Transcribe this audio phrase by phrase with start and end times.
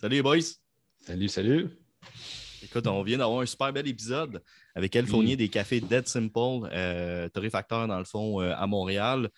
[0.00, 0.38] Salut les boys!
[1.00, 1.68] Salut, salut!
[2.62, 4.42] Écoute, on vient d'avoir un super bel épisode
[4.74, 9.28] avec Elle Fournier des cafés Dead Simple, euh, torréfacteur dans le fond euh, à Montréal.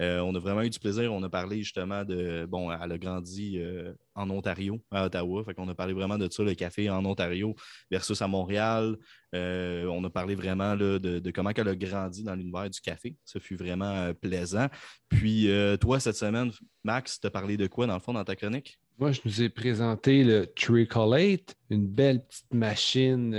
[0.00, 1.12] Euh, on a vraiment eu du plaisir.
[1.12, 2.46] On a parlé justement de.
[2.48, 5.44] Bon, elle a grandi euh, en Ontario, à Ottawa.
[5.44, 7.54] Fait qu'on a parlé vraiment de ça, le café en Ontario
[7.90, 8.96] versus à Montréal.
[9.34, 13.16] Euh, on a parlé vraiment de, comment elle a grandi dans l'univers du café.
[13.24, 14.66] Ça fut vraiment euh, plaisant.
[15.08, 16.50] Puis, euh, toi, cette semaine,
[16.84, 18.78] Max, t'as parlé de quoi dans le fond dans ta chronique?
[18.98, 23.32] Moi, je nous ai présenté le Tricolate, une belle petite machine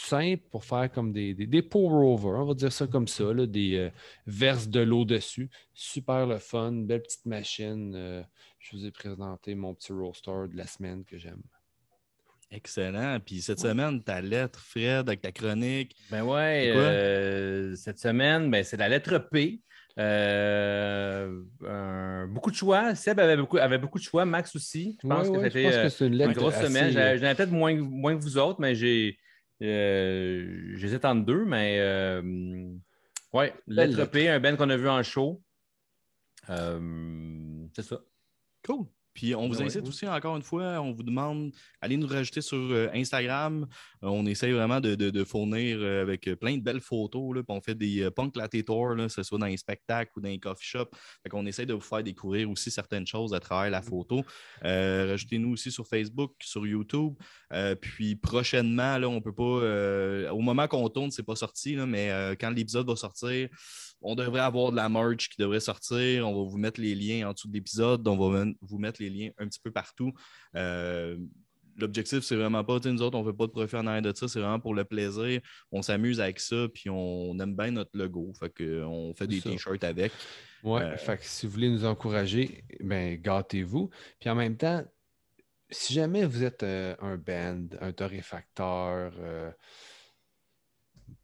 [0.00, 3.46] simple pour faire comme des, des, des pour-over, on va dire ça comme ça, là,
[3.46, 3.90] des euh,
[4.26, 5.50] verses de l'eau dessus.
[5.74, 7.94] Super le fun, belle petite machine.
[7.96, 8.22] euh,
[8.58, 11.42] je vous ai présenté mon petit roaster de la semaine que j'aime.
[12.50, 13.18] Excellent.
[13.24, 15.94] Puis cette semaine, ta lettre, Fred, avec ta chronique.
[16.10, 19.60] Ben ouais, euh, cette semaine, ben, c'est la lettre P.
[19.98, 22.94] Euh, un- beaucoup de choix.
[22.94, 24.24] Seb avait beaucoup, avait beaucoup de choix.
[24.24, 24.96] Max aussi.
[25.02, 26.66] Je pense Ouais, que ouais, c'était je pense que c'est une une lettre grosse assez,
[26.68, 26.90] semaine.
[26.92, 29.18] J'en j'en ai peut-être moins, moins que vous autres, mais j'ai.
[29.62, 31.78] Euh, J'hésite entre deux, mais.
[31.80, 32.72] Euh,
[33.32, 33.54] ouais,
[34.06, 35.42] P, un Ben qu'on a vu en show.
[36.50, 38.00] Euh, c'est ça.
[38.64, 38.86] Cool.
[39.18, 39.88] Puis on vous incite ouais.
[39.88, 43.66] aussi, encore une fois, on vous demande, allez nous rajouter sur euh, Instagram.
[44.04, 47.34] Euh, on essaye vraiment de, de- de fournir euh, avec plein de belles photos.
[47.34, 50.12] Là, puis on fait des punk latte tours, là, que ce soit dans les spectacles
[50.16, 50.90] ou dans les coffee shops.
[51.24, 54.22] Fait qu'on essaye de vous faire découvrir aussi certaines choses à travers la photo.
[54.64, 57.14] Euh, Rajoutez-nous aussi sur Facebook, sur YouTube.
[57.52, 59.42] Euh, puis prochainement, là, on peut pas.
[59.42, 63.48] euh, au moment qu'on tourne, c'est pas sorti, là, mais quand l'épisode va sortir,
[64.00, 66.28] on devrait avoir de la merch qui devrait sortir.
[66.28, 68.06] On va vous mettre les liens en dessous de l'épisode.
[68.06, 70.12] On va vous mettre les liens un petit peu partout.
[70.54, 71.16] Euh,
[71.80, 74.12] L'objectif, c'est vraiment pas, nous autres, on ne fait pas de profit en arrière de
[74.12, 75.40] ça, c'est vraiment pour le plaisir.
[75.70, 78.32] On s'amuse avec ça, puis on aime bien notre logo.
[78.38, 80.12] Fait que, on fait des t-shirts avec.
[80.64, 83.90] Ouais, Euh, fait que si vous voulez nous encourager, ben gâtez-vous.
[84.18, 84.82] Puis en même temps,
[85.70, 89.52] si jamais vous êtes euh, un band, un torréfacteur, euh,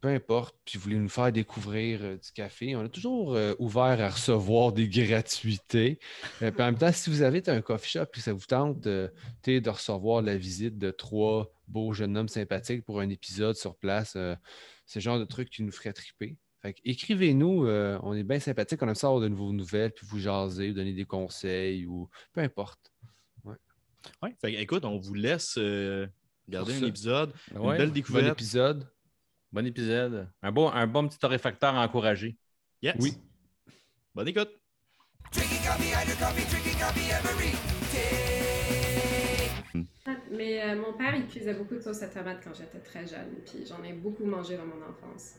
[0.01, 3.53] peu importe, puis vous voulez nous faire découvrir euh, du café, on est toujours euh,
[3.59, 5.99] ouvert à recevoir des gratuités.
[6.41, 8.87] Euh, puis en même temps, si vous avez un coffee shop et ça vous tente
[9.43, 13.75] sais, de recevoir la visite de trois beaux jeunes hommes sympathiques pour un épisode sur
[13.75, 14.17] place,
[14.85, 16.37] c'est le genre de truc qui nous ferait triper.
[16.83, 20.69] Écrivez-nous, on est bien sympathique, on aime ça avoir de nouveaux nouvelles, puis vous jaser,
[20.69, 22.91] vous donner des conseils ou peu importe.
[23.43, 24.35] Ouais.
[24.41, 25.61] Fait que, écoute, on vous laisse Sur
[26.51, 27.33] un épisode.
[27.53, 28.39] Une belle découverte.
[28.39, 28.87] épisode.
[29.55, 30.27] Bon épisode.
[30.43, 32.35] Un bon, un bon petit torréfacteur encouragé.
[32.81, 32.95] Yes.
[32.99, 33.13] Oui.
[34.13, 34.49] Bonne écoute.
[40.29, 43.29] Mais euh, mon père, il cuisait beaucoup de sauce à tomate quand j'étais très jeune,
[43.45, 45.35] puis j'en ai beaucoup mangé dans mon enfance.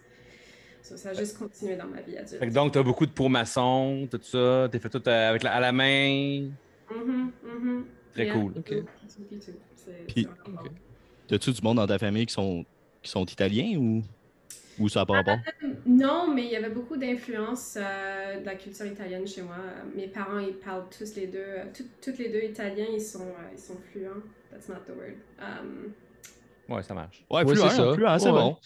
[0.82, 2.38] So, ça a juste continué dans ma vie adulte.
[2.38, 4.66] Fait que donc, tu as beaucoup de pour maçon, tout ça.
[4.72, 6.48] Tu fait tout euh, avec la, à la main.
[6.90, 7.84] Mhm, mhm.
[8.14, 8.52] Très Yeah, cool.
[8.54, 8.68] tout, Ok.
[8.68, 9.52] tout, tout, tout.
[9.76, 11.34] C'est- Puis- c'est vraiment bon.
[11.34, 12.64] As-tu du monde dans ta famille qui sont,
[13.06, 14.02] qui sont italiens ou,
[14.78, 15.38] ou ça n'a pas rapport?
[15.86, 19.56] Non, mais il y avait beaucoup d'influence euh, de la culture italienne chez moi.
[19.94, 23.20] Mes parents, ils parlent tous les deux, euh, tout- toutes les deux italiens, ils sont,
[23.22, 24.22] euh, ils sont fluents.
[24.50, 25.14] That's not the word.
[25.40, 25.92] Um,
[26.68, 27.24] Ouais, ça marche.
[27.30, 27.94] Ouais, Ouais, fluent, c'est ça.
[27.94, 28.32] fluent, c'est Ouais.
[28.32, 28.56] bon.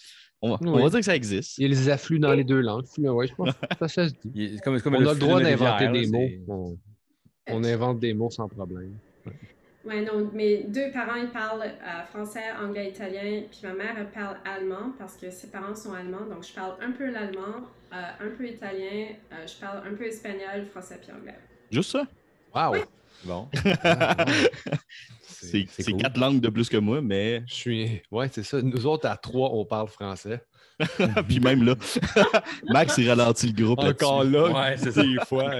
[0.40, 0.82] On va, on Oui.
[0.82, 1.58] va dire que ça existe.
[1.58, 2.86] Il y a les afflux dans les deux langues.
[2.96, 4.58] Ouais, je pense que ça, ça se dit.
[4.64, 6.78] Comme, comme On a le droit d'inventer des mots.
[7.46, 8.96] on invente des mots sans problème.
[9.84, 14.10] Ouais, non, mes deux parents, ils parlent euh, français, anglais, italien, puis ma mère, elle
[14.10, 17.64] parle allemand parce que ses parents sont allemands, donc je parle un peu l'allemand,
[17.94, 21.38] euh, un peu italien, euh, je parle un peu espagnol, français puis anglais.
[21.70, 22.04] Juste ça?
[22.54, 22.76] Wow!
[23.24, 23.48] Bon.
[25.22, 26.02] C'est c'est c'est cool.
[26.02, 27.42] quatre langues de plus que moi, mais.
[27.46, 28.02] Je suis.
[28.10, 28.60] Ouais, c'est ça.
[28.60, 30.44] Nous autres, à trois, on parle français.
[31.28, 31.74] Puis même là,
[32.68, 33.78] Max, il ralentit le groupe.
[33.78, 35.02] Encore là, Ouais, c'est ça.
[35.02, 35.50] des fois.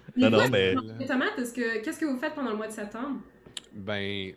[0.16, 2.72] Non, non, mais- Les tomates, est-ce que, qu'est-ce que vous faites pendant le mois de
[2.72, 3.20] septembre?
[3.74, 4.32] Ben,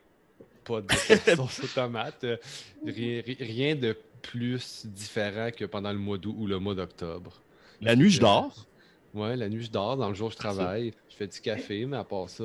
[0.63, 0.87] pas de
[1.35, 2.25] sauce aux tomates.
[2.85, 7.33] Rien, ri- rien de plus différent que pendant le mois d'août ou le mois d'octobre.
[7.81, 8.65] La nuit, je dors.
[9.13, 9.95] Ouais, la nuit, je dors.
[9.97, 10.93] Dans le jour, je travaille.
[11.09, 12.43] Je fais du café, mais à part ça,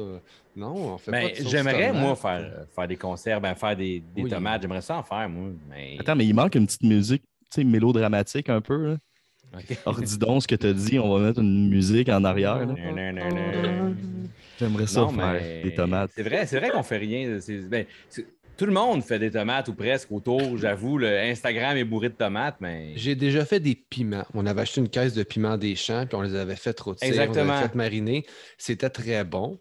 [0.54, 3.76] non, on fait Ben, pas de sauce j'aimerais, moi, faire, faire des conserves, ben, faire
[3.76, 4.30] des, des Oui.
[4.30, 4.62] tomates.
[4.62, 5.50] J'aimerais ça en faire, moi.
[5.68, 5.96] Mais...
[5.98, 8.90] Attends, mais il manque une petite musique, tu sais, mélodramatique un peu.
[8.92, 8.96] Là.
[9.54, 9.76] Ok.
[9.86, 12.58] Alors, dis donc ce que tu as dit, on va mettre une musique en arrière.
[12.58, 12.66] là.
[12.66, 13.28] Non, non, non,
[13.88, 13.96] non.
[14.58, 16.10] J'aimerais ça Non, faire mais des tomates.
[16.14, 17.38] C'est vrai, c'est vrai qu'on fait rien.
[17.68, 17.86] Ben,
[18.56, 20.58] tout le monde fait des tomates ou presque autour.
[20.58, 22.92] J'avoue, le Instagram est bourré de tomates, mais.
[22.94, 24.26] J'ai déjà fait des piments.
[24.34, 27.08] On avait acheté une caisse de piments des champs, puis on les avait fait rôtir,
[27.08, 27.44] on Exactement.
[27.44, 28.26] les avait fait mariner.
[28.58, 29.58] C'était très bon,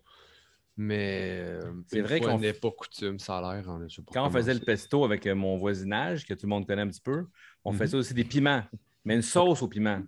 [0.76, 3.70] mais euh, C'est vrai qu'on- n'est pas coutume, ça a l'air.
[3.70, 6.82] hein, Quand on faisait le pesto avec euh, mon voisinage, que tout le monde connaît
[6.82, 7.26] un petit peu,
[7.64, 7.78] on Mhm.
[7.80, 8.64] faisait aussi des piments,
[9.10, 10.02] mais une sauce aux piments.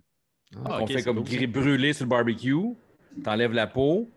[0.64, 2.54] Ah, on fait comme gris- brûler sur le barbecue,
[3.22, 4.10] t'enlèves la peau,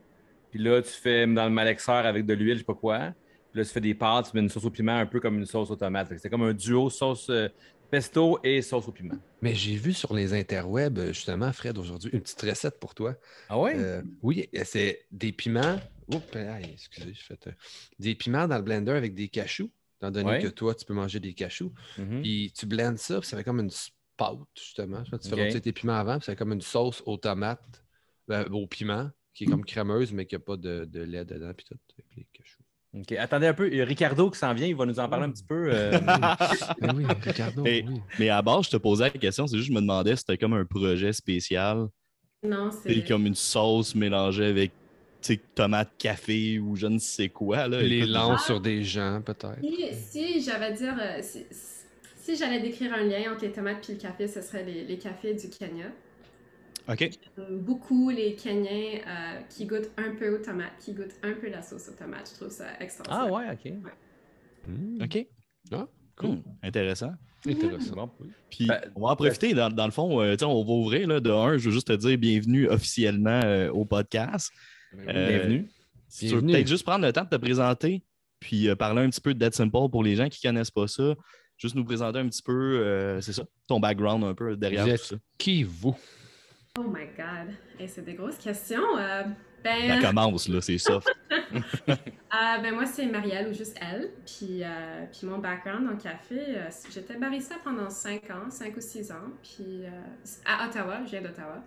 [0.51, 3.13] Puis là, tu fais dans le malaxeur avec de l'huile, je sais pas quoi.
[3.51, 5.37] Puis là, tu fais des pâtes, tu mets une sauce au piment un peu comme
[5.37, 6.13] une sauce aux tomates.
[6.17, 7.49] C'est comme un duo sauce euh,
[7.91, 9.15] pesto et sauce au piment.
[9.41, 13.15] Mais j'ai vu sur les interwebs, justement, Fred, aujourd'hui, une petite recette pour toi.
[13.49, 13.73] Ah ouais?
[13.75, 15.77] Euh, oui, c'est des piments.
[16.13, 17.37] Oups, aïe, excusez, je fais.
[17.99, 20.41] Des piments dans le blender avec des cachous, étant donné Ouais.
[20.41, 21.73] que toi, tu peux manger des cachous.
[21.97, 22.21] Mhm.
[22.21, 23.71] Puis tu blends ça, puis ça fait comme une
[24.17, 25.03] pâte, justement.
[25.03, 27.83] Tu fais tes piments avant, fait comme une sauce aux tomates,
[28.27, 31.51] ben, au piment, qui est comme crémeuse, mais qui n'a pas de, de lait dedans,
[31.56, 32.59] puis tout, avec les cachous.
[32.97, 33.12] OK.
[33.13, 33.67] Attendez un peu.
[33.69, 34.67] Il y a Ricardo qui s'en vient.
[34.67, 35.67] Il va nous en parler un petit peu.
[35.69, 36.00] euh,
[36.79, 37.85] Ben oui, Ricardo, oui.
[38.19, 40.21] Mais à base, je te posais la question, c'est juste que je me demandais si
[40.21, 41.88] c'était comme un projet spécial.
[42.41, 43.06] Non, C'est c'est.
[43.06, 44.71] comme une sauce mélangée avec
[45.21, 47.68] tu sais, tomate, café ou je ne sais quoi.
[47.68, 47.81] Là.
[47.81, 49.59] Les Écoute, lance sur des gens, peut-être.
[49.61, 51.45] Si, si j'avais à dire, euh, si,
[52.25, 54.98] si j'allais décrire un lien entre les tomates et le café, ce serait les, les
[54.98, 55.86] cafés du Kenya.
[56.88, 57.00] OK.
[57.00, 61.50] J'aime Beaucoup les Kenyans euh, qui goûtent un peu aux tomates, qui goûtent un peu
[61.50, 62.30] la sauce aux tomates.
[62.31, 63.33] Je trouve ça Ah extraordinaire.
[63.33, 64.68] ouais, OK.
[64.68, 65.27] Hmm, OK.
[65.72, 66.30] Ah, cool.
[66.30, 66.42] Cool.
[66.63, 67.13] Intéressant.
[67.48, 67.95] Intéressant.
[67.95, 68.10] Bon.
[68.50, 69.54] Puis Ben, on va en profiter.
[69.54, 71.07] Dans, dans le fond, euh, on va ouvrir.
[71.07, 74.51] Là, de un, je veux juste te dire bienvenue officiellement euh, au podcast.
[74.94, 75.13] Ben oui.
[75.16, 75.71] Euh, Bienvenue.
[76.07, 76.54] Si tu veux Bienvenue.
[76.54, 78.04] peut-être juste prendre le temps de te présenter,
[78.39, 80.71] puis euh, parler un petit peu de Dead Simple pour les gens qui ne connaissent
[80.71, 81.16] pas ça.
[81.57, 84.92] Juste nous présenter un petit peu, euh, c'est ça, ton background un peu derrière Vous
[84.92, 85.16] tout ça.
[85.38, 85.96] qui, vous?
[86.78, 87.54] Oh my God.
[87.80, 88.98] Et c'est des grosses questions.
[88.98, 89.30] Euh, Ça
[89.63, 91.07] ben, commence, là, c'est soft.
[91.31, 91.96] euh,
[92.30, 94.10] ben, moi, c'est Marielle ou juste elle.
[94.25, 98.81] Puis, euh, puis mon background en café, euh, j'étais barista pendant 5 ans, 5 ou
[98.81, 99.31] 6 ans.
[99.42, 99.90] Puis euh,
[100.46, 101.63] à Ottawa, je viens d'Ottawa.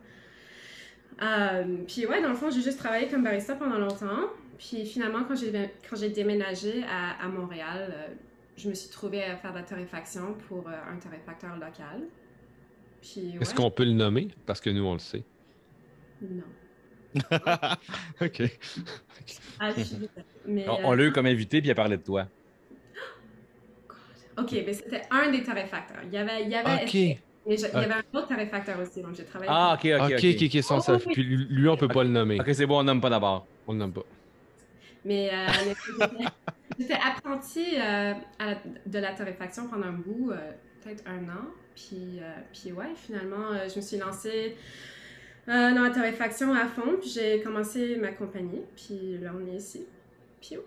[1.86, 4.28] Puis ouais, dans le fond, j'ai juste travaillé comme barista pendant longtemps.
[4.58, 5.50] Puis finalement, quand j'ai,
[5.88, 8.08] quand j'ai déménagé à, à Montréal, euh,
[8.58, 12.02] je me suis trouvée à faire de la torréfaction pour euh, un torréfacteur local.
[13.00, 14.28] Puis ouais, Est-ce qu'on peut le nommer?
[14.46, 15.22] Parce que nous, on le sait.
[16.20, 16.42] Non.
[18.20, 18.42] OK.
[19.60, 20.10] Ah, je suis désolée.
[20.46, 22.26] Mais, On, euh, on l'a eu comme invité, puis il a parlé de toi.
[24.38, 26.02] OK, mais c'était un des torréfacteurs.
[26.04, 26.94] Il y avait, il y avait, OK.
[27.46, 29.50] mais je- il y avait un autre torréfacteur aussi, donc j'ai travaillé.
[29.52, 30.12] Ah, OK, OK.
[30.12, 30.96] OK, OK, OK, sans Oh, ça.
[31.06, 31.12] oui.
[31.12, 32.40] Puis lui, on peut pas le nommer.
[32.40, 33.46] OK, c'est bon, on nomme pas d'abord.
[33.66, 34.02] On le nomme pas.
[35.04, 35.46] Mais, euh,
[36.78, 38.54] j'étais- apprentie euh, à
[38.86, 40.50] de la torréfaction pendant un bout, euh,
[40.82, 41.46] peut-être un an.
[41.74, 44.56] Puis, euh, puis ouais, finalement, euh, je me suis lancée
[45.46, 46.96] dans la torréfaction à fond.
[47.00, 48.62] Puis j'ai commencé ma compagnie.
[48.76, 49.86] Puis là, on est ici.
[50.40, 50.64] Puis ouais.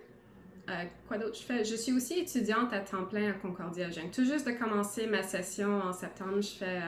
[0.69, 1.36] Euh, quoi d'autre?
[1.38, 1.63] Je fais?
[1.66, 3.89] Je suis aussi étudiante à temps plein à Concordia.
[3.89, 6.39] Je viens tout juste de commencer ma session en septembre.
[6.42, 6.80] Je fais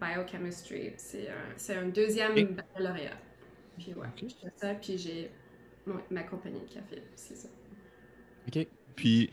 [0.00, 0.92] biochemistry.
[0.96, 1.28] C'est
[1.76, 3.16] un, un deuxième Et- baccalauréat.
[3.78, 4.74] Puis ouais, je fais ça.
[4.74, 5.30] Puis j'ai
[5.86, 7.02] ouais, ma compagnie de café.
[7.14, 7.48] C'est ça.
[8.48, 8.66] OK.
[8.94, 9.30] Puis,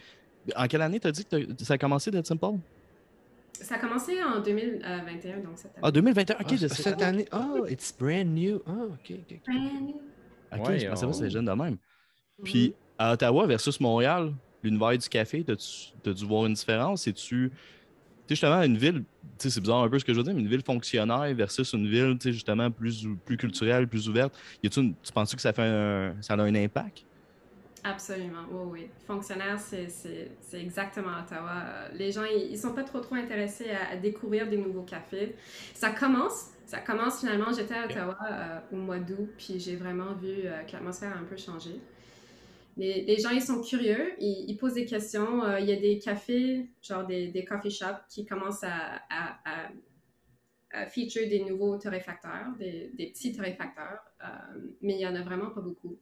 [0.56, 2.58] en quelle année t'as dit que t'as- ça a commencé Dead Simple?
[3.54, 5.80] Ça a commencé en 2021, donc cette année.
[5.84, 6.36] Ah, 2021.
[6.40, 7.26] OK, Ah, cette année.
[7.32, 8.62] Oh, it's brand new.
[8.66, 9.18] Ah, OK, OK.
[9.32, 9.42] ok.
[9.46, 10.02] Brand new.
[10.52, 11.78] OK, Ouais, je pensais pas que c'était jeune de même.
[12.44, 14.34] Puis, à Ottawa versus Montréal,
[14.64, 17.04] l'univers du café, t'as-tu t'as dû voir une différence?
[17.04, 17.52] C'est-tu.
[18.28, 20.34] Tu justement, une ville, tu sais, c'est bizarre un peu ce que je veux dire,
[20.34, 24.38] mais une ville fonctionnaire versus une ville, tu justement, plus, plus culturelle, plus ouverte.
[24.64, 27.06] Y tu penses que ça, fait un, ça a un impact?
[27.84, 28.92] Absolument, oui, oui.
[29.06, 29.90] Fonctionnaire, c'est-
[30.54, 31.90] exactement Ottawa.
[31.94, 35.36] Les gens, ils, ils sont pas trop trop intéressés à, à découvrir des nouveaux cafés.
[35.74, 37.52] Ça commence, ça commence finalement.
[37.52, 41.20] J'étais à Ottawa euh, au mois d'août, puis j'ai vraiment vu euh, que l'atmosphère a
[41.20, 41.82] un peu changé.
[42.76, 45.44] Les, les gens, ils sont curieux, ils, ils posent des questions.
[45.44, 49.40] Euh, Il y a des cafés, genre des, des coffee shops, qui commencent à, à,
[49.46, 49.70] à,
[50.72, 54.28] à feature des nouveaux torréfacteurs, des, des petits torréfacteurs, euh,
[54.82, 56.00] mais il y en a vraiment pas beaucoup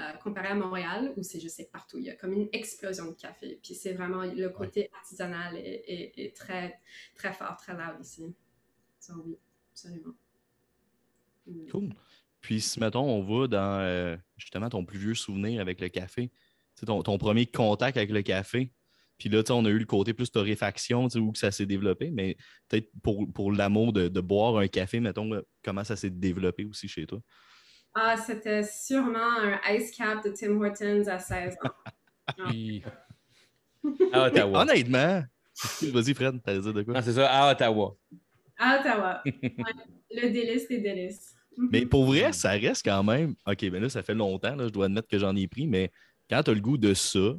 [0.00, 1.98] euh, comparé à Montréal, où c'est, je sais, partout.
[1.98, 3.60] Il y a comme une explosion de café.
[3.62, 6.80] Puis c'est vraiment, le côté artisanal est, est- est très,
[7.14, 8.34] très fort, très loud ici.
[9.24, 9.38] Oui,
[9.72, 10.14] absolument.
[11.46, 11.70] Mm.
[11.70, 11.90] Cool.
[12.40, 16.28] Puis, si, mettons, on va dans euh, justement ton plus vieux souvenir avec le café,
[16.28, 16.34] tu
[16.80, 18.72] sais, ton, ton premier contact avec le café,
[19.18, 21.38] puis là, tu sais, on a eu le côté plus torréfaction, tu sais, où que
[21.38, 22.36] ça s'est développé, mais
[22.68, 26.64] peut-être pour, pour l'amour de, de boire un café, mettons, euh, comment ça s'est développé
[26.64, 27.18] aussi chez toi?
[27.94, 31.70] Ah, c'était sûrement un ice cap de Tim Hortons à 16 ans.
[32.48, 32.84] Puis,
[34.12, 34.62] À Ottawa.
[34.62, 35.24] Honnêtement,
[35.92, 36.94] vas-y, Fred, t'allais dire de quoi?
[36.94, 37.96] Non, c'est ça, à Ottawa.
[38.56, 39.22] À Ottawa.
[39.24, 39.52] Ouais,
[40.10, 41.34] le délice des délices.
[41.58, 41.68] Mhm.
[41.72, 43.34] Mais pour vrai, ça reste quand même.
[43.46, 45.90] OK, ben là, ça fait longtemps, là, je dois admettre que j'en ai pris, mais
[46.30, 47.34] quand tu as le goût de ça,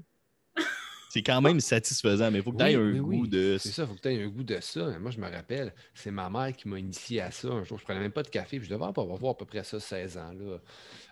[1.09, 2.29] c'est quand même satisfaisant.
[2.29, 3.29] Mais il faut que tu aies Oui, un oui, goût oui.
[3.29, 3.57] de.
[3.59, 4.99] C'est ça, il faut que tu aies un goût de ça.
[4.99, 7.47] Moi, je me rappelle, c'est ma mère qui m'a initié à ça.
[7.47, 9.45] Un jour, je prenais même pas de café, puis je devais avoir avoir à peu
[9.45, 10.57] près ça 16 ans, là,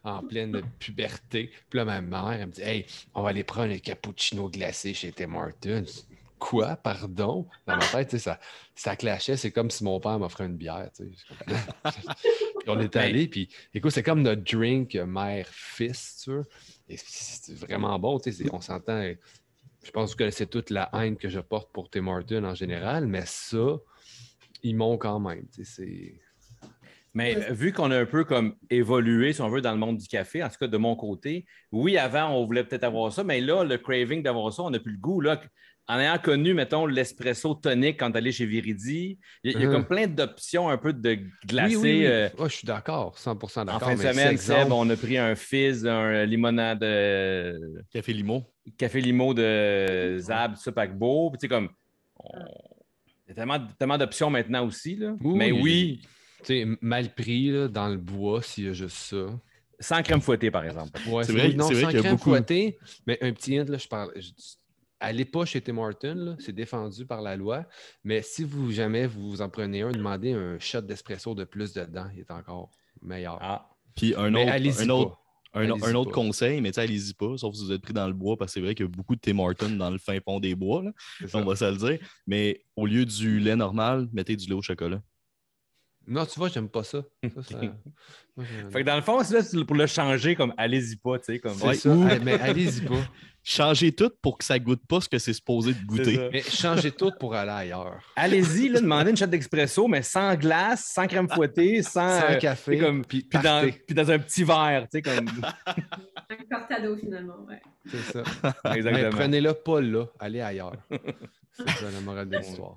[0.03, 1.51] en pleine puberté.
[1.69, 2.85] Puis là, ma mère, elle me dit Hey,
[3.15, 5.85] on va aller prendre un cappuccino glacé chez Tim Hortons.
[6.39, 7.47] Quoi, pardon?
[7.65, 8.39] Dans ma tête, ça,
[8.75, 9.37] ça clashait.
[9.37, 10.91] C'est comme si mon père m'offrait une bière.
[12.67, 16.43] on est Ben- allé, puis écoute, c'est comme notre drink mère-fils, tu vois.
[16.89, 18.45] Et c'est vraiment bon, tu sais.
[18.51, 19.01] On s'entend.
[19.83, 22.55] Je pense que vous connaissez toute la haine que je porte pour Tim Hortons en
[22.55, 23.77] général, mais ça,
[24.63, 25.47] ils m'ont quand même.
[25.53, 26.19] tu sais, C'est.
[27.13, 30.07] Mais vu qu'on a un peu comme évolué, si on veut, dans le monde du
[30.07, 33.41] café, en tout cas de mon côté, oui, avant, on voulait peut-être avoir ça, mais
[33.41, 35.19] là, le craving d'avoir ça, on n'a plus le goût.
[35.19, 35.41] Là.
[35.89, 39.65] En ayant connu, mettons, l'espresso tonique quand t'allais chez Viridi, il y a, il y
[39.65, 39.73] a Mhm.
[39.73, 41.17] comme plein d'options un peu de
[41.47, 41.75] glacé.
[41.77, 42.05] Oui, oui, oui.
[42.05, 43.81] euh, Ouais, je suis d'accord, 100% en d'accord.
[43.89, 47.57] fin de semaine, Seb, on a pris un fizz, un limonade euh,
[47.93, 48.43] Café Limo.
[48.77, 51.31] café limo de Zab, ça, paquebot.
[51.31, 51.69] Puis, tu sais, comme.
[52.19, 52.31] on-
[53.25, 54.95] Il y a tellement, tellement d'options maintenant aussi.
[54.97, 55.15] Là.
[55.21, 56.01] Oui, mais oui.
[56.39, 59.25] Tu sais, mal pris là, dans le bois, s'il y a juste ça.
[59.79, 60.99] sans crème fouettée, par exemple.
[61.09, 63.31] Ouais, C'est vrai- non, c'est vrai sans qu'il y a crème beaucoup- fouettée, mais un
[63.33, 64.11] petit hint, là, je parle.
[64.15, 64.31] je-
[64.99, 67.65] allez pas chez Tim Hortons, c'est défendu par la loi.
[68.03, 72.07] Mais si vous jamais vous en prenez un, demandez un shot d'espresso de plus dedans,
[72.13, 72.69] il est encore
[73.01, 73.37] meilleur.
[73.41, 73.69] Ah.
[73.95, 75.17] Puis un autre, allez-y un autre,
[75.53, 75.59] pas.
[75.59, 76.15] un, Allez-y un autre pas.
[76.15, 78.63] conseil, mais allez-y pas, sauf si vous êtes pris dans le bois, parce que c'est
[78.63, 80.91] vrai qu'il y a beaucoup de Tim Hortons dans le fin fond des bois, là,
[81.33, 81.99] on va se le dire.
[82.27, 85.01] Mais au lieu du lait normal, mettez du lait au chocolat.
[86.07, 87.03] Non, tu vois, j'aime pas ça.
[87.35, 87.57] Ça, ça-
[88.37, 91.25] moi, je- Fait que dans le fond, c'est pour le changer, comme allez-y pas, tu
[91.25, 91.39] sais.
[91.39, 91.59] Comme...
[91.61, 91.89] Ouais, ça.
[91.89, 92.95] ou- mais allez-y pas.
[93.43, 96.29] Changez tout pour que ça goûte pas ce que c'est supposé de goûter.
[96.33, 98.01] Mais changez tout pour aller ailleurs.
[98.17, 102.19] Allez-y, là, demandez une shot d'expresso, mais sans glace, sans crème fouettée, sans.
[102.19, 103.71] Sans euh, café, comme- puis puis, dans, partez.
[103.87, 105.29] puis dans un petit verre, tu sais, comme.
[105.65, 107.61] Un cortado, finalement, ouais.
[107.89, 108.23] C'est ça.
[108.65, 109.09] Mais Exactement.
[109.11, 110.73] prenez-le pas là, allez ailleurs.
[111.53, 112.75] C'est ça la morale de l'histoire.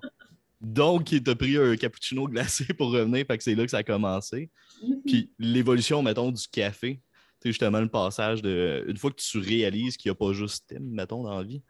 [0.60, 3.78] Donc, il t'a pris un cappuccino glacé pour revenir, fait que c'est là que ça
[3.78, 4.50] a commencé.
[4.82, 5.02] Mhm.
[5.06, 7.00] Puis l'évolution, mettons, du café.
[7.42, 8.84] Sais, justement, le passage de.
[8.86, 11.62] Une fois que tu réalises qu'il n'y a pas juste Tim, mettons, dans la vie.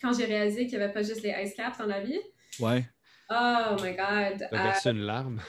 [0.00, 2.18] Quand j'ai réalisé qu'il n'y avait pas juste les ice caps dans la vie,
[2.58, 2.84] Ouais.
[3.30, 4.48] oh my god.
[4.50, 5.40] T'as euh, versé une larme.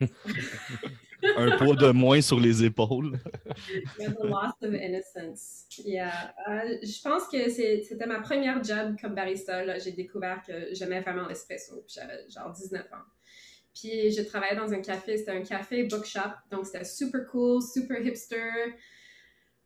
[1.36, 3.18] Un poids de moins sur les épaules.
[3.98, 5.66] Yeah, the loss of innocence.
[5.84, 6.34] Yeah.
[6.48, 9.64] Euh, je pense que c'est- c'était ma première job comme barista.
[9.64, 9.78] là.
[9.78, 11.84] J'ai découvert que j'aimais vraiment l'espresso.
[11.88, 13.04] J'avais genre 19 ans.
[13.74, 15.16] Puis je travaillais dans un café.
[15.16, 16.32] C'était un café bookshop.
[16.50, 18.74] Donc c'était super cool, super hipster.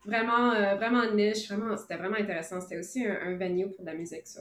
[0.05, 1.49] Vraiment, euh, vraiment niche.
[1.49, 2.61] Vraiment, c'était vraiment intéressant.
[2.61, 4.27] C'était aussi un, un venue pour de la musique.
[4.27, 4.41] So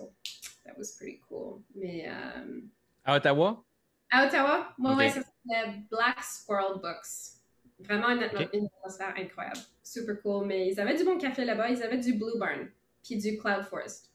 [0.66, 1.62] that was pretty cool.
[1.76, 2.62] Mais euh,
[3.06, 3.64] À Ottawa?
[4.12, 4.98] à Ottawa, moi, Ok.
[5.00, 7.40] ouais, ça s'appelait Black Squirrel Books.
[7.80, 9.60] Vraiment une, atmosphère incroyable.
[9.84, 10.46] Super cool.
[10.46, 11.70] Mais ils avaient du bon café là-bas.
[11.70, 12.70] Ils avaient du Blue Barn.
[13.04, 14.12] Puis du Cloud Forest.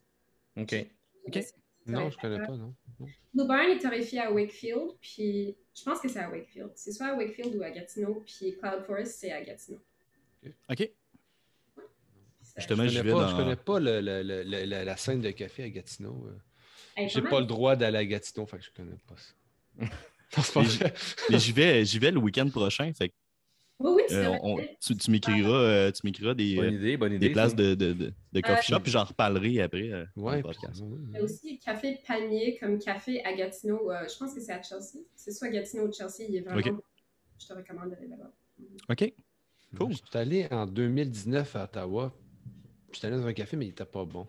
[0.57, 0.75] OK.
[1.27, 1.39] Ok.
[1.87, 2.75] Non, je connais pas, non.
[3.35, 4.93] Blue Barn est torréfié à Wakefield.
[5.01, 6.71] Puis je pense que c'est à Wakefield.
[6.75, 8.23] C'est soit à Wakefield ou à Gatineau.
[8.27, 9.81] Puis Cloud Forest, c'est à Gatineau.
[10.71, 10.79] OK.
[10.79, 10.93] C'est-
[12.57, 13.29] Justement, Je connais pas, dans.
[13.29, 16.27] je connais pas le- le- le- le- la, scène de café à Gatineau.
[16.27, 16.39] euh.
[16.97, 19.35] Hey, J'ai pas le droit d'aller à Gatineau, fait que je connais pas ça.
[21.31, 22.93] Mais j'y vais, j'y vais le week-end prochain.
[22.93, 23.13] Fait
[23.81, 26.97] Oui, oui, tu euh, on- tu, tu m'écriras, euh, tu m'écriras des, Bonne euh, idée,
[26.97, 27.29] bonne idée.
[27.29, 30.43] des places de, de, de, de coffee Euh, shop, puis j'en reparlerai après euh, Ouais,
[30.43, 30.83] podcast.
[31.09, 33.91] Il y a aussi Café Palmier comme café à Gatineau.
[33.91, 35.05] euh, je pense que c'est à Chelsea.
[35.15, 36.29] C'est soit Gatineau ou Chelsea.
[36.29, 36.81] Il est vraiment.
[37.41, 38.33] Je te recommande d'aller là-bas.
[38.91, 39.13] OK.
[39.77, 39.93] Cool.
[39.93, 42.13] Je suis allé en 2019 à Ottawa.
[42.91, 44.27] J'étais allé dans un café, mais il était pas bon.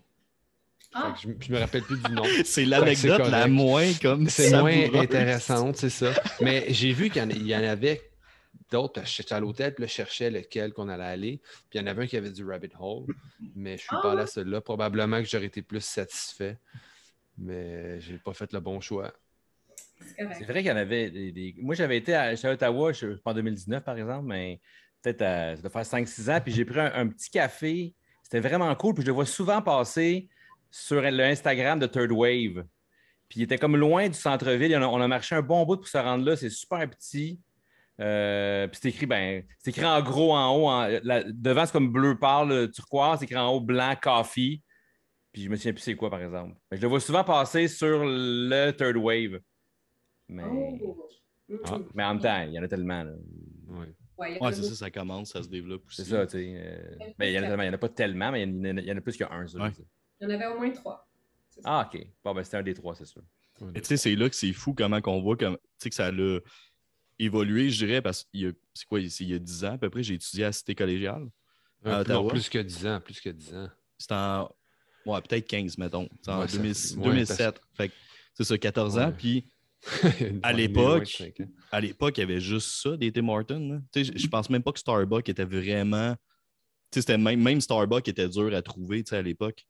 [0.93, 2.23] Ah, je, je me rappelle plus du nom.
[2.45, 6.11] C'est l'anecdote la moins comme C'est moins intéressante, c'est ça.
[6.41, 8.01] Mais j'ai vu qu'il y en- il y, en avait
[8.71, 9.01] d'autres.
[9.05, 11.41] J'étais à l'hôtel, puis là, je cherchais lequel qu'on allait aller.
[11.69, 13.05] Puis il y en avait un qui avait du Rabbit Hole.
[13.55, 14.61] Mais je suis Ah pas allé à celui-là.
[14.61, 16.57] Probablement que j'aurais été plus satisfait.
[17.37, 19.13] Mais j'ai pas fait le bon choix.
[20.17, 21.31] c'est vrai qu'il y en avait des.
[21.31, 24.59] des- Moi, j'avais été à, Ottawa, je, pas en 2019, par exemple, mais
[25.03, 26.41] peut-être à- ça doit faire 5-6 ans.
[26.43, 27.93] Puis j'ai pris un, un petit café.
[28.23, 28.95] C'était vraiment cool.
[28.95, 30.29] Puis je le vois souvent passer
[30.71, 32.65] sur le Instagram de Third Wave.
[33.27, 34.75] Puis il était comme loin du centre-ville.
[34.77, 36.35] On a, on a marché un bon bout pour se rendre là.
[36.35, 37.39] C'est super petit.
[37.99, 40.67] Euh, puis c'est écrit, ben, c'est écrit en gros en haut.
[40.69, 43.19] en- la- devant, c'est comme bleu pâle, turquoise.
[43.19, 44.61] C'est écrit en haut blanc, coffee.
[45.31, 46.55] Puis je me souviens plus c'est quoi, par exemple.
[46.71, 49.39] Mais je le vois souvent passer sur le Third Wave.
[50.27, 51.09] Mais, Oh.
[51.65, 53.03] Ah, mais en même temps, il y en a tellement.
[53.03, 53.11] là.
[53.67, 54.37] Ouais.
[54.53, 56.03] C'est ça, ça commence, ça se développe aussi.
[56.03, 56.53] C'est ça, tu sais.
[56.55, 57.63] euh, ben, il y en a tellement.
[57.63, 59.01] Il n'y en a pas tellement, mais il y en a, il y en a
[59.01, 59.27] plus qu'un.
[59.45, 59.71] Ouais.
[60.21, 61.07] Il y en avait au moins trois.
[61.63, 62.05] Ah, OK.
[62.23, 63.21] Bon, ben, c'était un des trois, c'est sûr.
[63.75, 65.95] Et tu sais, c'est là que c'est fou comment qu'on voit comme, tu sais, que
[65.95, 66.11] ça a
[67.17, 69.77] évolué, je dirais, parce qu'il y a, c'est quoi, il y a 10 ans à
[69.77, 71.27] peu près, j'ai étudié à la Cité collégiale.
[71.83, 73.69] À non, plus que 10 ans, plus que 10 ans.
[73.97, 74.49] C'était en,
[75.05, 76.07] ouais, peut-être 15, mettons.
[76.21, 77.61] C'est en Ouais, ça 2000 fait- ouais, 2007.
[77.73, 77.93] Fait que
[78.33, 79.11] c'est ça, 14 ans.
[79.17, 79.45] Puis
[80.43, 81.23] À l'époque,
[81.71, 83.69] à l'époque, il y avait juste ça, des Tim Hortons.
[83.73, 83.79] là.
[83.93, 86.15] Tu sais, Je je pense même pas que Starbucks était vraiment.
[86.91, 89.65] Tu sais, c'était même, même Starbucks était dur à trouver tu sais, à l'époque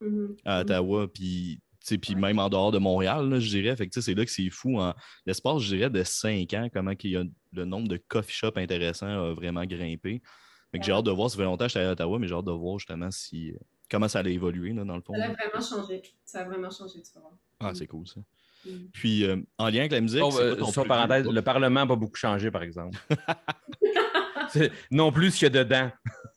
[0.00, 0.36] Mhm.
[0.44, 1.08] à Ottawa.
[1.12, 1.60] Puis,
[2.00, 3.74] puis même en dehors de Montréal, là, je dirais.
[3.76, 4.78] Fait que, tu sais, c'est là que c'est fou.
[4.78, 4.94] En
[5.26, 8.56] l'espace, je dirais, de 5 ans, comment qu'il y a le nombre de coffee shops
[8.56, 10.22] intéressants a vraiment grimpé.
[10.72, 12.34] Fait que j'ai hâte de voir, ça fait longtemps que j'étais à Ottawa, mais j'ai
[12.34, 13.52] hâte de voir justement si
[13.90, 15.14] comment ça allait évoluer là, dans le fond.
[15.14, 16.02] Ça a vraiment changé.
[16.24, 17.36] Ça a vraiment changé, tu vois.
[17.58, 18.20] Ah, c'est cool ça.
[18.64, 18.70] Mm.
[18.92, 21.96] Puis euh, en lien avec la musique, Oh, euh, sur parenthèse, le Parlement n'a pas
[21.96, 22.98] beaucoup changé, par exemple.
[24.90, 25.90] Non plus ce qu'il y a dedans.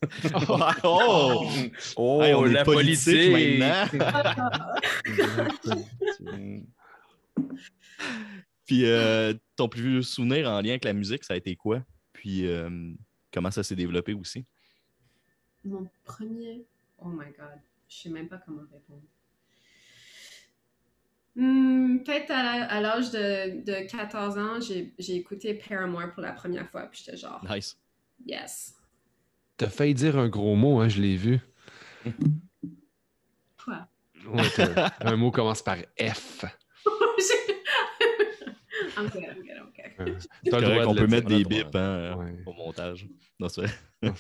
[0.84, 1.48] oh!
[1.96, 3.62] Oh, Hey, on est la politique politique!
[3.62, 4.74] maintenant.
[8.66, 11.84] Puis euh, ton plus vieux souvenir en lien avec la musique, ça a été quoi?
[12.14, 12.70] Puis euh,
[13.34, 14.46] comment ça s'est développé aussi?
[15.66, 16.66] Mon premier.
[17.00, 17.60] Oh my god.
[17.90, 19.02] Je sais même pas comment répondre.
[21.36, 26.32] Hmm, Peut-être à, à l'âge de, de 14 ans, j'ai j'ai écouté Paramore pour la
[26.32, 27.78] première fois, puis j'étais genre, Nice.
[28.26, 28.76] yes.
[29.58, 31.40] T'as failli dire un gros mot, hein, je l'ai vu.
[33.64, 33.88] Quoi?
[34.28, 34.42] Ouais,
[35.02, 36.46] un mot commence par F.
[38.96, 42.36] T'as le correct, droit on peut mettre des bips hein, Ouais.
[42.46, 43.08] au montage.
[43.40, 43.72] Non, c'est vrai.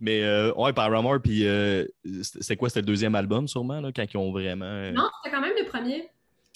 [0.00, 1.84] Mais euh, ouais, Paramore, puis euh,
[2.22, 2.68] c'est c'est quoi?
[2.68, 4.64] C'était le deuxième album sûrement, là, quand ils ont vraiment.
[4.66, 6.08] euh, Non, c'était quand même le premier.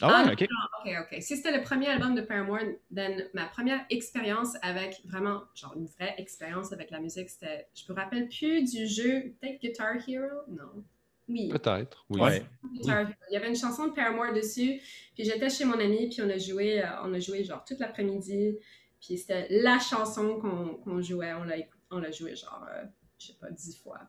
[0.02, 0.48] Ah ouais, Ah, ok.
[0.84, 1.22] Ok, ok.
[1.22, 2.58] Si c'était le premier album de Paramore,
[2.94, 7.90] then ma première expérience avec vraiment, genre une vraie expérience avec la musique, c'était, je
[7.92, 10.26] me rappelle plus du jeu, peut-être Guitar Hero?
[10.48, 10.84] Non.
[11.28, 11.48] Oui.
[11.48, 12.20] Peut-être, oui.
[12.20, 12.42] Ouais.
[12.74, 13.10] Guitar Hero.
[13.30, 14.80] Il y avait une chanson de Paramore dessus,
[15.14, 17.78] puis j'étais chez mon ami, puis on a joué, euh, on a joué genre toute
[17.78, 18.58] l'après-midi,
[19.00, 20.40] puis c'était la chanson
[20.82, 22.82] qu'on jouait, on l'a écou- on l'a joué genre, euh,
[23.18, 24.00] je sais pas, dix fois.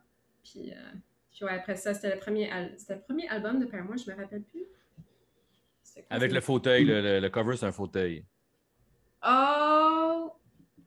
[0.44, 0.92] Puis, euh,
[1.32, 4.15] puis ouais, après ça, c'était le premier, al- le premier album de Paramore, je me
[4.18, 4.63] rappelle plus.
[6.10, 8.24] Avec c'est- le fauteuil, le, le- le cover, c'est un fauteuil.
[9.25, 10.32] Oh!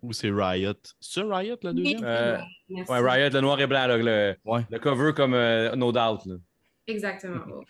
[0.02, 0.74] Ou c'est Riot.
[1.00, 2.04] C'est Riot le deuxième?
[2.04, 2.38] Euh.
[2.70, 4.64] Ouais, Riot, le noir et blanc, là, le, Ouais.
[4.70, 6.24] le cover comme euh, No Doubt.
[6.26, 6.36] là.
[6.86, 7.40] Exactement.
[7.50, 7.64] oh.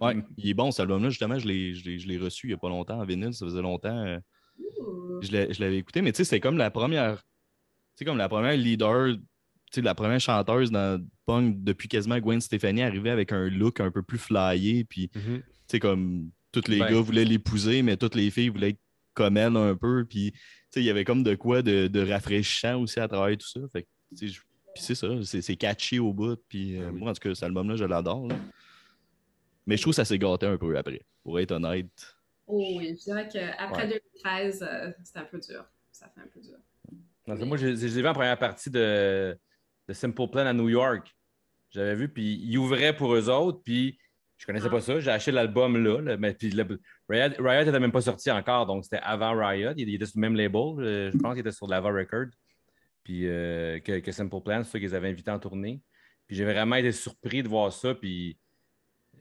[0.00, 2.50] Ouais, il est bon cet album-là, justement, je l'ai- je l'ai je l'ai reçu il
[2.50, 3.96] n'y a pas longtemps en vinyle, ça faisait longtemps.
[4.06, 4.18] euh,
[4.78, 5.20] Ouh.
[5.22, 7.16] je l'ai- je l'avais écouté, mais tu sais, c'est comme la première.
[7.16, 7.24] Tu
[7.96, 9.20] sais, comme la première leader, tu
[9.72, 13.90] sais, la première chanteuse dans punk depuis quasiment Gwen Stefani arrivait avec un look un
[13.90, 15.38] peu plus flyé, puis Mhm.
[15.40, 16.90] tu sais, comme tous les Ben.
[16.92, 18.80] gars voulaient l'épouser, mais toutes les filles voulaient être
[19.14, 20.38] comme elle un peu, puis tu
[20.70, 23.60] sais, il y avait comme de quoi de, de rafraîchissant aussi à travers tout ça.
[23.72, 24.40] Fait que, tu sais, je-
[24.72, 26.98] puis c'est ça, c'est c'est catchy au bout, puis euh, oui.
[27.00, 28.28] moi, en tout cas, cet album-là, je l'adore.
[28.28, 28.36] là.
[29.66, 32.16] Mais je trouve que ça s'est gâté un peu après, pour être honnête.
[32.46, 34.00] Oh oui, je dirais qu'après Ouais.
[34.24, 35.64] 2013, euh, c'était un peu dur.
[35.92, 36.56] Ça fait un peu dur.
[37.26, 39.36] Non, Moi, je, je l'ai vu en première partie de,
[39.88, 41.14] de Simple Plan à New York.
[41.70, 43.98] J'avais vu, puis ils ouvraient pour eux autres, puis
[44.40, 44.70] je connaissais Ah.
[44.70, 44.98] pas ça.
[45.00, 48.64] J'ai acheté l'album là, là, mais puis le- Riot, Riot n'était même pas sorti encore,
[48.66, 49.72] donc c'était avant Riot.
[49.76, 50.60] Il, il était sur le même label.
[50.78, 52.26] euh, je pense qu'il était sur Lava Record,
[53.04, 55.82] puis euh, que, que Simple Plan, c'est ça qu'ils avaient invité en tournée.
[56.26, 58.38] Puis j'ai vraiment été surpris de voir ça, puis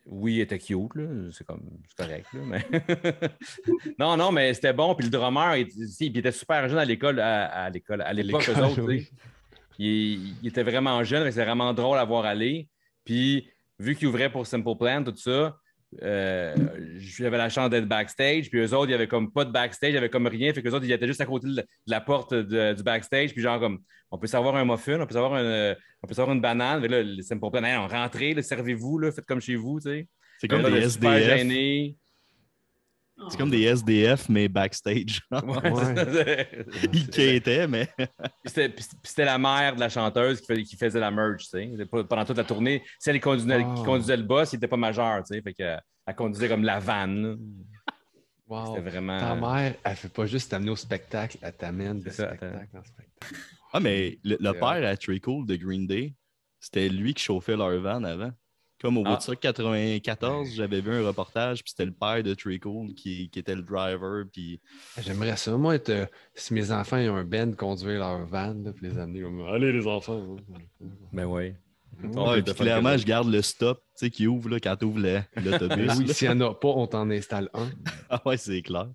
[0.06, 1.06] oui, il était cute, là.
[1.32, 2.66] C'est comme c'est correct, là, mais...
[4.00, 4.96] non, non, mais c'était bon.
[4.96, 5.68] Puis le drummer, il,
[6.00, 8.82] il était super jeune à l'école, à, à l'école, à l'époque, eux l'école, autres, tu
[8.82, 9.02] oui.
[9.04, 9.12] sais.
[9.78, 12.68] Il, il était vraiment jeune, mais c'est vraiment drôle à voir aller.
[13.06, 13.48] Puis,
[13.80, 15.58] vu qu'il ouvrait pour Simple Plan, tout ça,
[16.04, 16.54] euh,
[16.98, 18.50] j'avais la chance d'être backstage.
[18.50, 20.54] Puis eux autres, il n'y avait comme pas de backstage, il n'y avait comme rien.
[20.54, 23.34] Fait que autres, ils étaient juste à côté de la, porte de- du backstage.
[23.34, 23.80] Puis genre, comme,
[24.12, 26.82] on peut savoir un muffin, on peut savoir, un- on peut savoir une banane.
[26.82, 30.08] Mais là, le Simple Plan, hey, on rentrez, servez-vous, faites comme chez vous, tu sais.
[30.40, 31.38] C'est comme des SDF.
[31.38, 31.96] gêné.
[33.30, 35.22] C'est comme des SDF, mais backstage.
[35.32, 36.50] Ouais.
[36.94, 37.88] Ils quêtaient, mais.
[37.98, 41.86] Puis c'était, la mère de la chanteuse qui, faisait la merch, tu sais.
[41.86, 43.74] Pendant toute la tournée, celle qui conduisait, Ah.
[43.76, 45.42] qui conduisait le boss, il n'était pas majeur, tu sais.
[45.42, 47.38] Fait que, elle conduisait comme la vanne.
[48.48, 48.68] Wow.
[48.76, 49.20] C'était vraiment.
[49.20, 52.84] Ta mère, elle fait pas juste t'amener au spectacle, elle t'amène de ça, spectacle en
[52.84, 53.36] spectacle.
[53.74, 56.16] Ah, mais le, le père à Treacle de Green Day,
[56.60, 58.32] c'était lui qui chauffait leur van avant.
[58.82, 59.12] Comme au Ah.
[59.12, 63.56] Woodstock 94, j'avais vu un reportage, puis c'était le père de Treacle qui, qui était
[63.56, 64.24] le driver.
[64.32, 64.62] Puis...
[65.02, 68.72] J'aimerais ça, moi, être, euh, si mes enfants ont un band, conduire leur van, là,
[68.72, 70.38] puis les amener comme Allez, les enfants.
[71.12, 71.54] Ben oui.
[72.16, 75.02] On Ouais, clairement, je garde le stop tu sais, qui ouvre là, quand tu ouvres
[75.36, 75.92] l'autobus.
[75.98, 76.14] oui, là.
[76.14, 77.70] s'il n'y en a pas, on t'en installe un.
[78.10, 78.88] Ah ouais, c'est clair.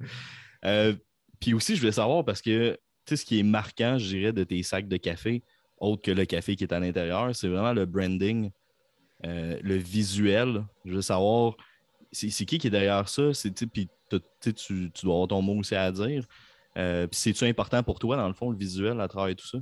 [0.64, 0.94] Euh,
[1.40, 4.62] puis aussi, je voulais savoir parce que ce qui est marquant, je dirais, de tes
[4.62, 5.42] sacs de café,
[5.78, 8.50] autre que le café qui est à l'intérieur, c'est vraiment le branding,
[9.24, 10.64] euh, le visuel.
[10.84, 11.56] Je veux savoir,
[12.12, 13.30] c'est qui qui est derrière ça?
[13.72, 16.26] Puis tu, tu dois avoir ton mot aussi à dire.
[16.76, 19.58] Euh, puis c'est-tu important pour toi, dans le fond, le visuel à travers tout ça?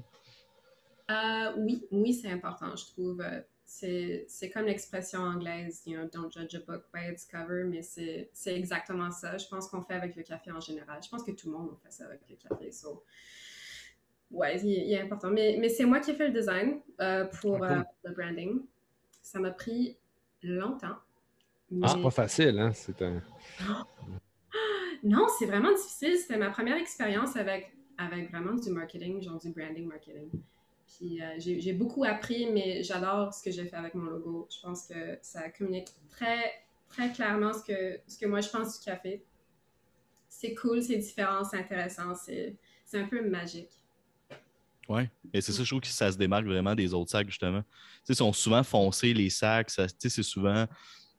[1.10, 3.22] Euh, oui, oui, c'est important, je trouve.
[3.64, 8.30] C'est comme l'expression anglaise, you know, don't judge a book by its cover, mais c'est
[8.46, 9.38] exactement ça.
[9.38, 11.00] Je pense qu'on fait avec le café en général.
[11.02, 12.70] Je pense que tout le monde fait ça avec le café.
[12.70, 13.02] So.
[14.30, 15.30] Ouais, il, il est important.
[15.30, 18.60] Mais, mais c'est moi qui ai fait le design euh, pour Ah, le branding.
[19.22, 19.96] Ça m'a pris
[20.42, 20.96] longtemps.
[21.82, 22.72] Ah, C'est mais- pas facile, hein?
[22.74, 23.22] C'est un...
[25.04, 26.16] Non, c'est vraiment difficile.
[26.16, 30.30] C'était ma première expérience avec, avec vraiment du marketing, genre du branding marketing.
[30.86, 34.46] Puis euh, j'ai beaucoup appris, mais j'adore ce que j'ai fait avec mon logo.
[34.54, 36.52] Je pense que ça communique très,
[36.88, 39.24] très clairement ce que, ce que moi je pense du café.
[40.28, 42.56] C'est cool, c'est différent, c'est intéressant, c'est
[42.92, 43.81] un peu magique.
[44.88, 45.10] Ouais.
[45.32, 47.62] Et c'est ça, je trouve que ça se démarque vraiment des autres sacs, justement.
[47.62, 47.68] Tu
[48.04, 49.70] sais, ils sont souvent foncés, les sacs.
[49.70, 50.66] ça- Tu sais, c'est souvent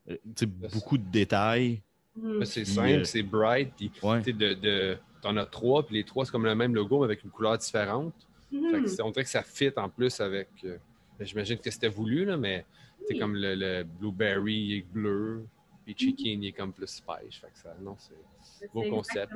[0.09, 1.81] euh, tu sais, beaucoup de détails.
[2.15, 2.43] Mhm.
[2.45, 3.71] C'est simple, euh, c'est bright.
[3.77, 4.19] Puis, Ouais.
[4.19, 6.99] tu sais, de, de, t'en as trois, puis les trois, c'est comme le même logo,
[6.99, 8.13] mais avec une couleur différente.
[8.51, 8.87] Fait que Mhm.
[8.87, 10.49] c'est- on dirait que ça fit en plus avec.
[10.65, 10.77] euh,
[11.19, 12.65] J'imagine que c'était voulu, là, mais
[13.07, 13.19] c'est Oui.
[13.19, 15.45] comme le, le blueberry bleu,
[15.85, 17.35] puis chicken il est comme plus spice.
[17.39, 18.71] Fait que ça, non, c'est...
[18.73, 19.33] Beau concept.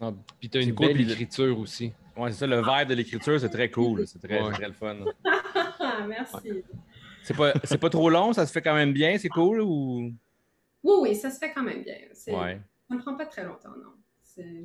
[0.00, 1.92] Ah, Puis t'as une cool, belle écriture aussi.
[2.16, 4.06] Ouais, c'est ça, le vibe de l'écriture, c'est très cool.
[4.06, 4.52] C'est très, Ouais.
[4.52, 4.96] très le fun.
[6.08, 6.62] Merci.
[7.22, 10.12] C'est pas, c'est pas trop long, ça se fait quand même bien, c'est cool ou?
[10.82, 11.96] Oui, oui, ça se fait quand même bien.
[12.28, 12.60] Ouais.
[12.88, 13.92] Ça ne prend pas très longtemps, non.
[14.22, 14.64] C'est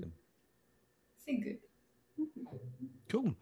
[1.18, 1.60] c'est good.
[3.10, 3.34] Cool.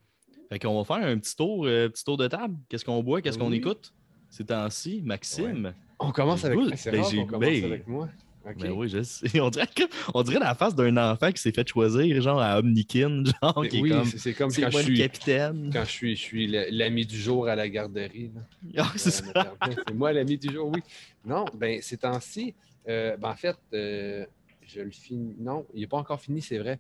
[0.49, 2.55] Fait qu'on va faire un petit tour, euh, petit tour de table.
[2.69, 3.57] Qu'est-ce qu'on boit, qu'est-ce qu'on Oui.
[3.57, 3.93] écoute
[4.29, 5.01] ces temps-ci?
[5.03, 5.73] Maxime?
[5.99, 6.65] On commence avec ben,
[7.01, 8.09] rare commence ben, avec moi.
[8.57, 9.39] Ben oui, je sais.
[9.41, 9.83] On dirait, que-
[10.13, 13.77] on dirait la face d'un enfant qui s'est fait choisir, genre à Omnikin, genre, qui
[13.77, 14.05] est oui, comme.
[14.05, 15.69] c'est- comme quand je moi suis, capitaine.
[15.71, 18.31] quand je suis, je suis l'ami du jour à la garderie.
[18.77, 20.81] Ah, c'est moi l'ami du jour, oui.
[21.25, 22.55] Non, ben ces temps-ci,
[22.87, 24.25] euh, ben, en fait, euh,
[24.65, 25.35] je le finis.
[25.37, 26.79] Non, il n'est pas encore fini, c'est vrai.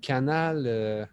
[0.00, 1.04] Canal, euh,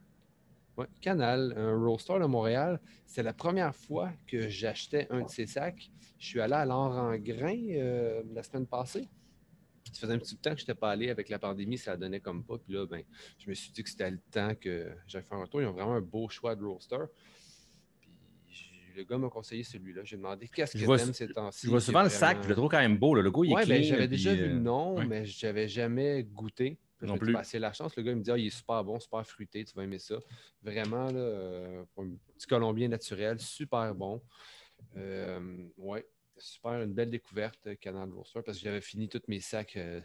[0.77, 2.79] ouais, Canal, un roaster de Montréal.
[3.05, 5.89] C'est la première fois que j'achetais un de ces sacs.
[6.17, 9.07] Je suis allé à l'or en grain euh, la semaine passée.
[9.91, 12.19] Ça faisait un petit temps que je n'étais pas allé avec la pandémie, ça donnait
[12.19, 12.57] comme pas.
[12.57, 13.03] Puis là, ben,
[13.38, 15.61] je me suis dit que c'était le temps que j'aille faire un tour.
[15.61, 16.97] Ils ont vraiment un beau choix de roaster.
[18.47, 20.01] Puis le gars m'a conseillé celui-là.
[20.03, 21.67] J'ai demandé qu'est-ce que t'aimes ces temps-ci?
[21.67, 23.15] Je vois souvent le sac, je le trouve quand même beau.
[23.15, 25.05] Le logo, il est Ouais, ben, j'avais puis, déjà vu euh, le nom, ouais.
[25.05, 26.77] mais je n'avais jamais goûté.
[26.97, 27.36] Puis je Non plus.
[27.43, 27.95] c'est la chance?
[27.95, 29.99] Le gars il me dit ah, il est super bon, super fruité, tu vas aimer
[29.99, 30.15] ça.
[30.62, 34.21] Vraiment, là, euh, un petit colombien naturel, super bon.
[34.97, 35.39] Euh,
[35.77, 36.05] ouais,
[36.38, 40.01] super, une belle découverte, euh, Canal Roaster, parce que j'avais fini tous mes sacs euh,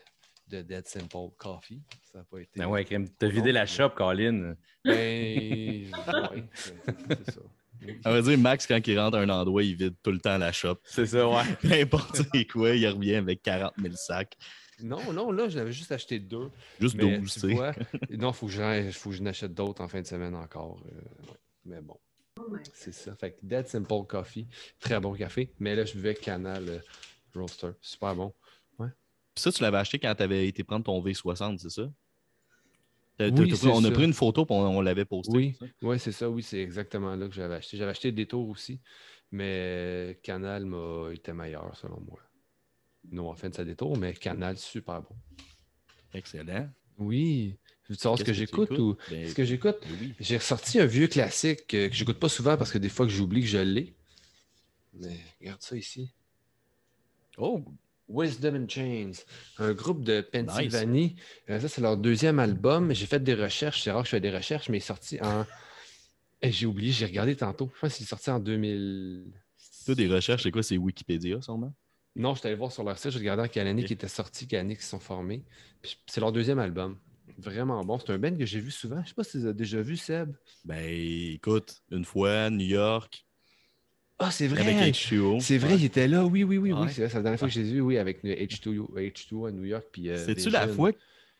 [0.48, 1.82] de Dead Simple Coffee.
[2.12, 2.58] Ça n'a pas été.
[2.58, 3.08] Ben ouais, crème.
[3.08, 4.54] T'as vidé la shop, Colin.
[4.84, 7.40] Ben, ouais, c'est ça.
[8.04, 10.36] À vrai dire, Max, quand il rentre à un endroit, il vide tout le temps
[10.36, 10.78] la shop.
[10.84, 11.42] C'est ça, ouais.
[11.62, 14.36] Peu importe c'est quoi, il revient avec 40 000 sacs.
[14.82, 16.50] Non, non, là, j'avais juste acheté deux.
[16.78, 17.72] Juste Mais 12, tu vois,
[18.10, 20.80] non, il faut que j'en- faut que je n'achète d'autres en fin de semaine encore.
[20.86, 21.38] euh, ouais.
[21.64, 21.98] Mais bon,
[22.38, 23.14] Oh c'est ça.
[23.16, 24.46] Fait que Dead Simple Coffee,
[24.78, 25.52] très bon café.
[25.58, 26.78] Mais là, je buvais Canal euh,
[27.34, 28.32] Roaster, super bon.
[28.78, 31.88] Puis ça, tu l'avais acheté quand tu avais été prendre ton V60, c'est ça?
[33.20, 33.90] Oui, on a ça.
[33.90, 35.36] pris une photo et on, on l'avait posté.
[35.36, 35.72] Oui, c'est ça?
[35.82, 36.30] oui, c'est ça.
[36.30, 37.76] Oui, c'est exactement là que j'avais acheté.
[37.76, 38.80] J'avais acheté des tours aussi,
[39.30, 42.18] mais Canal m'a été meilleur selon moi.
[43.16, 45.16] En fait, ça détour, mais Canal, super bon.
[46.14, 46.68] Excellent.
[46.98, 47.56] Oui.
[47.86, 48.96] Tu veux savoir ce que j'écoute ou?
[49.10, 49.78] Ben, ce que j'écoute?
[49.82, 50.14] ben oui.
[50.20, 53.12] J'ai ressorti un vieux classique euh, que j'écoute pas souvent parce que des fois que
[53.12, 53.94] j'oublie que je l'ai.
[54.94, 56.12] Mais regarde ça ici.
[57.38, 57.64] Oh,
[58.08, 59.12] Wisdom and Chains,
[59.58, 61.16] un groupe de Pennsylvanie.
[61.48, 62.92] Euh, ça, c'est leur deuxième album.
[62.92, 63.82] J'ai fait des recherches.
[63.82, 65.46] C'est rare que je fais des recherches, mais il est sorti en.
[66.42, 67.70] Eh, j'ai oublié, j'ai regardé tantôt.
[67.74, 69.32] Je pense qu'il est sorti en 2000.
[69.86, 70.62] toi, des recherches, c'est quoi?
[70.62, 71.72] C'est Wikipédia, sûrement?
[72.16, 73.10] Non, je suis allé voir sur leur site.
[73.12, 73.86] J'ai regardé en quelle année Ok.
[73.88, 75.42] qui était sorti, quelle année qui sont formés.
[76.06, 76.98] C'est leur deuxième album.
[77.38, 77.98] Vraiment bon.
[77.98, 79.02] C'est un band que j'ai vu souvent.
[79.02, 80.34] Je sais pas si tu as déjà vu, Seb.
[80.64, 83.24] Ben, écoute, une fois, New York,
[84.18, 84.60] Ah, c'est vrai.
[84.60, 85.40] avec H2O.
[85.40, 85.78] C'est vrai, Ouais.
[85.78, 86.26] il était là.
[86.26, 86.78] Oui, oui, oui, oui.
[86.78, 86.92] Ouais.
[86.92, 89.86] C'est la dernière fois que j'ai vu, oui, avec le H2O, H2O à New York.
[90.04, 90.90] euh, C'est-tu la fois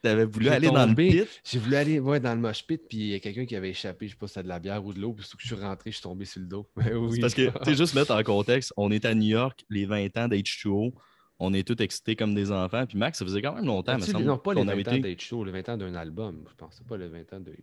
[0.03, 1.27] que tu avais voulu J'ai aller dans le pit?
[1.45, 3.71] J'ai voulu aller ouais, dans le mosh pit, puis il y a quelqu'un qui avait
[3.71, 5.43] échappé, je sais pas si c'était de la bière ou de l'eau, puis surtout que
[5.49, 6.67] je suis rentré, je suis tombé sur le dos.
[6.93, 7.21] Oui.
[7.21, 10.17] Parce que, tu sais, juste mettre en contexte, on est à New York, les 20
[10.17, 10.93] ans d'H2O,
[11.39, 12.85] on est tous excités comme des enfants.
[12.87, 14.73] Puis Max, ça faisait quand même longtemps, mais As-tu- semble non, pas les qu'on 20
[14.73, 15.01] avait ans été.
[15.03, 16.45] de H2O, le 20 ans d'un album.
[16.51, 17.57] Je pense pas le 20 ans de H2O.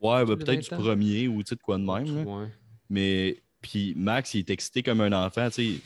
[0.00, 0.80] Ouais, ben, peut-être du 20 ans?
[0.82, 2.26] premier ou tu sais, de quoi de même.
[2.26, 2.46] Ouais.
[2.90, 5.48] Mais puis Max, il est excité comme un enfant.
[5.50, 5.80] Tu sais,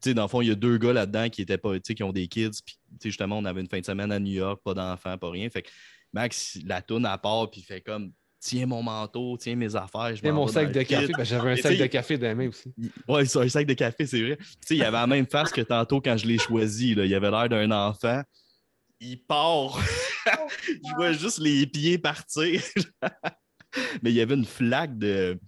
[0.00, 2.12] sais, dans le fond, il y a deux gars là-dedans qui étaient pas, qui ont
[2.12, 2.50] des kids.
[2.64, 5.48] Puis, justement, on avait une fin de semaine à New York, pas d'enfants, pas rien.
[5.50, 5.70] Fait que
[6.12, 10.16] Max, la tourne à part, puis il fait comme Tiens mon manteau, tiens mes affaires.
[10.16, 12.48] Je m'en mon sac de café, ben, j'avais un sac de café dans les mains
[12.48, 12.72] aussi.
[13.06, 14.38] Ouais, c'est un sac de café, c'est vrai.
[14.38, 16.94] Tu sais, il avait la même face que tantôt quand je l'ai choisi.
[16.94, 17.04] Là.
[17.04, 18.22] Il avait l'air d'un enfant.
[18.98, 19.78] Il part.
[20.66, 22.62] je vois juste les pieds partir.
[24.02, 25.38] mais il y avait une flaque de,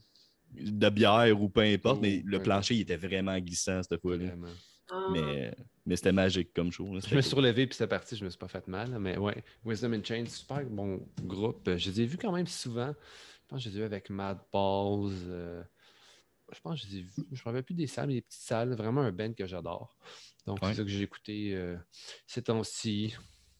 [0.52, 2.42] de bière ou peu importe, Oh, mais le ouais.
[2.42, 4.32] plancher, il était vraiment glissant cette fois-là.
[4.90, 5.08] Ah.
[5.12, 5.54] Mais,
[5.86, 6.92] mais c'était magique comme show.
[6.94, 7.00] là.
[7.06, 8.98] Je me suis relevé puis c'est parti, je me suis pas fait mal.
[8.98, 11.62] Mais ouais, Wisdom and Chains, super bon groupe.
[11.76, 12.92] Je les ai vus quand même souvent.
[12.94, 15.12] Je pense que je les ai vus avec Mad Balls.
[15.28, 15.62] euh,
[16.52, 17.12] Je pense que je les ai vus.
[17.32, 18.74] Je me rappelle plus des salles, mais des petites salles.
[18.74, 19.96] Vraiment un band que j'adore.
[20.46, 20.68] Donc Ouais.
[20.70, 21.76] c'est ça que j'ai écouté euh,
[22.26, 23.14] ces temps-ci.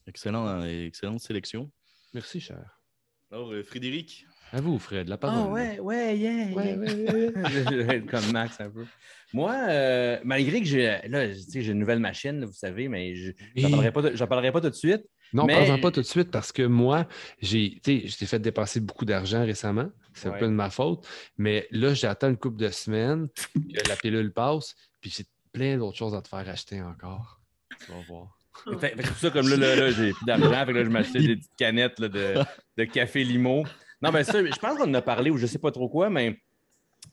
[0.07, 1.71] Excellent, euh, excellente sélection.
[2.13, 2.79] Merci, cher.
[3.31, 5.53] Alors, euh, Frédéric, À vous, Fred, la Ah parole.
[5.53, 6.55] ouais, ouais, yeah.
[6.55, 6.77] Ouais, yeah.
[6.77, 7.33] ouais, ouais, ouais.
[7.71, 8.85] je vais être comme Max un peu.
[9.33, 13.15] Moi, euh, malgré que j'ai là, tu sais, j'ai une nouvelle machine, vous savez, mais
[13.15, 15.05] je n'en parlerai, parlerai pas tout de suite.
[15.33, 17.09] Non, Mais- parle-en pas tout de suite parce que moi,
[17.41, 19.88] j'ai tu sais, je t'ai fait dépenser beaucoup d'argent récemment.
[20.12, 21.07] C'est un peu de ma faute.
[21.38, 23.29] Mais là, j'attends une couple de semaines
[23.88, 24.75] la pilule passe.
[25.01, 27.41] Puis j'ai plein d'autres choses à te faire acheter encore.
[27.87, 28.38] Tu vas voir.
[28.79, 30.91] Fait- fait pour ça, comme là, là, là, j'ai plus d'argent, fait que là, je
[30.91, 32.35] m'achetais des petites canettes là, de,
[32.77, 33.65] de café limo.
[34.03, 36.11] Non, mais ça, je pense qu'on en a parlé ou je sais pas trop quoi,
[36.11, 36.37] mais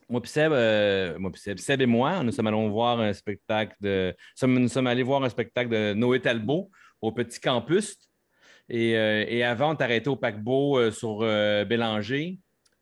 [0.10, 3.14] moi puis Seb, euh, moi puis Seb, Seb et moi, nous sommes allés voir un
[3.14, 4.16] spectacle de.
[4.42, 6.72] Nous sommes allés voir un spectacle de Noé Talbot
[7.02, 7.98] au Petit Campus.
[8.70, 12.40] Et, euh, et avant, on arrêté au paquebot euh, sur Bélanger,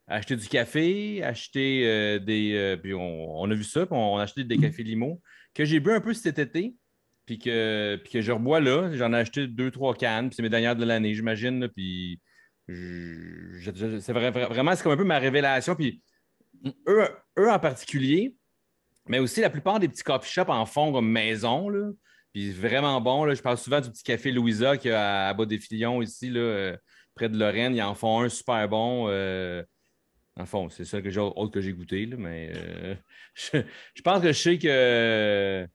[0.08, 2.78] acheter du café, acheter des.
[2.82, 5.22] puis on, on a vu ça, puis on a acheté des cafés limo
[5.54, 6.76] que j'ai bu un peu cet été
[7.26, 8.90] puis que, puis que je rebois là.
[8.94, 11.68] J'en ai acheté deux, trois cannes, puis c'est mes dernières de l'année, j'imagine.
[11.68, 12.20] Puis
[12.68, 15.76] c'est vrai- vrai- vraiment, c'est comme un peu ma révélation.
[15.76, 16.02] Puis
[16.88, 17.08] eux,
[17.40, 18.36] eux en particulier,
[19.08, 21.70] mais aussi la plupart des petits coffee shops en font comme maison.
[21.70, 21.92] Là.
[22.34, 23.24] Puis vraiment bon.
[23.26, 23.34] Là.
[23.36, 26.78] Je parle souvent du petit café Louisa qui à, à Bas-des-Filions ici, là, euh,
[27.16, 27.76] près de Lorraine.
[27.76, 29.08] Ils en font un super bon.
[29.08, 29.64] euh,
[30.40, 32.96] en fond, c'est ça que j'ai autre que j'ai goûté, là, mais euh,
[33.34, 33.58] je,
[33.96, 35.68] je pense que je sais que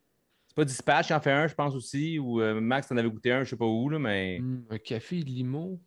[0.47, 3.11] c'est pas Dispatch qui en fait un, je pense aussi, ou euh, Max en avait
[3.11, 5.81] goûté un, je sais pas où, là, mais Hum, un café limo.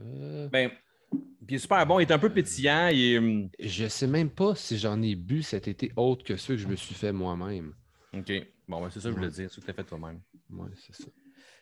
[0.00, 0.70] Euh, ben,
[1.10, 1.20] puis
[1.50, 4.30] il est super bon, il est un peu pétillant, il est, hum, je sais même
[4.30, 7.12] pas si j'en ai bu cet été autre que ceux que je me suis fait
[7.12, 7.74] moi-même.
[8.14, 8.32] OK.
[8.66, 10.20] Bon, ben, c'est ça que je voulais dire, c'est ce que tu as fait toi-même.
[10.50, 11.08] Ouais, c'est ça.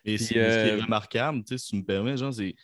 [0.05, 2.33] Et Puis, c'est- ce qui est euh, remarquable, tu sais, si tu me permets, genre,
[2.33, 2.55] c'est.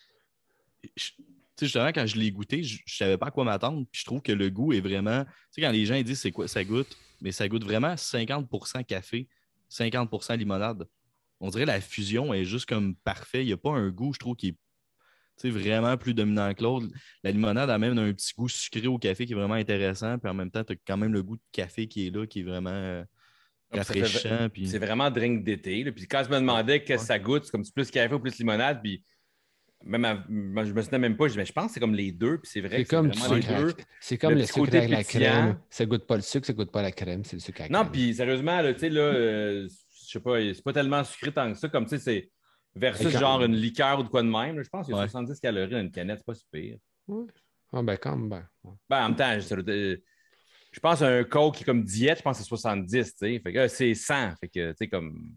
[0.95, 1.11] je-
[1.57, 3.85] Tu sais, justement, quand je l'ai goûté, je ne savais pas à quoi m'attendre.
[3.91, 5.25] Puis je trouve que le goût est vraiment.
[5.25, 7.97] Tu sais, quand les gens ils disent c'est quoi ça goûte, mais ça goûte vraiment
[7.97, 9.27] 50% café,
[9.69, 10.87] 50% limonade.
[11.41, 13.43] On dirait que la fusion est juste comme parfait.
[13.43, 14.55] Il n'y a pas un goût, je trouve, qui est
[15.47, 16.87] vraiment plus dominant que l'autre.
[17.23, 20.17] La limonade a même un petit goût sucré au café qui est vraiment intéressant.
[20.19, 22.25] Puis en même temps, tu as quand même le goût de café qui est là,
[22.27, 23.03] qui est vraiment euh,
[23.71, 24.49] Ah, rafraîchissant.
[24.49, 24.67] Puis...
[24.67, 25.83] C'est vraiment drink d'été.
[25.83, 25.91] là.
[25.91, 28.19] Puis quand je me demandais qu'est-ce que ça goûte, c'est comme c'est plus café ou
[28.19, 29.03] plus limonade, puis
[29.85, 31.95] même à- moi, je me souvenais même pas, je mais je pense que c'est comme
[31.95, 32.95] les deux, puis c'est vrai C'est que c'est
[33.47, 35.57] comme, c'est comme Le sucre avec la crème.
[35.69, 37.77] Ça goûte pas le sucre, ça goûte pas la crème, c'est le sucre avec la
[37.77, 37.93] Non, crème.
[37.93, 41.53] puis sérieusement, là, tu sais, là, euh, je sais pas, c'est pas tellement sucré tant
[41.53, 42.29] que ça, comme tu sais, c'est
[42.75, 44.57] versus quand- genre une liqueur ou de quoi de même.
[44.57, 44.63] là.
[44.63, 45.07] je pense qu'il y a Ouais.
[45.07, 46.77] 70 calories dans une canette, c'est pas super.
[47.71, 48.29] Ah ben quand même.
[48.29, 48.73] ben, ouais.
[48.89, 49.97] Ben, en même temps, je, euh,
[50.71, 53.17] je pense à un Coke qui est comme diète, je pense que c'est 70, tu
[53.17, 53.39] sais.
[53.39, 54.35] Fait que euh, c'est 100.
[54.39, 55.33] Fait que, tu sais, comme.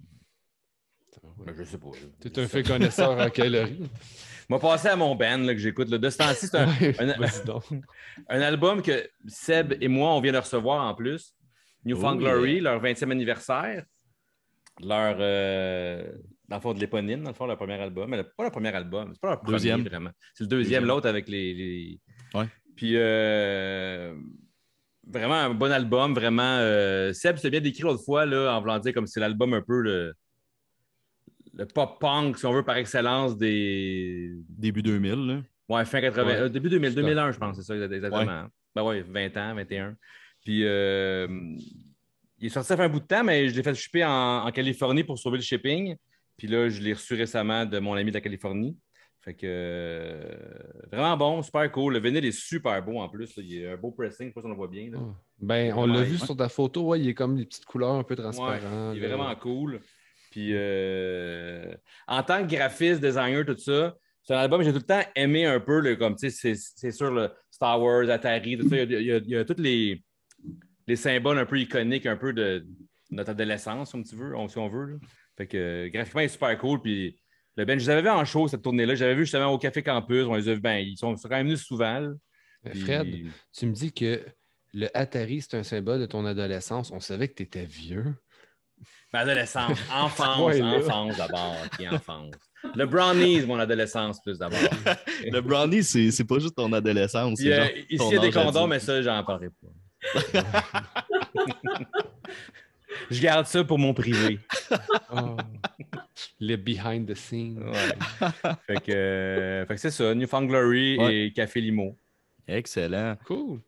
[1.45, 1.88] Ben, je sais pas.
[1.88, 2.09] là.
[2.31, 3.83] T'es un fait connaisseur en calories.
[4.49, 5.88] M'a passé à mon band là, que j'écoute.
[5.88, 6.68] De ce temps-ci, c'est un,
[8.29, 11.35] un- album que Seb et moi, on vient de recevoir en plus.
[11.85, 13.85] Newfound Oh, Glory, leur 20e anniversaire.
[14.81, 15.16] Leur.
[15.21, 16.11] euh,
[16.53, 18.11] dans le fond, de l'éponine, dans le fond, leur premier album.
[18.11, 19.83] Mais pas leur premier album, c'est pas leur premier Deuxième.
[19.83, 20.11] vraiment.
[20.35, 21.55] C'est le deuxième, l'autre avec les.
[21.55, 22.01] les-
[22.35, 22.47] Ouais.
[22.77, 22.93] Puis.
[22.97, 24.15] euh,
[25.05, 26.59] Vraiment un bon album, vraiment.
[26.61, 29.61] euh, Seb, c'était bien décrit l'autre fois, là, en voulant dire comme c'est l'album un
[29.61, 30.15] peu le,
[31.55, 35.43] le pop-punk, si on veut, par excellence des, Début 2000, là.
[35.69, 36.25] Ouais, fin 80.
[36.27, 36.35] Ouais.
[36.43, 38.43] euh, début 2000, 2001, je pense, c'est ça, exactement.
[38.45, 38.49] Ouais.
[38.77, 39.97] Ben ouais, 20 ans, 21.
[40.45, 44.45] Puis, il est sorti ça fait un bout de temps, mais je l'ai fait en,
[44.47, 45.97] en Californie pour sauver le shipping.
[46.37, 48.77] Puis là, je l'ai reçu récemment de mon ami de la Californie.
[49.21, 50.35] Fait que euh,
[50.90, 51.92] vraiment bon, super cool.
[51.95, 53.37] Le vinyle est super beau en plus.
[53.37, 53.42] là.
[53.45, 54.90] Il y a un beau pressing, je sais pas si on le voit bien.
[54.90, 54.99] là.
[55.01, 55.14] Ah.
[55.40, 58.03] Ben, on l'a vu sur ta photo, ouais, il est comme des petites couleurs un
[58.03, 58.97] peu Ouais, transparentes.
[58.97, 59.81] il est vraiment cool.
[60.33, 61.73] Puis euh,
[62.09, 65.03] en tant que graphiste, designer, tout ça, c'est un album que j'ai tout le temps
[65.14, 68.77] aimé un peu, le, comme tu sais, c'est- sûr, le Star Wars, Atari, tout ça.
[68.77, 70.03] Il y a, il y a- il y a tous les,
[70.87, 72.66] les symboles un peu iconiques, un peu de
[73.11, 74.87] notre adolescence, si tu veux, on- si on veut.
[74.87, 74.97] là.
[75.37, 76.81] Fait que euh, graphiquement, il est super cool.
[76.81, 77.18] Puis
[77.57, 78.95] le Ben, je les avais vus en show cette tournée-là.
[78.95, 80.25] J'avais vu justement au Café Campus.
[80.27, 82.01] On les a vus, ben, ils sont, sont quand même venus souvent.
[82.01, 82.11] là.
[82.71, 83.09] Puis- Fred,
[83.57, 84.25] tu me dis que
[84.73, 86.90] le Atari, c'est un symbole de ton adolescence.
[86.92, 88.14] On savait que tu étais vieux.
[89.12, 91.57] Ma adolescence, enfance, enfance d'abord,
[91.92, 92.35] enfance.
[92.75, 94.59] Le brownies, mon adolescence plus d'abord.
[95.25, 97.38] Le brownie, c'est c'est pas juste ton adolescence.
[97.38, 100.42] Puis, c'est euh, genre ici, il y a des condoms, mais ça, j'en parlerai pas.
[103.11, 104.38] Je garde ça pour mon privé.
[105.14, 105.37] Oh.
[106.40, 107.59] Le behind the scenes.
[107.62, 107.92] Ouais.
[108.66, 111.16] fait que, euh, fait que c'est ça, Newfound Glory Ouais.
[111.26, 111.98] et Café Limo.
[112.48, 113.16] Excellent.
[113.26, 113.61] Cool.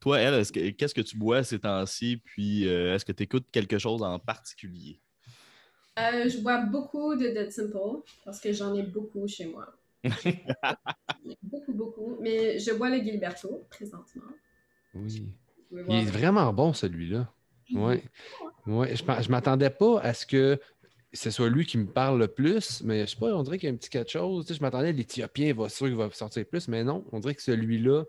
[0.00, 2.20] Toi, elle, est-ce que- qu'est-ce que tu bois ces temps-ci?
[2.22, 5.00] Puis, euh, est-ce que tu écoutes quelque chose en particulier?
[5.98, 9.66] Euh, je bois beaucoup de Dead Simple parce que j'en ai beaucoup chez moi.
[11.42, 12.18] beaucoup, beaucoup.
[12.20, 14.22] Mais je bois le Gilberto présentement.
[14.94, 15.28] Oui.
[15.88, 17.32] Il est vraiment bon, celui-là.
[17.72, 18.02] Ouais.
[18.66, 18.96] Ouais.
[18.96, 20.60] Je, je m'attendais pas à ce que
[21.12, 23.68] ce soit lui qui me parle le plus, mais je sais pas, on dirait qu'il
[23.68, 24.46] y a un petit quelque chose.
[24.46, 27.34] Tu sais, je m'attendais, l'Éthiopien va sûr qu'il va sortir plus, mais non, on dirait
[27.34, 28.04] que celui-là,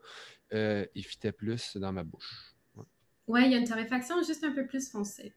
[0.53, 2.53] euh, il fitait plus dans ma bouche.
[2.75, 2.85] Ouais.
[3.27, 5.33] Ouais, il y a une torréfaction juste un peu plus foncée.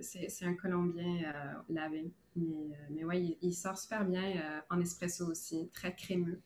[0.00, 2.12] C'est un colombien euh, lavé.
[2.36, 6.40] Mais, euh, mais ouais, il, il sort super bien euh, en espresso aussi, très crémeux.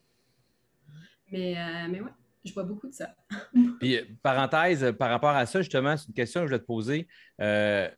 [1.31, 1.57] Mais,
[1.89, 2.11] mais ouais,
[2.45, 3.15] je bois beaucoup de ça.
[3.81, 6.61] Puis, euh, parenthèse, euh, par rapport à ça, justement, c'est une question que je voulais
[6.61, 7.09] te poser,
[7.41, 7.89] euh,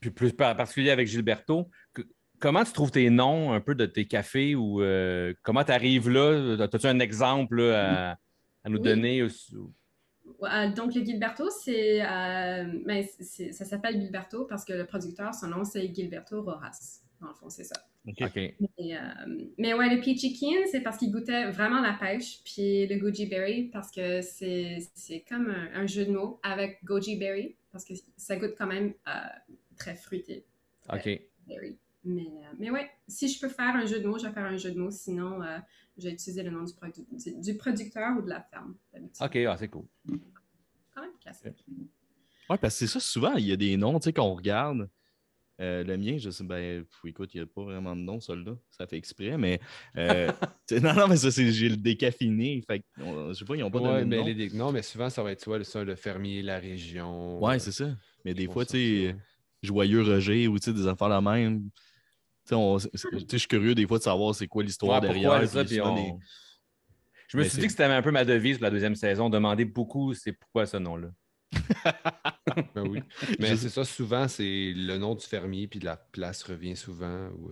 [0.00, 1.70] puis plus par particulier avec Gilberto.
[1.92, 2.02] Que-
[2.40, 6.08] comment tu trouves tes noms un peu de tes cafés ou euh, comment tu arrives
[6.10, 6.56] là?
[6.60, 8.18] As-tu un exemple là, à,
[8.64, 8.82] à nous Oui.
[8.84, 9.22] donner?
[9.22, 9.28] ou-
[10.76, 15.48] donc, le Gilberto, c'est, euh, ben, c'est- ça s'appelle Gilberto parce que le producteur, son
[15.48, 17.00] nom, c'est Gilberto Rojas.
[17.20, 17.74] Dans le fond, c'est ça.
[18.08, 18.36] OK.
[18.36, 22.42] Mais, euh, mais ouais, le Peachy Keen, c'est parce qu'il goûtait vraiment la pêche.
[22.44, 26.82] Puis le Goji Berry, parce que c'est c'est comme un, un jeu de mots avec
[26.84, 29.10] Goji Berry, parce que ça goûte quand même euh,
[29.76, 30.44] très fruité.
[30.88, 31.22] très OK.
[31.46, 31.76] berry.
[32.04, 34.44] Mais, euh, mais ouais, si je peux faire un jeu de mots, je vais faire
[34.44, 34.90] un jeu de mots.
[34.90, 35.58] Sinon, euh,
[35.98, 38.76] je vais utiliser le nom du, produ- du, du producteur ou de la ferme.
[38.92, 39.16] d'habitude.
[39.20, 39.84] OK, ah, c'est cool.
[40.94, 41.64] Quand même classique.
[42.48, 44.88] Ouais, parce que c'est ça, souvent, il y a des noms, tu sais, qu'on regarde.
[45.60, 48.20] Euh, le mien, je sais, ben, pff, écoute, il n'y a pas vraiment de nom,
[48.20, 48.56] celui-là.
[48.70, 49.58] Ça fait exprès, mais.
[49.96, 50.30] euh,
[50.68, 52.62] tu non, non, mais ça, c'est j'ai le décaffiné.
[52.66, 54.24] Fait on- je sais pas, ils n'ont pas Ouais, donné de mais nom.
[54.24, 57.42] les non, mais souvent, ça va être soit le, soit le fermier, la région.
[57.42, 57.96] Ouais, euh, c'est ça.
[58.24, 59.16] Mais des fois, tu sais.
[59.62, 61.70] Joyeux Roger ou tu des affaires la même.
[62.48, 65.30] Tu sais, tu je suis curieux des fois de savoir c'est quoi l'histoire Ouais, derrière.
[65.30, 66.14] pourquoi ça, puis on- les-
[67.28, 69.28] Je me Mais suis dit que c'était un peu ma devise pour la deuxième saison,
[69.28, 71.08] demander beaucoup c'est pourquoi ce nom-là.
[72.74, 73.00] Ben oui.
[73.38, 77.28] Mais c'est ça, souvent, c'est le nom du fermier, puis la place revient souvent.
[77.30, 77.50] Ou...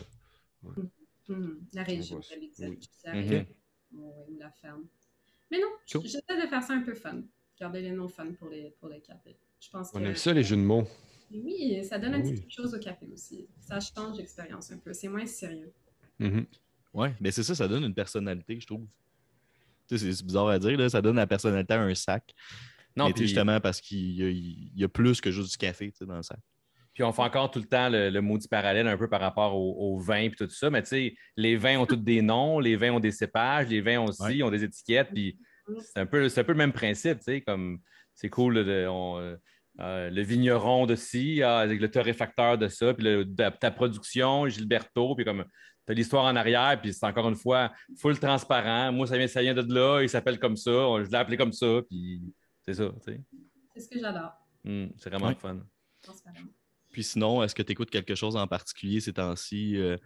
[0.68, 0.82] euh,
[1.28, 1.58] Mhm.
[1.74, 2.20] La région.
[2.60, 2.78] Oui.
[3.04, 3.46] La région.
[3.94, 4.84] Ou la ferme.
[5.50, 6.02] Mais non, Cool.
[6.02, 7.22] j'essaie de faire ça un peu fun.
[7.58, 9.36] Garder les noms fun pour les, pour les cafés.
[9.60, 10.04] Je pense On que...
[10.04, 10.86] aime ça, les jeux de mots.
[11.32, 12.30] Oui, ça donne un Oui.
[12.34, 13.48] petit quelque chose au café aussi.
[13.58, 14.92] Ça change l'expérience un peu.
[14.92, 15.72] C'est moins sérieux.
[16.20, 16.46] Mhm.
[16.94, 18.86] Ouais, mais c'est ça, ça donne une personnalité, je trouve.
[19.88, 22.34] Tu sais, c'est- c'est bizarre à dire, là, ça donne la personnalité à un sac.
[22.96, 25.92] Non, puis, justement parce qu'il y, a- il y a plus que juste du café
[26.00, 26.38] dans le sac.
[26.94, 29.54] puis on fait encore tout le temps le, le maudit parallèle un peu par rapport
[29.54, 30.70] au, au vin et tout ça.
[30.70, 33.80] Mais tu sais, les vins ont tous des noms, les vins ont des cépages, les
[33.82, 34.42] vins aussi Ouais.
[34.42, 35.10] ont des étiquettes.
[35.12, 35.38] Puis
[35.80, 37.78] c'est un peu, un peu le même principe, tu sais, comme
[38.14, 39.36] c'est cool là, de- on, euh,
[39.80, 43.24] euh, le vigneron de ci, ah, avec le torréfacteur de ça, puis le-
[43.60, 45.44] ta production, Gilberto, puis comme
[45.86, 48.90] tu as l'histoire en arrière, puis c'est encore une fois full transparent.
[48.90, 50.70] Moi, ça vient, ça vient de là, il s'appelle comme ça,
[51.04, 52.22] je l'ai appelé comme ça, puis
[52.66, 53.20] c'est ça, tu sais.
[53.74, 54.32] C'est ce que j'adore.
[54.64, 55.34] Hmm, c'est vraiment Ouais.
[55.34, 55.58] fun.
[56.90, 59.76] Puis sinon, est-ce que tu écoutes quelque chose en particulier ces temps-ci?
[59.76, 59.96] euh,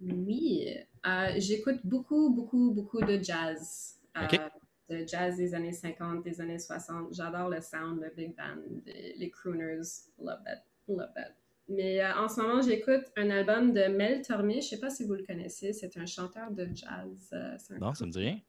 [0.00, 0.68] Oui,
[1.06, 3.98] euh, j'écoute beaucoup, beaucoup, beaucoup de jazz.
[4.16, 4.40] Euh, Ok.
[4.88, 7.12] De jazz des années 50, des années 60.
[7.12, 9.80] J'adore le sound, le big band, les, crooners.
[10.22, 10.62] Love that.
[10.86, 11.32] Love that.
[11.68, 14.54] Mais euh, en ce moment, j'écoute un album de Mel Tormé.
[14.54, 15.72] Je ne sais pas si vous le connaissez.
[15.72, 17.30] C'est un chanteur de jazz.
[17.32, 18.40] euh, un Non, ça me dit rien.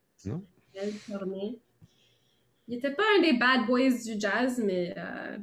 [0.75, 1.59] Mel Tormé.
[2.67, 5.37] Il n'était pas un des bad boys du jazz, mais, euh,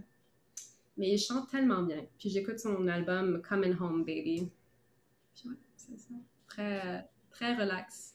[0.96, 2.04] mais il chante tellement bien.
[2.18, 4.48] Puis j'écoute son album Coming Home Baby.
[5.34, 6.14] Puis ouais, c'est ça.
[6.48, 8.14] Très, très relax.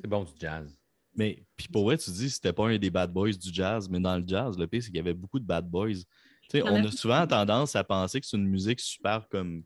[0.00, 0.76] C'est bon du jazz.
[1.14, 3.88] Mais puis pour vrai, tu dis que c'était pas un des bad boys du jazz,
[3.88, 6.02] mais dans le jazz, le pire, c'est qu'il y avait beaucoup de bad boys.
[6.62, 9.64] On a souvent tendance à penser que c'est une musique super comme.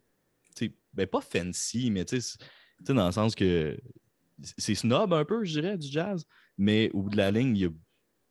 [0.57, 3.79] tu sais, Ben pas fancy, mais tu sais, c'est- tu sais, dans le sens que
[4.57, 6.25] c'est snob un peu, je dirais, du jazz.
[6.57, 7.71] Mais au bout de la ligne, il y a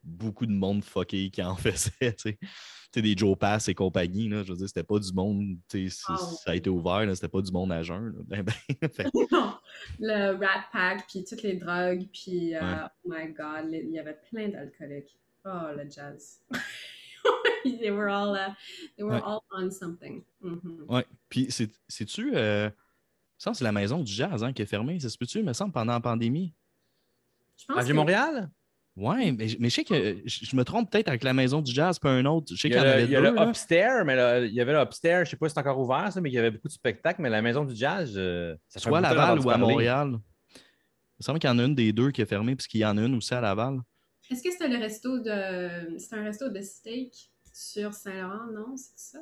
[0.03, 2.13] beaucoup de monde fucké qui en faisait.
[2.13, 2.47] Tu sais, Tu
[2.93, 5.57] sais, des Joe Pass et compagnie, là, je veux dire, c'était pas du monde.
[5.69, 8.07] tu sais, Ah, Ça a été ouvert, là, c'était pas du monde à jeun.
[8.15, 8.19] là.
[8.25, 9.53] Ben, ben, fait- Non,
[9.99, 12.81] le Rat Pack, puis toutes les drogues, puis euh, Ouais.
[13.05, 15.15] oh my god, il y avait plein d'alcooliques.
[15.45, 16.41] Oh, le jazz.
[17.63, 18.53] they were all, uh,
[18.97, 19.21] they were Ouais.
[19.23, 20.23] all on something.
[20.41, 20.85] Mhm.
[20.88, 21.05] Ouais.
[21.29, 22.31] Puis, c'est- c'est-tu.
[22.35, 22.69] Euh...
[23.38, 24.99] Ça, c'est la maison du jazz hein, qui est fermée.
[24.99, 26.53] Ça se peut-tu, me semble, pendant la pandémie?
[27.57, 28.49] Je pense À que- Vieux-Montréal?
[28.99, 31.33] Ouais, mais, je- mais je sais que euh, je je me trompe peut-être avec la
[31.33, 32.53] maison du jazz, pas un autre.
[32.53, 33.29] Je sais y qu'il y en a, avait le, il y a deux.
[33.29, 33.47] le là.
[33.47, 36.12] upstairs, mais le- il y avait le upstairs, je sais pas si c'est encore ouvert,
[36.12, 38.79] ça, mais il y avait beaucoup de spectacles, mais la maison du jazz, euh, ça
[38.79, 39.60] Soit à Laval ou à parler.
[39.73, 40.08] Montréal.
[40.12, 42.85] Il me semble qu'il y en a une des deux qui est fermée, puisqu'il y
[42.85, 43.79] en a une aussi à Laval.
[44.31, 45.97] Est-ce que c'était le resto de.
[45.97, 47.13] C'est un resto de steak
[47.54, 48.75] sur Saint-Laurent, non?
[48.77, 49.19] C'est ça?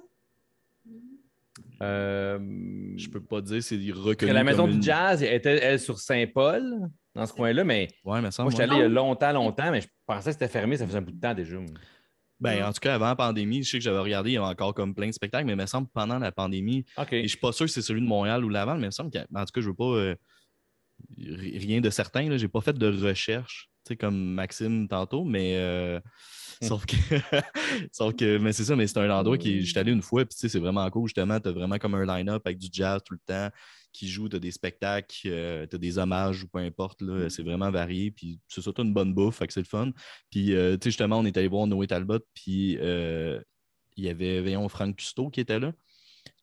[1.82, 2.40] Euh,
[2.96, 4.32] Je peux pas dire c'est reconnu.
[4.32, 8.22] la maison comme du jazz était, elle, sur Saint-Paul, dans ce coin-là, mais Ouais, mais
[8.22, 8.52] moi, semble.
[8.52, 10.86] je suis allé il y a longtemps, longtemps, mais je pensais que c'était fermé, ça
[10.86, 11.58] faisait un bout de temps déjà.
[12.40, 14.46] Ben, en tout cas, avant la pandémie, je sais que j'avais regardé, il y avait
[14.46, 17.14] encore comme plein de spectacles, mais il me semble que pendant la pandémie, OK.
[17.14, 18.92] Et je suis pas sûr que c'est celui de Montréal ou Laval, mais il me
[18.92, 19.86] semble que, en tout cas, je veux pas.
[19.86, 20.16] euh,
[21.18, 22.38] ri- rien de certain, là.
[22.38, 23.70] J'ai pas fait de recherche.
[23.96, 26.00] Comme Maxime tantôt, mais euh,
[26.62, 26.68] Hmm.
[26.68, 26.96] sauf que,
[27.92, 30.34] sauf que, mais c'est ça, mais c'est un endroit qui, j'étais allé une fois, puis
[30.36, 33.02] tu sais, c'est vraiment cool, justement, tu as vraiment comme un line-up avec du jazz
[33.06, 33.50] tout le temps
[33.94, 37.44] qui joue, tu as des spectacles, tu as des hommages ou peu importe, là, c'est
[37.44, 39.92] vraiment varié, puis c'est surtout une bonne bouffe, fait que c'est le fun.
[40.30, 43.40] Puis, euh, tu sais, justement, on est allé voir Noé Talbot, puis euh,
[43.96, 45.74] il y avait, voyons, Franck Custo qui était là,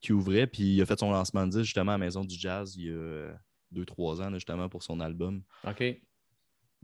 [0.01, 2.36] qui ouvrait, puis il a fait son lancement de disque, justement, à la Maison du
[2.36, 3.32] Jazz, il y a euh,
[3.72, 5.42] deux, trois ans, là, justement, pour son album.
[5.66, 5.82] OK.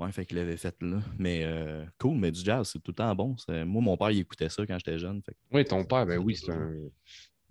[0.00, 0.98] Ouais, fait qu'il l'avait fait là.
[1.18, 3.36] Mais euh, cool, mais du jazz, c'est tout le temps bon.
[3.48, 5.20] Moi, mon père, il écoutait ça quand j'étais jeune.
[5.22, 6.72] Fait que- Oui, ton père, ben oui, c'est un,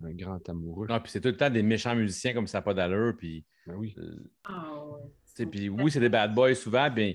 [0.04, 0.86] un grand amoureux.
[0.88, 3.14] Non, puis c'est tout le temps des méchants musiciens comme ça n'a pas d'allure.
[3.16, 3.94] Puis, Ben oui.
[3.98, 4.66] euh, Ah
[5.50, 6.90] puis oui, c'est des bad boys souvent.
[6.90, 7.14] Bien,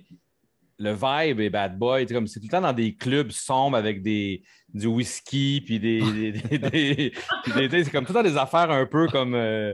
[0.79, 2.05] le vibe est bad boy.
[2.07, 4.41] comme C'est tout le temps dans des clubs sombres avec des,
[4.73, 5.61] du whisky.
[5.65, 5.99] Puis des.
[5.99, 7.13] des, des- des-
[7.43, 9.35] puis des- tu sais, c'est comme tout le temps des affaires un peu comme.
[9.35, 9.73] euh,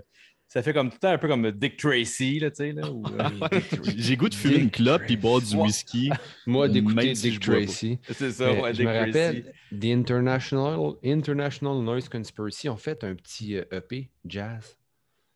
[0.53, 2.71] ça fait comme tout le temps un peu comme Dick Tracy, là, tu sais.
[2.73, 3.59] Là, euh,
[3.95, 6.09] J'ai goût de fumer une clope puis boire du whisky.
[6.45, 7.39] Moi, d'écouter si Dick.
[7.39, 7.99] Tracy.
[8.11, 9.07] c'est ça, ouais, je Dick me Tracy.
[9.07, 14.77] rappelle, The International, International Noise Conspiracy ont fait un petit euh, EP jazz.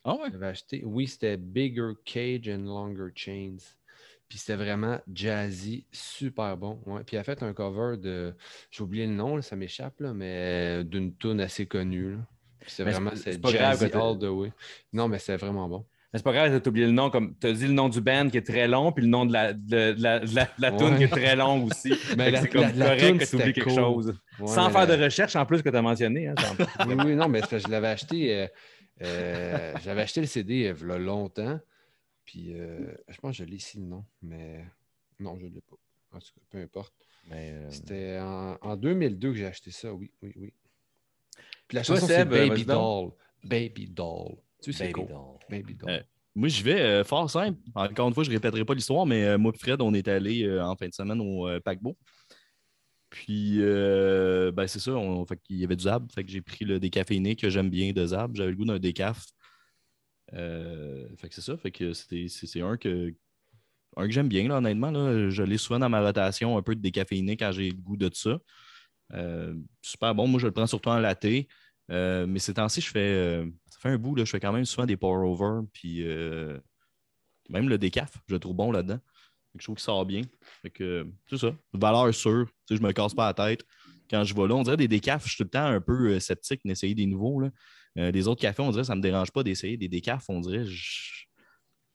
[0.03, 0.27] Ah ouais?
[0.33, 0.83] J'avais acheté.
[0.85, 3.55] Oui, c'était Bigger Cage and Longer Chains.
[4.27, 6.81] Puis c'était vraiment jazzy, super bon.
[6.85, 7.03] Ouais.
[7.05, 8.35] Puis il a fait un cover de.
[8.69, 12.11] J'ai oublié le nom, là, ça m'échappe, là, mais d'une tune assez connue.
[12.15, 12.17] là.
[12.67, 14.51] C'est vraiment c'est- c'est c'est pas grave jazzy que t'as- all the way.
[14.93, 15.85] Non, mais c'est vraiment bon.
[16.13, 17.99] Mais c'est pas grave, t'as oublié le nom, comme tu as dit le nom du
[17.99, 20.71] band qui est très long, puis le nom de la, de, de la, de la,
[20.71, 21.93] tune qui est très longue aussi.
[22.17, 23.73] Mais la- c'est comme correct que tu oublies c'était quelque cool.
[23.73, 24.19] chose.
[24.39, 26.27] Ouais, Sans faire de recherche en plus que tu as mentionné.
[26.27, 26.35] Hein,
[26.87, 28.33] Oui, oui, non, mais je l'avais acheté.
[28.33, 28.47] euh,
[29.01, 31.59] euh, J'avais acheté le CD euh, il y a longtemps.
[32.23, 34.63] Puis euh, je pense que je l'ai ici le nom, mais
[35.19, 35.75] non, je ne l'ai pas.
[36.13, 36.93] En tout cas, peu importe.
[37.29, 40.53] Mais, C'était en, en 2002 que j'ai acheté ça, oui, oui, oui.
[41.67, 42.65] Puis la chanson, c'est Baby.
[42.65, 43.11] Doll.
[43.43, 44.35] Baby Doll.
[44.61, 45.07] Tu sais, c'est Baby cool.
[45.07, 45.37] Doll.
[45.49, 45.89] Baby Doll.
[45.89, 45.99] Euh,
[46.35, 47.59] Moi, j'y vais euh, fort simple.
[47.73, 50.07] Encore une fois, je ne répéterai pas l'histoire, mais euh, moi et Fred, on est
[50.07, 51.97] allé euh, en fin de semaine au euh, paquebot.
[53.09, 56.11] Puis, euh, ben, c'est ça, on, fait qu'il y avait du Zab.
[56.11, 58.35] Fait que j'ai pris le décaféiné que j'aime bien de Zab.
[58.35, 59.25] J'avais le goût d'un décaf.
[60.33, 61.55] Euh, fait que c'est ça.
[61.55, 63.13] Fait que c'est c'est un que,
[63.95, 64.91] un que j'aime bien, là, honnêtement.
[64.91, 65.29] Là.
[65.29, 68.09] Je l'ai souvent dans ma rotation, un peu de décaféiné quand j'ai le goût de
[68.13, 68.37] ça.
[69.13, 70.27] Euh, super bon.
[70.27, 71.25] Moi, je le prends surtout en latte.
[71.91, 72.99] Euh, mais ces temps-ci, je fais.
[72.99, 75.67] euh, ça fait un bout, là, je fais quand même souvent des pour-over.
[75.73, 76.03] Puis
[77.49, 78.99] même le décaf, je le trouve bon là-dedans.
[79.57, 80.21] Je trouve qu'il sort bien.
[80.63, 81.55] Fait que c'est ça.
[81.73, 82.47] Valeur sûre.
[82.67, 83.63] Tu sais, je me casse pas la tête.
[84.09, 86.09] Quand je vais là, on dirait des décafs, je suis tout le temps un peu
[86.13, 87.39] euh, sceptique d'essayer des nouveaux.
[87.39, 87.49] Là.
[87.97, 90.25] Euh, des autres cafés, on dirait que ça ne me dérange pas d'essayer des décafs.
[90.29, 90.65] On dirait.
[90.65, 91.23] Je...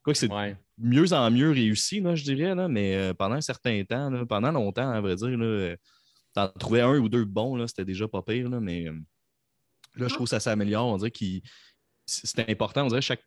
[0.03, 0.57] Quoi que c'est Ouais.
[0.79, 4.25] mieux en mieux réussi, là, je dirais, là, mais euh, pendant un certain temps, là,
[4.25, 5.77] pendant longtemps, à vrai dire, là,
[6.49, 8.99] t'en trouvais un ou deux bons, c'était déjà pas pire, là, mais euh,
[9.97, 10.87] là, je trouve que ça s'améliore.
[10.87, 11.25] On dirait que
[12.07, 12.85] c'est important.
[12.85, 13.25] On dirait que chaque,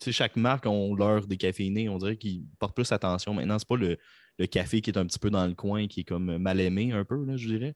[0.00, 1.88] chaque marque ont leur décaféiné.
[1.88, 3.34] On dirait qu'ils portent plus attention.
[3.34, 3.98] Maintenant, c'est pas le,
[4.38, 6.92] le café qui est un petit peu dans le coin, qui est comme mal aimé
[6.92, 7.74] un peu, là, je dirais.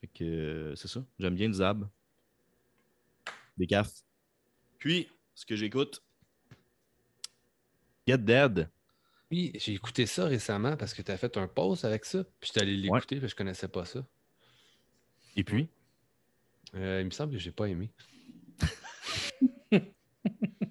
[0.00, 1.04] Fait que euh, c'est ça.
[1.18, 1.88] J'aime bien le Zab.
[3.56, 4.02] Des cafes.
[4.78, 6.02] Puis, ce que j'écoute,
[8.06, 8.68] Get Dead.
[9.30, 12.22] Oui, j'ai écouté ça récemment parce que tu as fait un pause avec ça.
[12.40, 14.04] Puis j'étais allé l'écouter, puis je connaissais pas ça.
[15.36, 15.68] Et puis,
[16.74, 17.90] Euh, il me semble que j'ai pas aimé.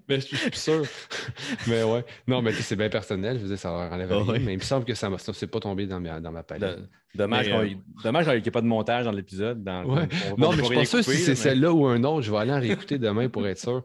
[0.07, 0.83] mais je suis sûr.
[1.67, 2.05] mais ouais.
[2.27, 3.37] Non, mais c'est bien personnel.
[3.37, 4.39] Je veux dire, ça enlève Ah rien.
[4.39, 6.79] Mais il me semble que ça ça s'est pas tombé dans ma, dans ma palette.
[7.15, 7.69] Dommage euh,
[8.03, 9.59] dommage qu'il n'y ait pas de montage dans l'épisode.
[9.67, 10.07] Ouais.
[10.37, 12.21] Non, on mais je suis pas sûr si c'est celle-là ou un autre.
[12.21, 13.83] Je vais aller en réécouter demain pour être sûr.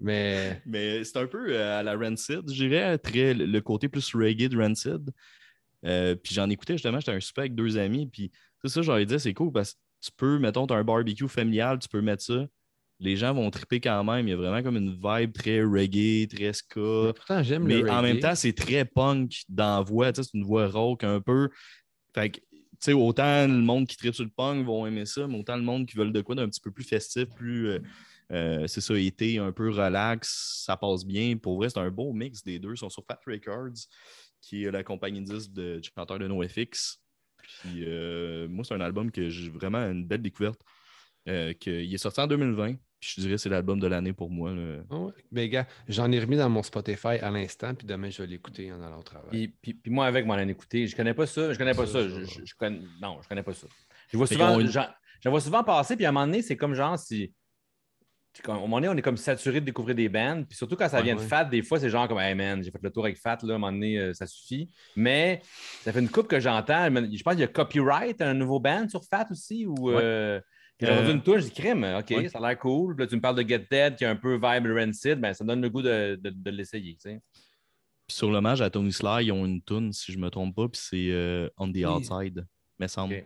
[0.00, 4.14] Mais Mais c'est un peu euh, à la Rancid, je dirais, très, le côté plus
[4.14, 5.10] reggae de Rancid.
[5.84, 8.06] Euh, puis j'en écoutais justement, j'étais un super avec deux amis.
[8.06, 8.30] Puis
[8.62, 11.28] c'est ça, j'aurais dit, c'est cool parce que tu peux, mettons, tu as un barbecue
[11.28, 12.46] familial, tu peux mettre ça.
[13.00, 14.28] Les gens vont triper quand même.
[14.28, 17.12] Il y a vraiment comme une vibe très reggae, très ska.
[17.14, 20.12] pourtant, j'aime Mais le en même temps, c'est très punk dans la voix.
[20.12, 21.48] tu sais, C'est une voix rauque un peu.
[22.14, 25.26] Fait que, tu sais, autant le monde qui tripe sur le punk vont aimer ça,
[25.26, 27.68] mais autant le monde qui veulent de quoi d'un petit peu plus festif, plus.
[27.70, 27.78] euh,
[28.32, 31.36] euh, c'est ça, été un peu relax, ça passe bien.
[31.36, 32.72] Pour vrai, c'est un beau mix des deux.
[32.72, 33.74] Ils sont sur Fat Records,
[34.40, 36.98] qui est la compagnie de disques de, du chanteur de NoFX.
[37.60, 40.60] Puis euh, moi, c'est un album que j'ai vraiment une belle découverte.
[41.28, 42.74] Euh, que- il est sorti en 2020.
[43.00, 44.52] Puis je dirais que c'est l'album de l'année pour moi.
[44.52, 44.82] là.
[44.90, 45.12] Ah ouais.
[45.32, 48.72] Mais gars, j'en ai remis dans mon Spotify à l'instant, puis demain, je vais l'écouter
[48.72, 49.28] en allant au travail.
[49.30, 50.86] Puis, puis- puis moi, avec, m'en ai écouté.
[50.86, 51.52] Je connais pas ça.
[51.52, 52.08] Je connais pas Ça, ça.
[52.08, 52.80] Je, je- je connais...
[53.00, 53.66] Non, je connais pas ça.
[54.08, 56.96] Je vois souvent, j'en- vois souvent passer, puis à un moment donné, c'est comme genre
[56.98, 57.32] si.
[58.48, 60.42] À un moment donné, on est comme saturé de découvrir des bands.
[60.48, 61.20] Puis surtout quand ça Ouais, vient de.
[61.20, 63.52] Fat, des fois, c'est genre comme Hey man, j'ai fait le tour avec Fat, là,
[63.52, 64.70] à un moment donné, euh, ça suffit.
[64.96, 65.42] Mais
[65.82, 66.86] ça fait une coupe que j'entends.
[66.86, 69.66] Je pense qu'il y a Copyright, un nouveau band sur Fat aussi.
[69.66, 70.40] Ou, euh,
[70.78, 72.28] que j'ai Euh, une touche, je dis crime, OK, ouais.
[72.30, 72.96] ça a l'air cool.
[72.96, 75.34] Puis là, tu me parles de Get Dead qui est un peu vibe Rancid, ben,
[75.34, 76.94] ça me donne le goût de, de- de l'essayer.
[76.94, 77.20] tu sais.
[78.08, 80.68] Puis sur l'hommage à Tony Sly, ils ont une tune, si je me trompe pas,
[80.68, 82.46] puis c'est euh, On the Outside,
[82.78, 83.24] me semble.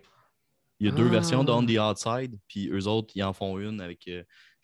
[0.80, 1.12] Il y a deux Ah.
[1.12, 4.10] versions de On the Outside, puis eux autres, ils en font une avec.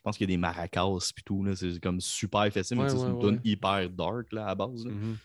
[0.03, 1.45] Euh, je pense qu'il y a des maracas puis tout.
[1.45, 3.41] là, C'est comme super facile, mais Ouais, c'est ouais, une tune ouais.
[3.45, 4.85] hyper dark là, à base.
[4.85, 4.93] là.
[4.93, 5.17] Mhm.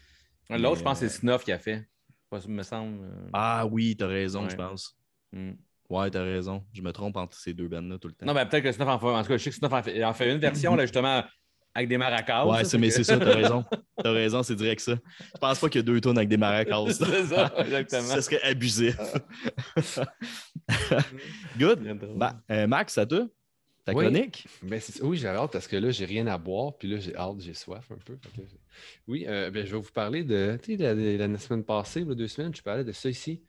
[0.61, 1.87] L'autre, je pense que euh, c'est Snuff qui a fait.
[2.29, 2.99] Pas, me semble.
[3.03, 4.49] euh, Ah oui, t'as raison, Ouais.
[4.49, 4.95] je pense.
[5.33, 5.51] hmm.
[5.89, 6.63] Ouais, t'as raison.
[6.73, 8.25] Je me trompe entre ces deux bandes-là tout le temps.
[8.25, 9.07] Non, mais peut-être que Snuff en fait.
[9.07, 11.23] En tout cas, je sais que Snuff en fait, en fait une version, là, justement,
[11.73, 12.45] avec des maracas.
[12.45, 13.63] ouais, mais que- c'est ça, t'as raison.
[14.03, 14.95] T'as raison, c'est direct ça.
[15.19, 16.83] Je pense pas qu'il y a deux tunes avec des maracas.
[16.91, 18.01] c'est ça, exactement.
[18.15, 18.97] Ce serait abusif.
[21.57, 21.79] Good.
[21.81, 22.17] Bien drôle.
[22.17, 23.27] Bah, euh, Max, à toi?
[23.87, 24.03] Ta Oui.
[24.03, 24.47] chronique?
[24.63, 27.37] Ben, oui, j'avais hâte parce que là, j'ai rien à boire, puis là, j'ai hâte,
[27.39, 28.17] j'ai soif un peu.
[29.07, 30.59] Oui, euh, ben, je vais vous parler de.
[30.61, 33.41] Tu sais, la, la- la semaine passée, là, deux semaines, je parlais de ça ici.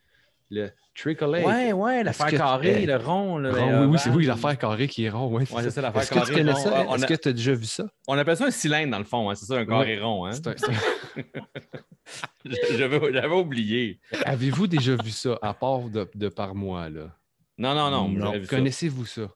[0.49, 1.45] Le Tricolate.
[1.45, 3.37] Ouais, ouais, l'affaire carrée, le rond.
[3.37, 5.27] Le, Rond, euh, oui, oui, c'est oui, l'affaire carrée qui est rond.
[5.27, 6.63] Ouais, Ouais, c'est ça, l'affaire Est-ce que tu carrée connais rond.
[6.63, 6.85] ça?
[6.87, 7.85] On Est-ce a- que tu as déjà vu ça?
[8.07, 9.29] On appelle ça un cylindre, dans le fond.
[9.29, 10.25] hein, C'est ça, un carré rond.
[10.25, 10.31] Hein?
[10.31, 10.55] C'est un-
[12.77, 13.99] J'avais oublié.
[14.25, 17.13] Avez-vous déjà vu ça, à part de, de par moi, là?
[17.57, 18.33] Non, non, non.
[18.49, 19.29] Connaissez-vous ça?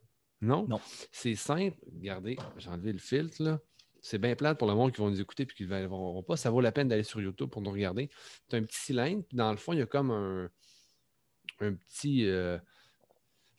[0.44, 0.68] Non?
[0.68, 0.80] Non.
[1.12, 1.78] C'est simple.
[1.96, 3.60] Regardez, j'ai enlevé le filtre, là.
[4.02, 6.36] C'est bien plate pour le monde qui vont nous écouter et qui ne verront pas.
[6.36, 8.10] Ça vaut la peine d'aller sur YouTube pour nous regarder.
[8.50, 10.50] C'est un petit cylindre, puis dans le fond, il y a comme un,
[11.62, 12.26] un petit.
[12.26, 12.58] euh,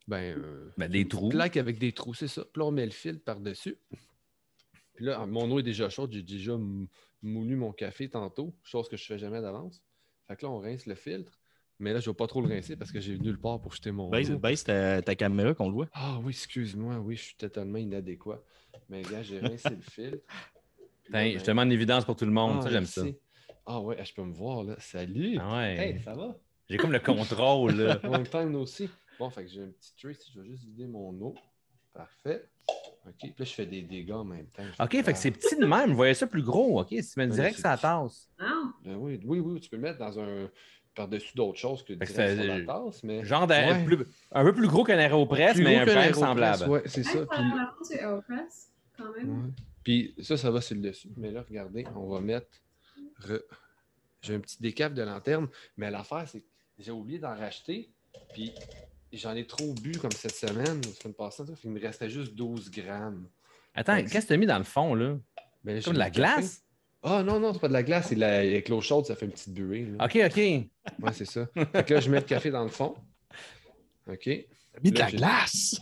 [0.07, 1.31] ben, euh, Ben, des une trous.
[1.31, 2.45] plaque avec des trous, c'est ça.
[2.45, 3.79] Puis là, on met le filtre par-dessus.
[4.95, 6.13] Puis là, mon eau est déjà chaude.
[6.13, 6.89] J'ai déjà mou-
[7.23, 9.83] moulu mon café tantôt, chose que je ne fais jamais d'avance.
[10.29, 11.41] Fait que là, on rince le filtre.
[11.81, 13.73] Mais là, je ne vais pas trop le rincer parce que j'ai nulle part pour
[13.75, 14.39] jeter mon Baisse, eau.
[14.39, 15.89] baisse ta, ta caméra qu'on le voit.
[15.93, 18.41] Ah oui, excuse-moi, oui, je suis totalement inadéquat.
[18.89, 20.19] Mais gars, j'ai rincé le filtre.
[21.05, 22.57] Puis là, Tiens, ben- je te mets en évidence pour tout le monde.
[22.61, 23.03] Ah, ça, j'aime ça.
[23.67, 24.77] Ah ouais, je peux me voir là.
[24.79, 25.39] Salut!
[25.41, 25.77] Ah ouais.
[25.95, 26.37] Hey, ça va?
[26.69, 27.75] J'ai comme le contrôle.
[27.75, 27.99] Là.
[28.05, 28.89] Long time aussi.
[29.19, 31.35] Bon, fait que j'ai un petit tray ici, je vais juste vider mon eau.
[31.93, 32.49] Parfait.
[33.07, 34.65] OK, puis là, je fais des dégâts en même temps.
[34.81, 35.91] OK, fait que c'est petit de même.
[35.91, 36.81] Vous voyez ça plus gros.
[36.81, 38.29] OK, si tu mets Ouais, direct ça tasse.
[38.39, 40.51] Ah, Ben oui, oui, oui, tu peux le mettre dans un.
[40.95, 43.25] Par-dessus d'autres choses que sur la tasse, mais.
[43.25, 43.85] Genre de- Ouais.
[43.85, 46.69] plus- un peu plus gros qu'un aéropress, Plus mais un peu semblable.
[46.71, 47.27] Ouais, c'est ça.
[47.27, 47.43] Puis,
[48.97, 49.45] quand même.
[49.45, 49.51] ouais.
[49.83, 51.09] Puis ça, ça va sur le dessus.
[51.17, 52.47] Mais là, regardez, on va mettre.
[53.23, 53.43] re-
[54.23, 56.47] J'ai un petit décap de lanterne, mais l'affaire, c'est que
[56.79, 57.91] j'ai oublié d'en racheter.
[58.33, 58.53] Puis
[59.13, 61.43] j'en ai trop bu comme cette semaine, la semaine passée.
[61.61, 63.29] qu'il me restait juste 12 grammes.
[63.75, 65.17] Attends, qu'est-ce que tu as mis dans le fond, là?
[65.65, 66.63] Ben, Comme de la glace?
[67.07, 68.39] Ah non, non, c'est pas de la glace, c'est de la...
[68.39, 69.85] avec l'eau chaude, ça fait une petite buée.
[69.99, 70.05] là.
[70.07, 70.37] OK, OK.
[70.37, 71.47] Ouais, c'est ça.
[71.73, 72.95] Fait que là, je mets le café dans le fond.
[74.11, 74.27] OK.
[74.83, 75.81] Mis de la j'ai- glace!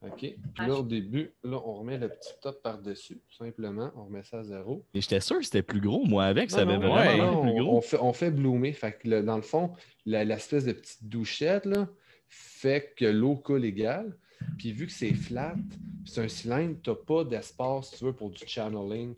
[0.00, 0.18] OK.
[0.20, 0.36] Puis
[0.66, 3.90] là, au début, là, on remet le petit top par-dessus, tout simplement.
[3.96, 4.84] On remet ça à zéro.
[4.94, 6.04] Et j'étais sûr que c'était plus gros.
[6.06, 7.76] Moi, avec, ça Non, avait non, vraiment ouais, plus on, gros.
[7.76, 8.72] on fait, on fait bloomer.
[8.72, 9.72] Fait que le- dans le fond,
[10.06, 11.88] la- l'espèce de petite douchette là,
[12.28, 14.16] fait que l'eau coule égale.
[14.56, 15.56] Puis vu que c'est flat,
[16.04, 19.14] c'est un cylindre, tu n'as pas d'espace, si tu veux, pour du channeling.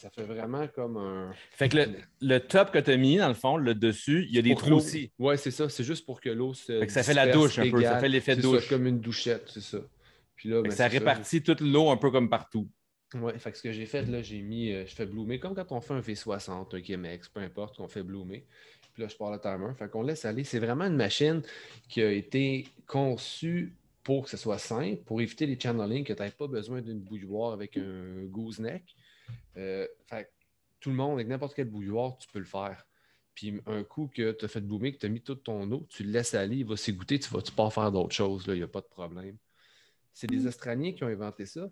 [0.00, 1.30] Ça fait vraiment comme un.
[1.52, 1.86] Fait que le,
[2.22, 4.52] le top que tu as mis, dans le fond, le dessus, il y a des
[4.52, 5.12] Pour trous aussi.
[5.18, 5.68] Ouais, c'est ça.
[5.68, 6.78] C'est juste pour que l'eau se.
[6.80, 7.82] Fait que ça fait la douche un peu.
[7.82, 8.68] Ça fait l'effet de C'est douche.
[8.70, 9.78] comme une douchette, c'est ça.
[10.36, 12.66] Puis là, ben, ça répartit toute l'eau un peu comme partout.
[13.12, 15.54] Ouais, fait que ce que j'ai fait, là, j'ai mis, euh, je fais bloomer, comme
[15.54, 18.46] quand on fait un V60, un Chemex, peu importe, qu'on fait bloomer.
[18.94, 19.74] Puis là, je pars le timer.
[19.76, 20.44] Fait qu'on laisse aller.
[20.44, 21.42] C'est vraiment une machine
[21.90, 26.22] qui a été conçue pour que ce soit simple, pour éviter les channeling, que tu
[26.22, 28.82] n'aies pas besoin d'une bouilloire avec un gooseneck.
[29.56, 30.32] Euh, fait
[30.80, 32.86] tout le monde, avec n'importe quelle bouilloire, tu peux le faire.
[33.34, 35.86] Puis un coup que tu as fait bloomer, que tu as mis toute ton eau,
[35.88, 38.54] tu le laisses aller, il va s'égoutter, tu vas tu pars faire d'autres choses, il
[38.54, 39.36] n'y a pas de problème.
[40.12, 41.70] C'est des Australiens qui ont inventé ça.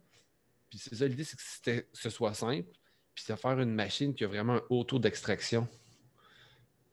[0.71, 2.69] Puis c'est ça, l'idée, c'est que ce soit simple,
[3.15, 5.67] puis c'est faire une machine qui a vraiment un haut taux d'extraction.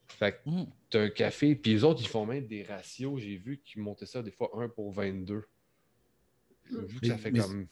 [0.08, 0.66] Fait que Mm.
[0.90, 3.20] tu as un café, puis les autres, ils font même des ratios.
[3.22, 5.44] J'ai vu qu'ils montaient ça des fois 1 pour 22.
[6.72, 7.68] Vu que ça fait mais- comme.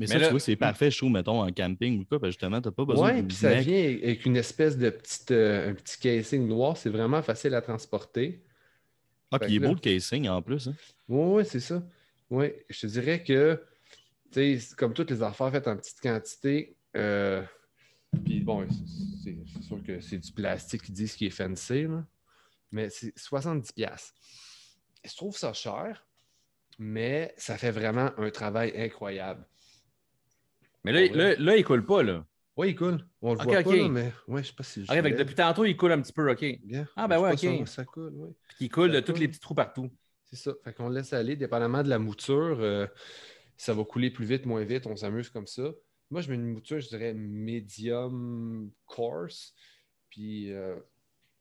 [0.00, 2.28] Mais ça, là- tu vois, c'est parfait, je trouve, mettons, en camping ou quoi, parce
[2.30, 5.30] que justement, t'as pas besoin Ouais, de puis ça vient avec une espèce de petite,
[5.30, 6.76] euh, un petit casing noir.
[6.76, 8.42] C'est vraiment facile à transporter.
[9.30, 10.68] Ah, puis il est là- beau le casing en plus.
[10.68, 10.74] hein.
[11.08, 11.82] Oui, ouais, c'est ça.
[12.30, 13.62] Oui, je te dirais que,
[14.32, 17.42] tu sais, comme toutes les affaires faites en petite quantité, euh,
[18.24, 18.66] puis bon,
[19.22, 22.04] c'est sûr que c'est du plastique qui dit ce qui est fancy, là,
[22.72, 23.72] mais c'est 70$.
[23.72, 24.14] piastres.
[25.04, 26.06] Je trouve ça cher,
[26.78, 29.44] mais ça fait vraiment un travail incroyable.
[30.84, 32.24] Mais là, là, là, il coule pas, là.
[32.56, 33.06] Oui, il coule.
[33.22, 35.76] On le voit pas, là, mais ouais, je sais pas si je depuis tantôt, il
[35.76, 36.38] coule un petit peu, OK.
[36.38, 36.86] Puis Bien.
[36.96, 37.66] Ah, ben ouais, ok.
[37.66, 38.30] Ça, ça coule, oui.
[38.60, 39.90] il coule de tous les petits trous partout.
[40.26, 40.52] C'est ça.
[40.62, 42.86] Fait qu'on laisse aller, dépendamment de la mouture, euh,
[43.56, 45.72] ça va couler plus vite, moins vite, on s'amuse comme ça.
[46.10, 49.54] Moi, je mets une mouture, je dirais medium coarse.
[50.08, 50.76] Puis, euh,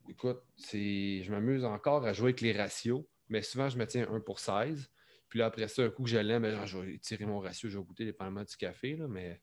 [0.07, 4.19] écoute, je m'amuse encore à jouer avec les ratios, mais souvent, je me tiens 1
[4.21, 4.89] pour 16.
[5.29, 7.69] Puis là, après ça, un coup que je l'aime, ben, je vais tirer mon ratio,
[7.69, 9.39] je vais goûter dépendamment du café, là, mais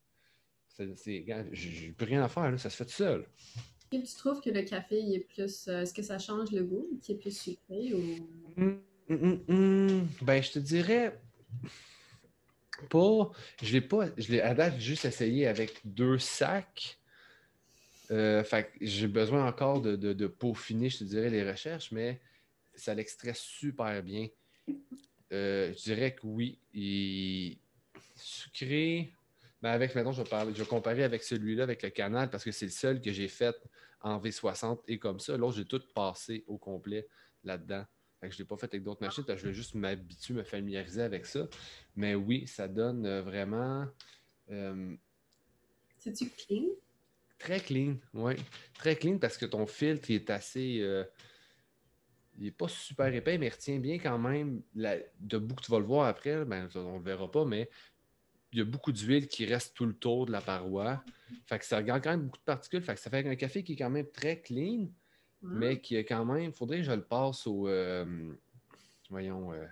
[1.53, 3.21] J'ai plus rien à faire, là, ça se fait tout seul.
[3.21, 5.67] Est-ce que tu trouves que le café il est plus.
[5.69, 8.29] euh, Est-ce que ça change le goût, qui est plus sucré ou?
[8.57, 10.07] Hum, hum, hum.
[10.21, 11.21] Ben, je te dirais
[12.89, 13.31] pas.
[13.63, 14.07] Je l'ai pas.
[14.17, 16.99] Je l'ai à date juste essayé avec deux sacs.
[18.11, 22.21] Euh, fait j'ai besoin encore de, de, de peaufiner, je te dirais, les recherches, mais
[22.73, 24.27] ça l'extrait super bien.
[25.33, 26.59] Euh, je dirais que oui.
[26.73, 27.57] Il...
[28.15, 29.11] Sucré.
[29.61, 32.43] Ben avec, maintenant, je vais, parler, je vais comparer avec celui-là, avec le canal, parce
[32.43, 33.55] que c'est le seul que j'ai fait
[34.01, 35.35] en V60 et comme ça.
[35.35, 37.07] L'autre, j'ai tout passé au complet
[37.43, 37.83] là-dedans.
[38.19, 40.43] Fait que je ne l'ai pas fait avec d'autres machines, je voulais juste m'habituer, me
[40.43, 41.47] familiariser avec ça.
[41.95, 43.85] Mais oui, ça donne euh, vraiment
[44.49, 44.95] euh,
[45.99, 46.65] C'est-tu clean?
[47.37, 47.97] très clean.
[48.13, 48.33] Oui,
[48.73, 50.79] très clean parce que ton filtre il est assez.
[50.81, 51.03] euh,
[52.37, 54.61] il n'est pas super épais, mais il retient bien quand même.
[54.75, 57.69] La, debout que tu vas le voir après, ben, on ne le verra pas, mais
[58.51, 61.03] il y a beaucoup d'huile qui reste tout le tour de la paroi.
[61.45, 62.81] Fait que ça garde quand même beaucoup de particules.
[62.81, 64.87] Fait que ça fait un café qui est quand même très clean,
[65.41, 66.43] mais qui est quand même.
[66.45, 67.67] Il faudrait que je le passe au.
[67.67, 68.05] euh,
[69.09, 69.51] voyons.
[69.53, 69.65] euh,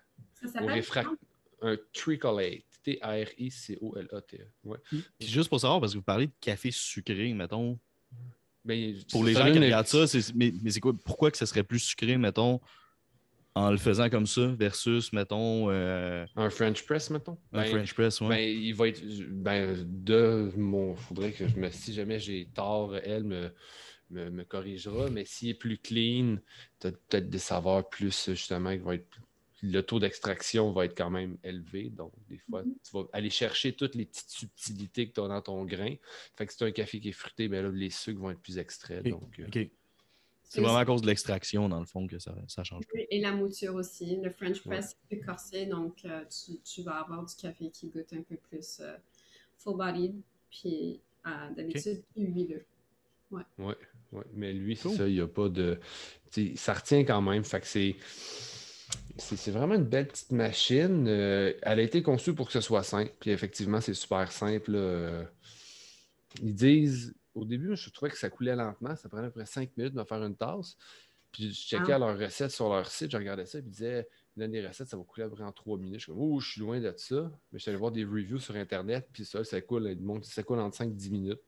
[0.45, 1.09] Ça au réfract.
[1.61, 2.63] Un tricolate.
[2.83, 4.47] T-R-I-C-O-L-A-T-E.
[4.63, 4.77] Ouais.
[4.89, 7.79] Puis juste pour savoir, parce que vous parlez de café sucré, mettons.
[8.65, 11.63] Ben, Pour les gens qui regardent ça, mais, mais c'est quoi, pourquoi que ça serait
[11.63, 12.59] plus sucré, mettons,
[13.53, 17.37] en le faisant comme ça, versus, mettons, euh, Un French press, mettons?
[17.53, 18.27] un Ben, French press, ouais.
[18.27, 19.01] Ben, il va être.
[19.29, 20.95] Ben, de mon.
[20.95, 21.69] faudrait que je me.
[21.69, 23.53] Si jamais j'ai tort, elle me,
[24.09, 25.09] me, me corrigera.
[25.09, 26.37] Mais s'il est plus clean,
[26.81, 29.07] tu as peut-être des saveurs plus, justement, qui vont être.
[29.67, 31.89] Le taux d'extraction va être quand même élevé.
[31.89, 35.41] Donc, des fois, tu vas aller chercher toutes les petites subtilités que tu as dans
[35.41, 35.95] ton grain.
[36.35, 38.31] Fait que si tu as un café qui est fruité, ben là, les sucres vont
[38.31, 39.05] être plus extraits.
[39.05, 39.65] Ok, Donc, euh.
[40.47, 42.83] C'est vraiment à cause de l'extraction, dans le fond, que ça, ça change.
[43.09, 44.17] Et la mouture aussi.
[44.17, 44.75] Le French Ouais.
[44.77, 48.21] press est plus corsé, donc euh, tu, tu vas avoir du café qui goûte un
[48.21, 48.95] peu plus euh,
[49.57, 50.13] full bodied,
[50.51, 52.63] puis euh, d'habitude plus huileux.
[53.31, 54.23] Ouais, ouais.
[54.33, 54.95] Mais lui, Cool.
[54.95, 55.79] ça, il n'y a pas de.
[56.55, 57.43] ça retient quand même.
[57.43, 57.95] Fait que c'est.
[59.17, 61.07] C'est vraiment une belle petite machine.
[61.07, 63.13] Euh, elle a été conçue pour que ce soit simple.
[63.19, 64.71] Puis effectivement, c'est super simple.
[64.75, 65.23] Euh,
[66.41, 67.15] Ils disent.
[67.33, 68.95] Au début, je trouvais que ça coulait lentement.
[68.95, 70.77] Ça prenait à peu près 5 minutes de me faire une tasse.
[71.31, 71.99] Puis je checkais Ah.
[71.99, 74.07] leurs recettes sur leur site, je regardais ça, puis ils disaient
[74.37, 75.99] donnent des recettes, ça va couler à peu près en 3 minutes.
[75.99, 77.29] Je suis comme, oh, je suis loin de ça.
[77.51, 80.59] Mais je suis allé voir des reviews sur Internet, puis ça, ça coule, ça coule
[80.59, 81.41] entre 5-10 minutes.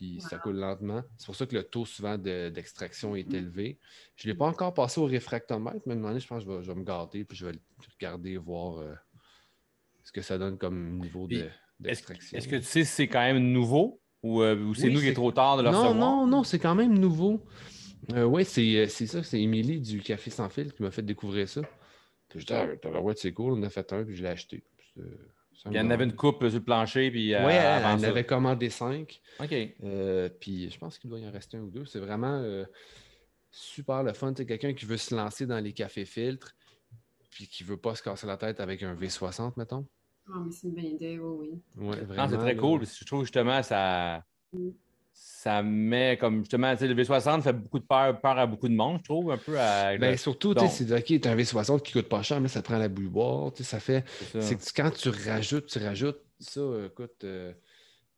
[0.00, 1.02] Puis ça coule lentement.
[1.18, 3.78] C'est pour ça que le taux souvent de- d'extraction est élevé.
[4.16, 6.62] Je ne l'ai pas encore passé au réfractomètre, mais demander, je pense que je vais,
[6.62, 7.60] je vais me garder, puis je vais le
[7.98, 8.94] regarder, voir euh,
[10.02, 12.38] ce que ça donne comme niveau Puis, de- Est-ce d'extraction.
[12.38, 15.00] est-ce que tu sais si c'est quand même nouveau ou, euh, ou c'est Oui, nous
[15.00, 15.94] qui est trop tard de le Non, recevoir?
[15.94, 17.44] non, non, c'est quand même nouveau.
[18.08, 21.46] oui, c'est euh, c'est ça, c'est Émilie du Café Sans Fil qui m'a fait découvrir
[21.46, 21.60] ça.
[22.30, 24.30] Puis je dis, ah, tabarouette, c'est cool, on en a fait un, puis je l'ai
[24.30, 24.64] acheté.
[24.78, 25.28] Puis, euh,
[25.66, 28.24] Il y en avait une coupe sur le plancher, puis euh, Ouais, elle, en avait
[28.24, 29.20] commandé cinq.
[29.40, 29.54] OK.
[29.84, 31.84] Euh, puis je pense qu'il doit y en rester un ou deux.
[31.84, 32.64] C'est vraiment euh,
[33.50, 34.32] super le fun.
[34.36, 36.54] C'est quelqu'un qui veut se lancer dans les cafés filtres,
[37.30, 39.86] puis qui veut pas se casser la tête avec un V60, mettons.
[40.28, 41.86] Ah, mais c'est une bonne idée, oui, oui.
[41.88, 42.60] Ouais, Non, vraiment, c'est très là.
[42.60, 42.78] cool.
[42.80, 44.24] parce que Je trouve justement ça.
[44.52, 44.70] Mm.
[45.22, 48.98] Ça met comme justement, le V60 fait beaucoup de peur, peur à beaucoup de monde,
[49.00, 49.96] je trouve, un peu à.
[49.98, 52.78] Ben, surtout, tu c'est OK, t'as un V60 qui coûte pas cher, mais ça prend
[52.78, 53.52] la bouilloire.
[53.52, 54.04] tu sais, Ça fait.
[54.40, 57.22] c'est que quand tu rajoutes, tu rajoutes ça, euh, écoute.
[57.24, 57.52] euh,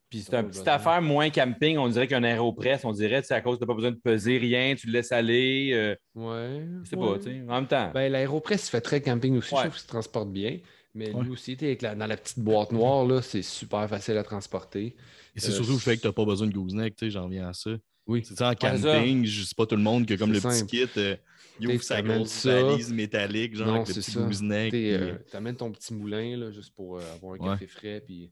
[0.08, 3.40] Puis c'est une petite affaire moins camping, on dirait qu'un aéropress, on dirait, c'est à
[3.40, 5.70] cause tu n'as pas besoin de peser rien, tu le laisses aller.
[5.74, 6.64] euh, ouais.
[6.84, 7.12] je sais ouais.
[7.12, 7.42] pas, tu sais.
[7.48, 7.90] En même temps.
[7.92, 9.52] Ben, l'aéropress, il fait très camping aussi.
[9.54, 9.60] Ouais.
[9.60, 10.58] Je trouve qu'il se transporte bien.
[10.94, 11.22] Mais Ouais.
[11.24, 14.94] lui aussi, avec la- dans la petite boîte noire, là, c'est super facile à transporter.
[15.34, 17.10] Et c'est Euh, surtout le fait que tu n'as pas besoin de gooseneck, tu sais,
[17.10, 17.70] j'en reviens à ça.
[18.06, 18.22] Oui.
[18.24, 20.54] C'est ça, en c'est camping, je sais pas tout le monde que comme C'est le
[20.54, 20.70] simple.
[20.70, 21.16] petit kit, euh,
[21.60, 24.70] il ouvre sa grosse valise métallique, genre Non, avec le c'est petit gooseneck.
[24.72, 27.48] Tu euh, amènes ton petit moulin là, juste pour euh, avoir un Ouais.
[27.50, 28.30] café frais, puis une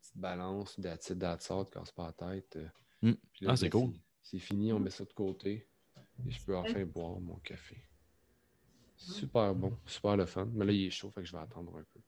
[0.00, 2.56] petite balance, that's it, that's casse pas la tête.
[2.56, 3.12] euh.
[3.32, 3.94] Puis là, Ah, c'est ben, cool.
[4.22, 5.66] C'est fini, on met ça de côté.
[6.26, 7.76] Et je peux enfin boire mon café.
[8.96, 10.48] Super bon, super le fun.
[10.54, 12.00] Mais là, il est chaud, fait que je vais attendre un peu.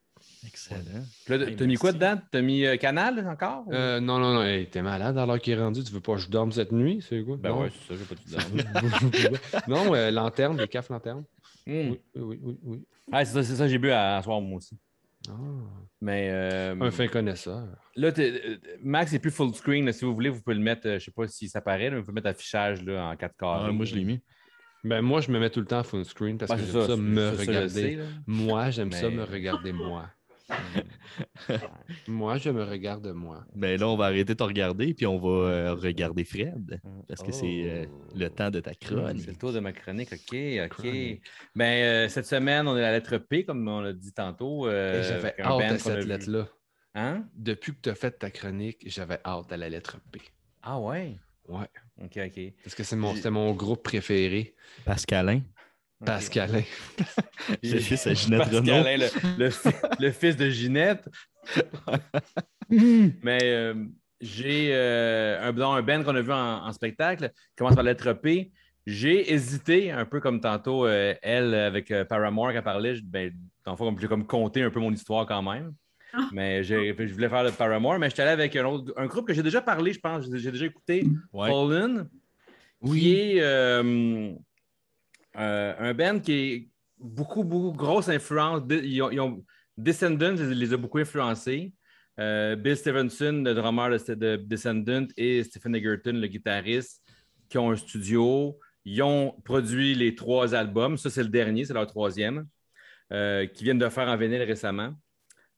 [0.46, 0.80] Excellent.
[1.28, 2.20] Là, Hey, t'as mis quoi dedans?
[2.32, 3.68] T'as mis euh, Canal encore?
[3.68, 5.84] ou- Euh, non, non, non, hey, t'es malade alors qu'il est rendu.
[5.84, 7.04] Tu veux pas que je dorme cette nuit?
[7.08, 7.36] C'est quoi?
[7.36, 7.60] Ben non.
[7.62, 9.38] ouais, c'est ça, j'ai pas tout dedans.
[9.68, 11.24] non, euh, lanterne, des cafes lanternes.
[11.66, 11.90] Hmm.
[11.90, 12.84] Oui, oui, oui, oui.
[13.12, 14.76] Ah, c'est ça, c'est ça, j'ai bu à, à soir, moi aussi.
[15.28, 15.32] Ah,
[16.00, 17.64] Mais euh, un fin connaisseur.
[17.96, 19.84] là, t'es- Max est plus full screen.
[19.86, 19.92] là.
[19.92, 22.02] si vous voulez, vous pouvez le mettre, je sais pas si ça paraît, là, vous
[22.02, 23.64] pouvez mettre affichage là, en 4 quarts.
[23.66, 24.20] Ah, moi, je l'ai mis.
[24.84, 26.80] Ben, moi, je me mets tout le temps full screen parce Ouais, que c'est j'aime
[26.82, 27.68] ça, ça, me ça, regarder.
[27.68, 27.98] sais.
[28.26, 30.08] Moi, j'aime ça Mais- me regarder moi.
[32.08, 33.44] moi, je me regarde moi.
[33.54, 37.22] Ben là, on va arrêter de te regarder, puis on va euh, regarder Fred, parce
[37.22, 39.26] que c'est euh, le temps de ta C'est chronique.
[39.26, 40.18] le tour de ma chronique, OK,
[40.64, 40.68] OK.
[40.70, 41.22] Chronique.
[41.54, 44.66] Ben, euh, cette semaine, on est à la lettre P, comme on l'a dit tantôt.
[44.66, 46.46] euh, Et J'avais hâte a cette lettre-là.
[46.94, 47.24] Hein?
[47.36, 50.20] Depuis que tu as fait ta chronique, j'avais hâte à la lettre P.
[50.62, 51.16] Ah ouais?
[51.46, 51.66] Ouais.
[52.02, 52.52] OK, OK.
[52.64, 54.54] Parce que c'est mon, mon groupe préféré.
[54.84, 55.40] Pascalin.
[56.04, 56.62] Pascalin.
[57.62, 59.06] Le fils à Ginette Pascalin, le,
[59.38, 59.68] le fi-
[59.98, 61.08] le fils de Ginette.
[62.70, 63.74] Mais euh,
[64.20, 68.12] j'ai euh, un, un band qu'on a vu en, en spectacle, qui commence par lettre
[68.12, 68.52] P.
[68.86, 72.94] J'ai hésité, un peu comme tantôt, euh, elle, avec euh, Paramore, qui a parlé.
[72.96, 73.32] je- Ben,
[73.64, 75.74] dans le fond, j'ai comme compté un peu mon histoire quand même.
[76.32, 79.34] Mais je voulais faire le Paramore, mais j'étais allé avec un, autre, un groupe que
[79.34, 80.24] j'ai déjà parlé, je pense.
[80.32, 81.50] J'ai déjà écouté, Ouais.
[81.50, 82.08] Fallen,
[82.84, 84.32] qui est euh,
[85.36, 88.62] euh, un band qui est beaucoup, beaucoup grosse influence.
[88.70, 89.44] Ils ont, ils ont-
[89.76, 91.72] Descendants les, les a beaucoup influencés.
[92.18, 97.00] Euh, Bill Stevenson, le drummer de, de Descendants, et Stephen Egerton, le guitariste,
[97.48, 98.58] qui ont un studio.
[98.84, 100.96] Ils ont produit les trois albums.
[100.96, 102.46] Ça, c'est le dernier, c'est leur troisième,
[103.12, 104.94] euh, qui viennent de faire en vinyle récemment.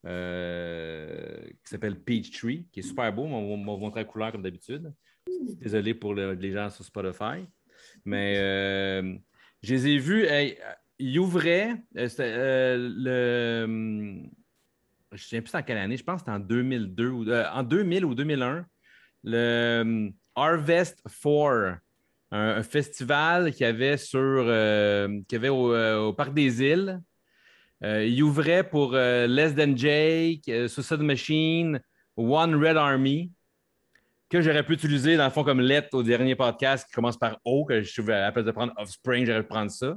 [0.06, 3.24] Euh, qui s'appelle Peach Tree, qui est super beau.
[3.24, 4.92] On va montrer la couleur comme d'habitude.
[5.60, 7.46] Désolé pour le- les gens sur Spotify.
[8.04, 9.14] Mais euh,
[9.62, 10.26] je les ai vus.
[10.98, 11.74] ils ouvraient.
[11.96, 14.22] euh, le.
[15.12, 15.96] Je ne sais plus en quelle année.
[15.96, 18.64] Je pense que c'était en 2002 ou euh, en 2000 ou 2001.
[19.24, 21.78] Le Harvest 4,
[22.30, 24.44] un, festival qu'il y avait sur
[25.26, 27.00] qu'il y avait au Parc des Îles.
[27.82, 31.80] Euh, il ouvrait pour euh, Less Than Jake, euh, Suicide Machine,
[32.16, 33.30] One Red Army,
[34.28, 37.38] que j'aurais pu utiliser dans le fond comme lettre au dernier podcast qui commence par
[37.44, 39.96] O, que je trouvais à la place de prendre Offspring, j'aurais pu prendre ça.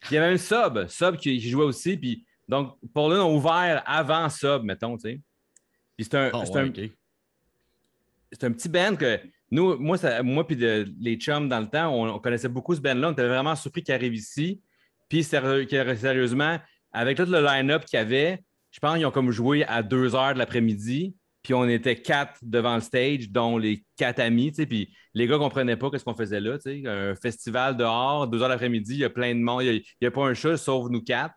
[0.00, 1.96] Puis il y avait un Sub, Sub qui, qui jouait aussi.
[1.96, 5.20] Puis donc, Paulin a ouvert avant Sub, mettons, tu sais.
[5.96, 9.18] Puis c'est un, Ah, ouais, un- un petit band que
[9.50, 12.80] nous, moi, ça, moi puis les chums dans le temps, on, on connaissait beaucoup ce
[12.80, 13.08] band-là.
[13.08, 14.60] On était vraiment surpris qu'il arrive ici.
[15.08, 16.58] Puis sérieux- sérieusement,
[16.92, 20.14] avec tout le line-up qu'il y avait, je pense qu'ils ont comme joué à 2
[20.14, 21.14] heures de l'après-midi.
[21.42, 24.52] Puis on était quatre devant le stage, dont les quatre amis.
[24.52, 26.58] Puis les gars ne comprenaient pas ce qu'on faisait là.
[26.86, 29.62] Un festival dehors, 2 heures de l'après-midi, il y a plein de monde.
[29.62, 31.34] Il n'y a, pas un chat sauf nous quatre.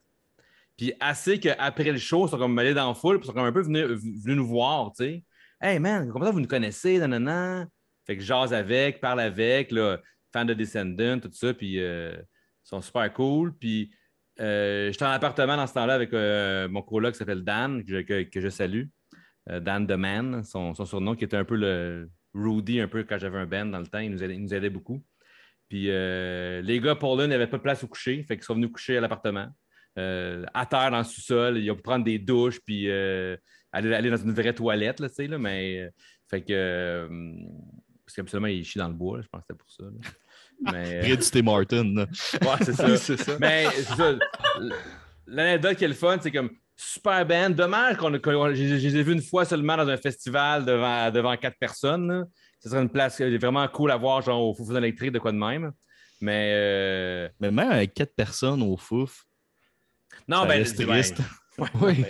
[0.78, 3.34] Puis assez qu'après le show, ils sont comme allés dans la foule, puis ils sont
[3.34, 4.92] comme un peu venus, nous voir.
[4.92, 5.24] tu sais.
[5.62, 6.98] Hey man, comment ça vous nous connaissez?
[6.98, 7.68] Nanana.
[8.06, 9.74] Fait que jase avec, parle avec,
[10.34, 13.54] fan de Descendants, tout ça, puis euh, ils sont super cool.
[14.40, 18.42] Euh, j'étais en appartement dans ce temps-là avec euh, mon coloc qui s'appelle Dan, que
[18.42, 18.86] je, salue.
[19.50, 23.20] Euh, Dan The Man, son, surnom, qui était un peu le Rudy, un peu quand
[23.20, 24.00] j'avais un band dans le temps.
[24.00, 25.04] Il nous aidait, beaucoup.
[25.70, 28.72] Puis les gars, pour là, n'avaient pas de place où coucher, fait qu'ils sont venus
[28.72, 29.50] coucher à l'appartement.
[29.96, 34.34] À terre dans le sous-sol, ils ont pu prendre des douches, puis aller, dans une
[34.34, 35.90] vraie toilette, là, tu sais, là, mais
[36.30, 37.08] fait que
[38.06, 39.84] parce qu'absolument, ils chient dans le bois, je pense que c'était pour ça.
[40.72, 41.42] Mais, euh, du T.
[41.42, 41.84] Martin.
[41.94, 42.06] là.
[42.42, 42.98] ouais, c'est ça.
[43.18, 43.38] ça.
[43.40, 44.14] Mais c'est ça.
[45.28, 47.50] L'anecdote qui est le fun, c'est comme super band.
[47.52, 51.36] Dommage qu'on qu'on- je, les ai vus une fois seulement dans un festival devant, devant
[51.38, 52.08] quatre personnes.
[52.12, 52.24] là.
[52.60, 55.32] Ce serait une place euh, vraiment cool à voir, genre au Foufou électrique, de quoi
[55.32, 55.72] de même.
[56.22, 59.26] Mais euh, Mais même avec quatre personnes au fouf,
[60.28, 61.18] non, ça ben, reste c'est- triste.
[61.58, 61.94] ouais, Oui.
[62.02, 62.06] ben,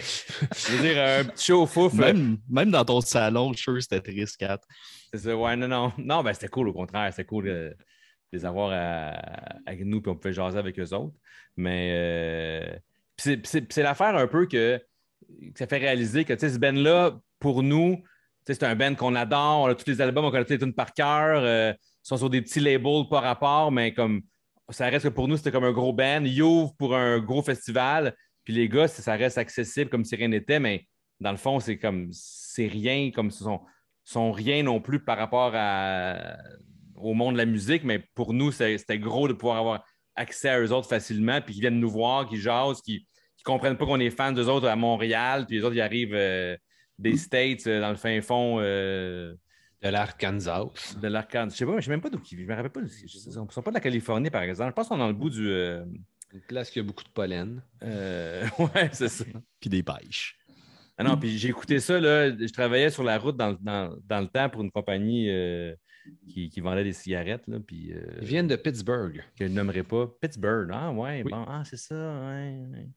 [0.56, 1.94] je veux dire, un petit show au fouf.
[1.96, 4.60] euh, Même, même dans ton salon, je suis sûr c'était triste, Kat.
[5.12, 5.92] C'est ça, ouais, non, non.
[5.98, 7.12] Non, ben c'était cool, au contraire.
[7.12, 7.72] C'était cool euh,
[8.34, 11.16] les avoir à- avec nous, puis on pouvait jaser avec eux autres.
[11.56, 12.78] Mais euh,
[13.18, 14.82] c'est- l'affaire un peu que,
[15.56, 18.04] ça fait réaliser que ce band-là, pour nous,
[18.46, 20.74] c'est un band qu'on adore, on a tous les albums, on connaît tous les tunes
[20.74, 24.22] par cœur, euh, ils sont sur des petits labels par rapport, mais comme
[24.70, 26.24] ça reste que pour nous, c'était comme un gros band.
[26.26, 26.42] Ils
[26.78, 30.88] pour un gros festival, puis les gars, ça reste accessible comme si rien n'était, mais
[31.20, 33.62] dans le fond, c'est comme c'est rien, comme ce sont
[34.06, 36.36] sont rien non plus par rapport à-
[37.06, 39.86] au monde de la musique, mais pour nous, c'était gros de pouvoir avoir
[40.16, 43.78] accès à eux autres facilement, puis qu'ils viennent nous voir, qu'ils jasent, qu'ils ne comprennent
[43.78, 46.56] pas qu'on est fans d'eux autres à Montréal, puis les autres, ils arrivent euh,
[47.00, 49.34] des States euh, dans le fin fond euh,
[49.82, 50.96] De l'Arkansas.
[51.02, 51.52] de l'Arcade.
[51.52, 52.82] Je sais pas, je sais même pas d'où ils Je me rappelle pas.
[52.82, 54.70] Ils ne sont pas de la Californie, par exemple.
[54.70, 55.50] Je pense qu'on est dans le bout du.
[55.50, 57.62] Une place qui a beaucoup de pollen.
[57.84, 59.26] ouais, c'est ça.
[59.60, 60.38] Puis des pêches.
[60.98, 62.30] Ah non, puis j'ai écouté ça, là.
[62.30, 65.74] Je travaillais sur la route dans, le- dans- dans le temps pour une compagnie euh,
[66.28, 69.24] qui, qui vendait des cigarettes, là, puis euh, Ils viennent de Pittsburgh.
[69.38, 70.08] que je nommerai pas.
[70.22, 71.32] Pittsburgh, ah ouais, Oui.
[71.32, 72.88] bon, ah c'est ça, ouais, ouais.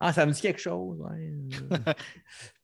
[0.00, 1.32] Ah, ça me dit quelque chose, ouais.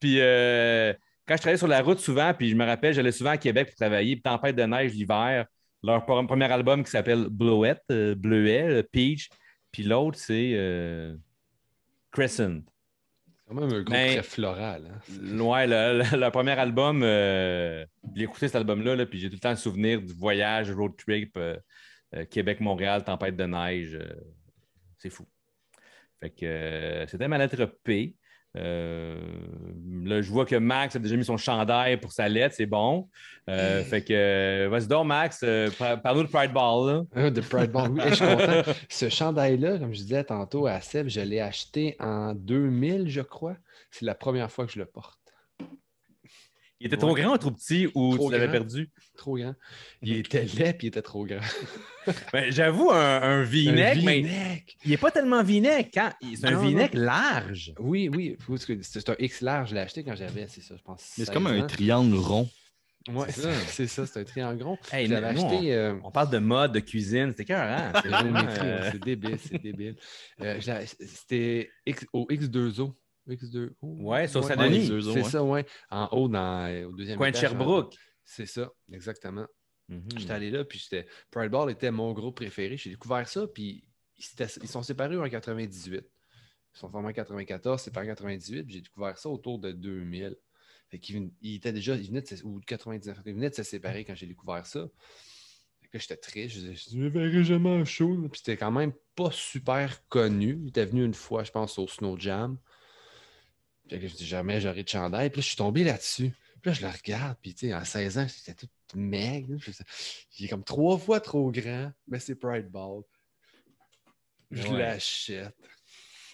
[0.01, 0.93] puis euh,
[1.27, 3.69] quand je travaillais sur la route souvent, puis je me rappelle, j'allais souvent à Québec
[3.69, 5.47] pour travailler, puis Tempête de neige l'hiver,
[5.85, 9.29] leur pre- premier album qui s'appelle Bleuette, euh, Bleuet, euh, Peach,
[9.71, 10.57] puis l'autre c'est
[12.11, 12.63] Crescent.
[13.49, 14.87] C'est quand même un groupe très floral.
[14.93, 15.41] hein.
[15.41, 17.85] Ouais, le, le- le premier album, euh,
[18.15, 20.93] j'ai écouté cet album-là, là, puis j'ai tout le temps le souvenir du voyage, road
[20.97, 21.57] trip, euh,
[22.15, 23.99] euh, Québec-Montréal, tempête de neige.
[24.99, 25.27] c'est fou.
[26.21, 28.17] Fait que c'était ma lettre P.
[28.59, 29.17] Euh,
[30.05, 33.09] là, je vois que Max a déjà mis son chandail pour sa lettre, c'est bon.
[33.49, 37.05] Euh, fait que, euh, vas-y donc, Max, euh, par- parle-nous de Pride Ball.
[37.33, 38.01] De Pride Ball, oui.
[38.09, 38.73] Je suis content.
[38.89, 43.57] Ce chandail-là, comme je disais tantôt à Seb, je l'ai acheté en 2000, je crois.
[43.91, 45.19] C'est la première fois que je le porte.
[46.81, 47.23] Il était trop Ouais.
[47.23, 48.89] grand ou trop petit ou Trop tu l'avais perdu?
[49.17, 49.55] Trop grand.
[50.01, 51.41] Il était laid puis il était trop grand.
[52.33, 55.97] Ben, J'avoue, un, un V-neck, mais il n'est pas tellement V-neck.
[55.99, 56.13] hein.
[56.37, 57.75] C'est un V-neck large.
[57.79, 58.37] Oui, oui.
[58.83, 59.71] C'est un X large.
[59.71, 61.01] Je l'ai acheté quand j'avais, c'est ça, je pense.
[61.19, 62.49] Mais c'est 16 comme un triangle rond.
[63.11, 63.53] Ouais, C'est ça.
[63.53, 64.79] c'est c'est ça, c'est un triangle rond.
[64.93, 65.75] Hey, acheté.
[65.75, 67.31] euh, On parle de mode, de cuisine.
[67.37, 67.45] C'était
[68.03, 69.97] C'est vraiment, géométrie, euh, c'est débile, c'est débile.
[70.43, 72.93] Euh, C'était X- au X2O.
[73.29, 73.71] X2O.
[73.83, 74.91] Ouais, sur Ouais, Saint-Denis.
[74.91, 75.65] ouais, C'est ça, ouais.
[75.91, 77.95] En haut, dans, euh, au deuxième Coin de Sherbrooke.
[78.25, 79.47] C'est ça, exactement.
[79.89, 80.03] Mhm.
[80.17, 81.07] J'étais allé là, puis j'étais.
[81.31, 82.77] Pride Ball était mon groupe préféré.
[82.77, 83.85] J'ai découvert ça, puis
[84.19, 86.05] ils, ils sont séparés en 98.
[86.75, 90.37] Ils sont formés en 94, séparés en 98, puis j'ai découvert ça autour de 2000.
[90.91, 93.51] Fait qu'ils ven- ils étaient déjà, ils venaient de se, ou de 99, ils venaient
[93.51, 94.87] de se séparer quand j'ai découvert ça.
[95.81, 98.15] Fait que j'étais triste, je disais, je ne verrai jamais un show.
[98.31, 100.59] Puis c'était quand même pas super connu.
[100.63, 102.59] Il était venu une fois, je pense, au Snow Jam.
[103.89, 105.31] Que je dis jamais j'aurai de chandail.
[105.31, 106.31] Puis là, je suis tombé là-dessus.
[106.61, 109.57] Puis là, je le regarde, puis tu sais, en 16 ans, j'étais tout maigre.
[109.59, 109.71] Je
[110.39, 113.03] Il est comme trois fois trop grand, mais c'est Pride Ball.
[114.51, 114.79] Je Ouais.
[114.79, 115.55] l'achète.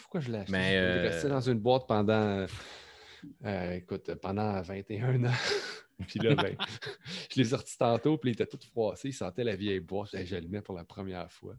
[0.01, 0.49] Pourquoi je l'achète?
[0.51, 2.47] Mais, euh, est resté dans une boîte pendant,
[3.45, 5.33] euh, écoute, pendant 21 ans.
[6.09, 6.57] puis là, ben,
[7.31, 9.09] je l'ai sorti tantôt, puis il était tout froissé.
[9.09, 10.11] Il sentait la vieille boîte.
[10.13, 11.57] Je, je le mets pour la première fois.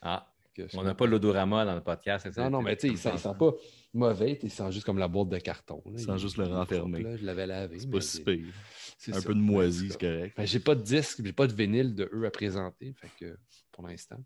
[0.00, 2.24] Ah, Que je- on n'a pas l'odorama dans le podcast.
[2.26, 2.44] c'est ça?
[2.44, 3.52] Non, non, mais tu sais, il sent, sent pas
[3.94, 4.38] mauvais.
[4.42, 5.82] Il sent juste comme la boîte de carton.
[5.86, 5.92] là.
[5.96, 7.16] Il sent juste le propre, là.
[7.16, 7.78] Je l'avais lavé.
[7.78, 8.46] C'est pas si pire.
[8.98, 9.26] c'est Un ça.
[9.26, 10.36] peu de moisi, c'est correct.
[10.36, 13.38] Ben, j'ai pas de disque, j'ai pas de vinyle de eux à présenter, fait que
[13.72, 14.22] pour l'instant.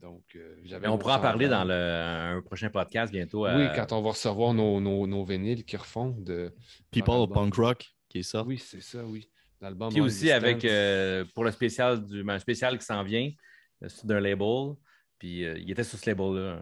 [0.00, 3.46] Donc, euh, j'avais on pourra en parler dans le, un prochain podcast bientôt.
[3.46, 6.54] Oui, euh, quand on va recevoir nos, nos, nos vinyles qui refont de.
[6.92, 7.26] People.
[7.34, 8.44] Punk Rock qui est ça.
[8.44, 9.28] Oui, c'est ça, oui.
[9.60, 9.90] L'album.
[9.92, 13.28] Puis aussi avec, euh, pour le spécial, du, ben, un spécial qui s'en vient,
[13.88, 14.74] c'est d'un label.
[15.18, 16.60] Puis euh, il était sur ce label-là,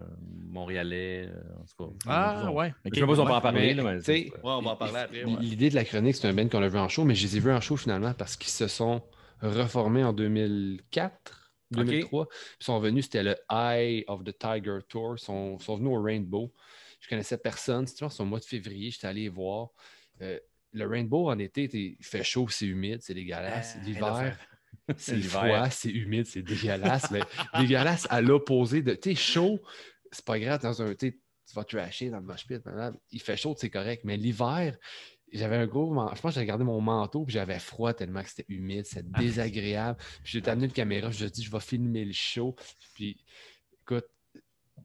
[0.49, 2.05] Montréalais, euh, en tout cas.
[2.07, 2.73] Ah, On- ouais.
[2.85, 3.59] Je sais pas si on peut en parler.
[3.59, 5.23] Mais, là, mais tu sais, Ouais, on va en parler après.
[5.23, 5.35] ouais.
[5.41, 7.37] L'idée de la chronique, c'est un band qu'on a vu en show, mais je les
[7.37, 9.03] ai vus en show finalement parce qu'ils se sont
[9.41, 12.27] reformés en 2004, 2003.
[12.59, 15.15] Ils sont venus, c'était le Eye of the Tiger Tour.
[15.17, 16.51] Ils sont, sont venus au Rainbow.
[16.99, 17.85] Je connaissais personne.
[17.85, 19.69] C'était au mois de février, j'étais allé les voir.
[20.21, 20.39] Euh,
[20.71, 23.77] le Rainbow en été, il fait chaud, c'est humide, c'est dégueulasse.
[23.79, 24.37] Ah, L'hiver,
[24.97, 27.11] c'est froid, c'est humide, c'est dégueulasse.
[27.11, 27.21] mais
[27.59, 28.93] dégueulasse à l'opposé de.
[28.93, 29.59] Tu sais, chaud,
[30.11, 30.93] c'est pas grave dans un.
[30.95, 31.13] tu
[31.53, 32.61] vas trasher dans le mosh pit.
[33.11, 34.03] Il fait chaud, c'est correct.
[34.05, 34.77] Mais l'hiver,
[35.33, 35.93] j'avais un gros.
[36.15, 39.07] Je pense que j'ai gardé mon manteau puis j'avais froid tellement que c'était humide, c'était
[39.13, 39.19] Ah.
[39.19, 39.99] désagréable.
[40.23, 42.55] Puis j'ai amené une caméra, je me suis dit, je vais filmer le show.
[42.93, 43.17] Puis
[43.81, 44.05] écoute,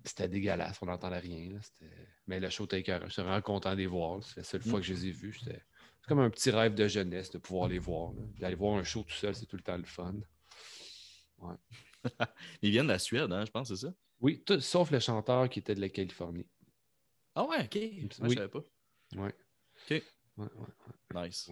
[0.05, 1.51] c'était dégueulasse, on n'entendait rien.
[1.53, 1.59] là,
[2.27, 3.07] Mais le show était écœurant.
[3.09, 4.23] J'étais vraiment content de les voir.
[4.25, 5.37] C'est la seule fois que je les ai vus.
[5.39, 5.63] C'était
[6.03, 8.13] c'est comme un petit rêve de jeunesse de pouvoir les voir.
[8.39, 10.15] D'aller voir un show tout seul, c'est tout le temps le fun.
[12.63, 13.93] Ils viennent de la Suède, hein, je pense, c'est ça?
[14.21, 16.47] Oui, tout- sauf le chanteur qui était de la Californie.
[17.35, 17.75] Ah ouais, ok.
[17.75, 18.09] Oui.
[18.11, 18.61] Je savais pas.
[19.17, 19.35] Ouais.
[19.91, 20.03] Ok.
[20.37, 21.51] Ouais, ouais, Nice.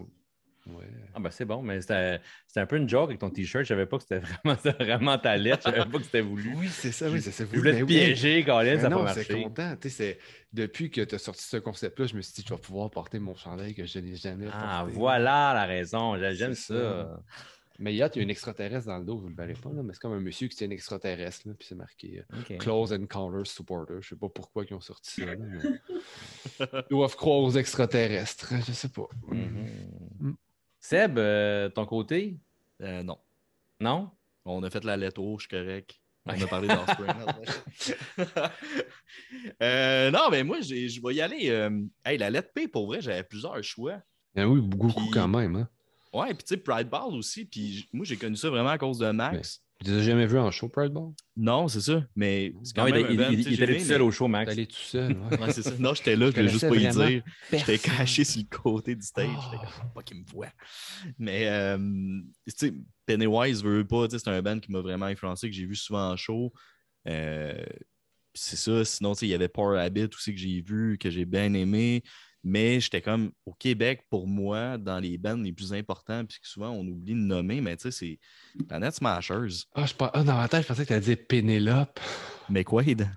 [0.67, 0.85] Ouais.
[1.13, 2.19] Ah ben c'est bon, mais c'était
[2.55, 3.63] un peu une joke avec ton t-shirt.
[3.63, 5.69] Je savais pas que c'était vraiment, vraiment ta lettre.
[5.69, 6.53] Je savais pas que c'était voulu.
[6.55, 7.45] Oui, c'est ça, oui, c'est ça.
[7.51, 9.23] Je voulais te piéger, Colin, ça n'a pas non, marché.
[9.23, 9.75] c'est content.
[9.79, 10.19] Tu sais, c'est-
[10.53, 13.19] depuis que tu as sorti ce concept-là, je me suis dit, je vais pouvoir porter
[13.19, 14.97] mon chandail que je n'ai jamais Ah, porté.
[14.97, 16.17] voilà la raison.
[16.33, 17.19] J'aime ça.
[17.79, 19.81] Mais il y a, une extraterrestre dans le dos, vous ne le verrez pas, là,
[19.81, 22.57] mais c'est comme un monsieur qui tient une extraterrestre, là, puis c'est marqué euh, OK.
[22.59, 23.95] Close Encounters Supporter.
[24.01, 25.25] Je sais pas pourquoi ils ont sorti ça.
[25.25, 25.57] là, mais...
[26.59, 29.07] Ils doivent croire aux extraterrestres, je sais pas.
[29.29, 29.67] Mhm.
[30.19, 30.33] Mm.
[30.81, 32.37] Seb, euh, ton côté?
[32.81, 33.17] Euh, non.
[33.79, 34.09] Non?
[34.43, 35.95] On a fait la lettre rouge, correct.
[36.25, 37.07] On a parlé d'Offspring.
[39.61, 41.49] euh, non, mais moi, je vais y aller.
[41.49, 44.01] euh, hey, la lettre P, pour vrai, j'avais plusieurs choix.
[44.35, 45.55] Ah oui, beaucoup Puis- quand même.
[45.55, 45.69] Hein?
[46.13, 47.45] Ouais, puis tu sais, Pride Ball aussi.
[47.45, 49.61] Puis moi, j'ai connu ça vraiment à cause de Max.
[49.83, 51.09] Tu les as jamais vus en show, Pride Ball?
[51.35, 52.05] Non, c'est ça.
[52.15, 54.27] Mais c'est quand Non, il, même il- un il- était tout seul mais- au show,
[54.27, 54.51] Max.
[54.51, 55.13] Allé tout seul.
[55.17, 55.39] ouais.
[55.39, 55.71] Ouais, c'est ça.
[55.79, 57.23] Non, j'étais là, je voulais juste pas y dire.
[57.51, 59.27] J'étais caché sur le côté du stage.
[59.35, 59.41] Oh.
[59.51, 60.51] J'étais comme, pas qu'il me voit.
[61.17, 61.77] Mais, euh,
[62.47, 62.73] tu sais,
[63.05, 64.07] Pennywise veut pas.
[64.09, 66.53] C'est un band qui m'a vraiment influencé, que j'ai vu souvent en show.
[67.07, 67.53] Euh,
[68.33, 68.85] c'est ça.
[68.85, 71.53] Sinon, tu sais, il y avait Power Habit aussi que j'ai vu, que j'ai bien
[71.53, 72.03] aimé.
[72.43, 76.47] Mais j'étais comme, au Québec, pour moi, dans les bands les plus importants, puis que
[76.47, 78.19] souvent on oublie de nommer, mais tu sais, c'est
[78.67, 79.65] Planet Smashers.
[79.75, 81.99] Ah, je pense- ah, dans je pensais que tu allais dire Pénélope.
[82.51, 83.07] McQuaid.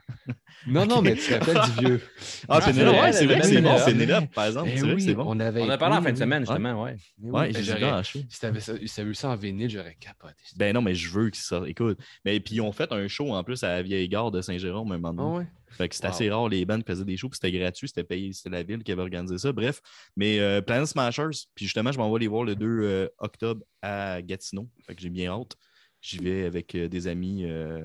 [0.66, 1.04] Non, non, Ok.
[1.04, 2.00] mais tu te rappelles du vieux.
[2.48, 4.26] Ah, Ah, c'est vrai, c'est vrai que c'est bon.
[4.34, 4.70] Par exemple.
[4.72, 5.24] Eh C'est vrai que oui, c'est bon.
[5.26, 6.96] on avait On a parlé en oui, fin de semaine, justement, ouais.
[7.20, 7.62] Oui, Ouais, j'ai.
[8.30, 10.34] Si t'avais ça, si t'avais eu ça en vinyle, j'aurais capoté.
[10.56, 11.62] Ben non, mais je veux que ça.
[11.66, 11.98] Écoute.
[12.24, 14.92] Mais puis ils ont fait un show en plus à la vieille gare de Saint-Jérôme
[14.92, 15.38] un moment Ah donné.
[15.38, 15.46] ouais?
[15.70, 16.14] Fait que c'était Wow.
[16.14, 18.62] assez rare, les bands qui faisaient des shows, puis c'était gratuit, c'était payé, c'était la
[18.62, 19.52] ville qui avait organisé ça.
[19.52, 19.80] Bref,
[20.16, 23.62] mais euh, Planet Smashers, puis justement, je m'en vais les voir le 2 euh, octobre
[23.82, 24.68] à Gatineau.
[24.86, 25.56] Fait que j'ai bien hâte.
[26.06, 27.80] J'y vais avec euh, des amis, euh,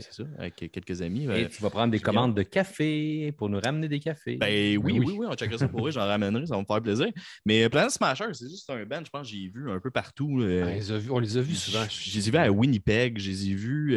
[0.00, 1.26] c'est ça, avec quelques amis.
[1.26, 4.38] Et Euh, tu vas prendre des commandes de café pour nous ramener des cafés.
[4.38, 5.14] ben oui, oui, oui.
[5.20, 7.06] oui, on checkerait ça pour eux, j'en ramènerai, ça va me faire plaisir.
[7.46, 9.92] Mais euh, Planet Smashers, c'est juste un band, je pense que j'ai vu un peu
[9.92, 10.40] partout.
[10.40, 11.84] euh, Ah, on les a vus- on les a vus souvent.
[11.88, 13.90] je les ai vus à Winnipeg, je les ai vus,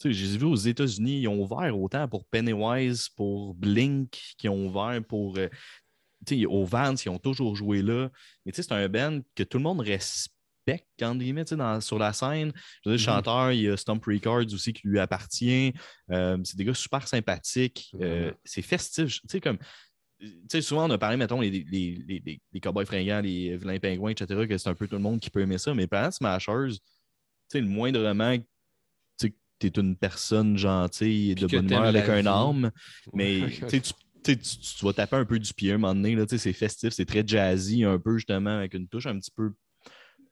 [0.00, 1.20] tu sais, je les ai vus aux États-Unis.
[1.20, 5.38] Ils ont ouvert autant pour Pennywise, pour Blink, qui ont ouvert pour.
[5.38, 5.46] euh,
[6.26, 8.10] tu sais, au Vance, ils ont toujours joué là.
[8.44, 10.34] Mais tu sais, c'est un band que tout le monde respecte,
[11.02, 12.52] entre guillemets, dans- sur la scène.
[12.84, 13.24] Je veux dire, le Mhm.
[13.24, 15.72] chanteur, il y a Stomp Records aussi qui lui appartient.
[16.10, 17.92] Euh, c'est des gars super sympathiques.
[18.00, 19.20] Euh, c'est festif.
[19.22, 19.58] Tu sais, comme.
[20.18, 23.54] Tu sais, souvent, on a parlé, mettons, les, les, les, les, les cowboys fringants, les
[23.56, 25.74] vilains pingouins, etc., que c'est un peu tout le monde qui peut aimer ça.
[25.74, 26.78] Mais Planet Smashers, tu
[27.48, 28.44] sais, le moindrement, tu
[29.18, 32.70] sais, que tu es une personne gentille et de bonne humeur avec un âme,
[33.14, 33.82] mais tu
[34.34, 36.16] tu, vas taper un peu du pied un moment donné.
[36.26, 39.52] C'est festif, c'est très jazzy, un peu justement, avec une touche un petit peu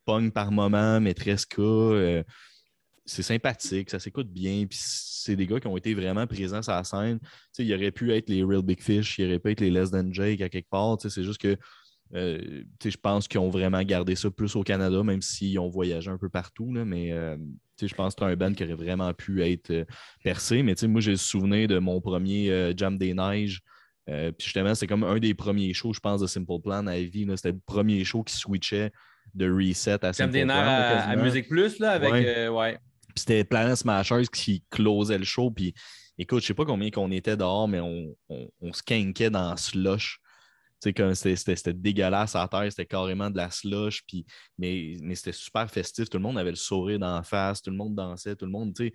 [0.04, 1.62] pong par moment, mais très ska.
[1.62, 2.22] euh,
[3.06, 4.66] c'est sympathique, ça s'écoute bien.
[4.66, 7.18] Puis c'est des gars qui ont été vraiment présents sur la scène.
[7.58, 10.12] Il aurait pu être les Real Big Fish, il aurait pu être les Less Than
[10.12, 10.96] Jake à quelque part.
[11.00, 11.56] C'est juste que
[12.14, 16.10] euh, je pense qu'ils ont vraiment gardé ça plus au Canada, même s'ils ont voyagé
[16.10, 16.72] un peu partout.
[16.72, 17.36] là, mais euh,
[17.80, 19.86] je pense que c'est un band qui aurait vraiment pu être
[20.22, 20.62] percé.
[20.62, 23.60] Mais moi, j'ai le souvenir de mon premier Jam des Neiges.
[24.06, 27.26] Puis justement, c'est comme un des premiers shows, je pense, de Simple Plan à vie.
[27.36, 28.92] C'était le premier show qui switchait
[29.32, 31.16] de reset à Comme des nerfs à.
[31.16, 32.12] Musique Plus, là, avec.
[32.12, 32.34] Ouais.
[32.38, 32.78] euh, ouais.
[33.14, 35.50] Puis c'était Planet Smashers qui closait le show.
[35.50, 35.72] Puis
[36.18, 39.50] écoute, je sais pas combien qu'on était dehors, mais on, on, on se quinquait dans
[39.50, 40.18] la slush.
[40.80, 44.02] C'était- dégueulasse à terre, c'était carrément de la slush.
[44.06, 44.26] Puis,
[44.58, 46.10] mais mais c'était super festif.
[46.10, 48.74] Tout le monde avait le sourire d'en face, tout le monde dansait, tout le monde,
[48.74, 48.92] tu sais.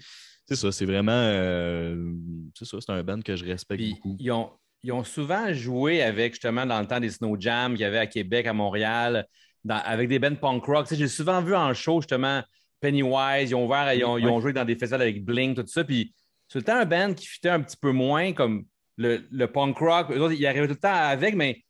[0.48, 1.12] C'est ça, c'est vraiment.
[1.14, 2.14] euh,
[2.56, 4.18] c'est ça, c'est un band que je respecte Puis beaucoup.
[4.20, 4.52] ils ont,
[4.84, 7.98] ils ont souvent joué avec, justement, dans le temps des Snow Jam qu'il y avait
[8.00, 9.26] à Québec, à Montréal,
[9.64, 10.88] dans- avec des bands punk rock.
[10.88, 12.42] Tu sais, J'ai souvent vu en show, justement,
[12.82, 14.42] Pennywise, ils ont, ouvert, ils ont, ils ont Ouais.
[14.42, 15.84] joué dans des festivals avec Blink, tout ça.
[15.84, 16.14] Puis
[16.48, 18.66] c'est tout le temps un band qui fitait un petit peu moins comme
[18.98, 20.12] le, le punk rock.
[20.12, 21.62] Eux autres, ils arrivaient tout le temps avec, mais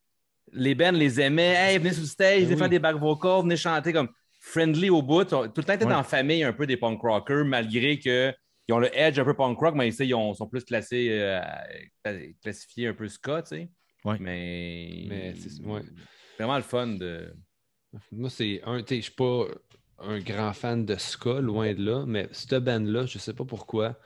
[0.53, 1.53] les bands les aimaient.
[1.55, 2.59] Hey, venez sur le stage, Ben venez oui.
[2.59, 4.09] faire des back vocals, venez chanter comme
[4.39, 5.25] friendly au bout.
[5.25, 5.91] Tout le temps, ils étaient Ouais.
[5.91, 8.33] la famille un peu des punk rockers, malgré que.
[8.67, 11.41] Ils ont le edge un peu punk rock, mais ils ont- sont plus classés, euh,
[12.43, 13.69] classifiés un peu ska, tu sais.
[14.05, 14.17] Ouais.
[14.19, 15.81] Mais, Mais c'est- ouais.
[16.37, 17.33] vraiment le fun de.
[18.11, 18.79] Moi, c'est un.
[18.87, 19.45] Je suis pas
[19.99, 23.99] un grand fan de ska, loin de là, mais cette band-là, je sais pas pourquoi.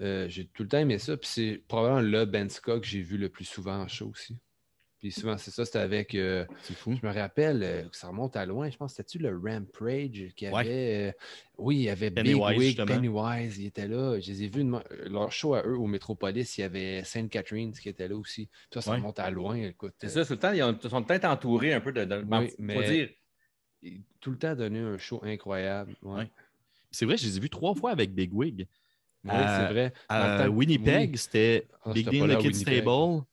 [0.00, 1.16] euh, j'ai tout le temps aimé ça.
[1.16, 4.38] Puis c'est probablement le band ska que j'ai vu le plus souvent en show aussi.
[5.02, 6.14] Puis souvent, c'est ça, c'était avec.
[6.14, 6.94] euh, C'est fou.
[7.02, 10.46] je me rappelle, euh, ça remonte à loin, je pense que c'était-tu le Rampage qui
[10.46, 10.54] avait.
[10.54, 10.64] Ouais.
[10.68, 11.12] euh,
[11.58, 12.86] oui, il y avait Pennywise, Big Wig.
[12.86, 14.20] Pennywise, il était là.
[14.20, 14.80] Je les ai vus, une
[15.10, 18.46] leur show à eux au Métropolis, il y avait Sainte Catherine qui était là aussi.
[18.46, 18.98] Puis ça, ça Ouais.
[18.98, 19.94] remonte à loin, écoute.
[19.98, 22.04] C'est euh, ça, tout le temps, ils, ont- ils sont peut-être entourés un peu de.
[22.04, 23.08] de Oui, faut mais- dire.
[24.20, 25.96] tout le temps donné un show incroyable.
[26.02, 26.14] Ouais.
[26.18, 26.30] Ouais.
[26.92, 28.68] C'est vrai, je les ai vus trois fois avec Big Wig.
[29.24, 29.92] Oui, À- c'est vrai.
[30.44, 31.18] Le Winnipeg, oui.
[31.18, 33.24] c'était Ah, Big j'étais D pas and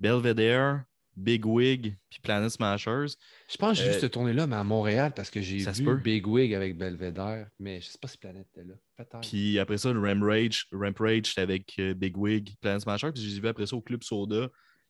[0.00, 0.82] Belvedere,
[1.16, 3.06] Big Wig, puis Planet Smashers.
[3.50, 5.96] Je pense que j'ai Euh, vu cette tournée-là, mais à Montréal, parce que j'ai vu.
[6.02, 8.74] Big Wig avec Belvedere, mais je sais pas si Planète était là.
[8.96, 9.20] Peut-être.
[9.28, 13.10] Puis après ça, le Rampage, Rampage avec euh, Big Wig, Planet Smashers.
[13.12, 14.48] Puis je les ai vus après ça au Club Soda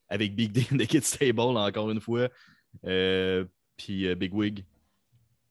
[0.08, 2.28] avec Big D and the Kids Table, encore une fois.
[2.84, 3.44] Euh,
[3.78, 4.64] puis euh, Big Wig.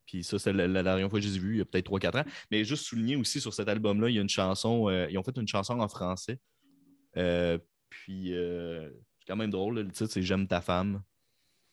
[0.06, 1.64] Puis ça, c'est la, la dernière fois que je les ai vus, il y a
[1.64, 2.24] peut-être 3-4 ans.
[2.52, 5.36] Mais juste souligner aussi sur cet album-là, il y a une chanson, ils ont fait
[5.36, 6.38] une chanson en français.
[7.90, 8.32] Puis
[9.28, 11.02] quand même drôle, là, le titre, c'est J'aime ta femme.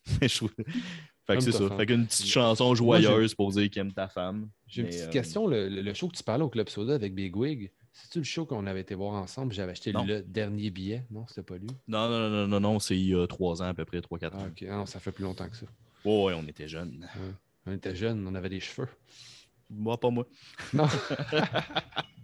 [1.26, 1.68] Fait que c'est ça.
[1.68, 1.78] femme.
[1.78, 4.50] Fait qu'une petite chanson Moi, joyeuse pour dire qu'il aime ta femme.
[4.68, 5.48] J'ai une petite euh, question.
[5.48, 8.68] Le, show que tu parlais au Club Soda avec Big Wig, c'est-tu le show qu'on
[8.68, 9.52] avait été voir ensemble?
[9.52, 10.06] J'avais acheté Non.
[10.06, 11.04] le dernier billet.
[11.10, 11.68] Non, c'était pas lui?
[11.88, 14.30] Non, non, non, non, non, c'est il y a 3 ans à peu près, 3-4
[14.34, 14.48] Ah, ans.
[14.48, 14.66] ok.
[14.70, 15.66] Ah non, ça fait plus longtemps que ça.
[16.04, 17.10] Oh, ouais, on était jeunes.
[17.66, 18.88] On était jeunes, on avait des cheveux.
[19.72, 20.28] Moi, pas moi.
[20.74, 20.86] Non.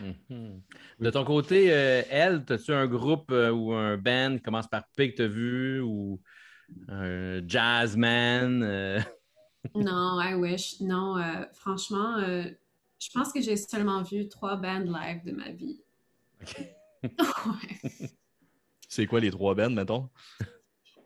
[0.00, 0.62] Mhm.
[1.00, 4.84] De ton côté, euh, elle, as-tu un groupe euh, ou un band qui commence par
[4.96, 6.20] P que tu as vu ou
[6.88, 8.62] un jazzman?
[8.62, 9.00] euh?
[9.74, 10.80] Non, I wish.
[10.80, 12.44] Non, euh, franchement, euh,
[12.98, 15.80] je pense que j'ai seulement vu trois bands live de ma vie.
[17.18, 17.78] Ouais.
[18.88, 20.08] C'est quoi les trois bands, mettons?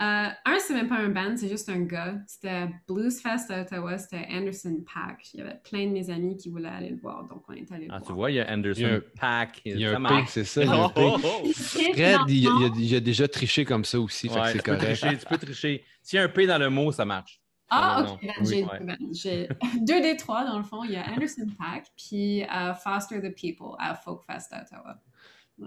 [0.05, 2.15] Un, c'est même pas un band, c'est juste un gars.
[2.27, 5.33] C'était Blues Fest à Ottawa, c'était Anderson Pack.
[5.35, 7.71] Il y avait plein de mes amis qui voulaient aller le voir, donc on est
[7.73, 8.07] allé le Ah, voir.
[8.09, 9.61] tu vois, il y a Anderson Il y a un- Pack.
[9.65, 10.25] Il y a un marche.
[10.25, 10.63] P, c'est ça.
[10.63, 11.01] il y a un P.
[11.05, 11.49] Oh, oh, oh.
[11.55, 14.59] Fred, il, il a, il a déjà triché comme ça aussi, fait que Ouais, c'est
[14.59, 14.99] tu peux correct.
[15.01, 15.85] tricher, tu peux tricher.
[16.03, 17.41] S'il y a un P dans le mot, ça marche.
[17.75, 18.19] Ah, ok.
[18.23, 18.81] ben, Oui, j'ai ouais.
[18.83, 19.49] ben, j'ai
[19.81, 20.85] deux des trois, dans le fond.
[20.85, 25.01] Il y a Anderson Pack, puis euh, Foster the People à Folk Fest à Ottawa.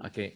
[0.04, 0.32] OK.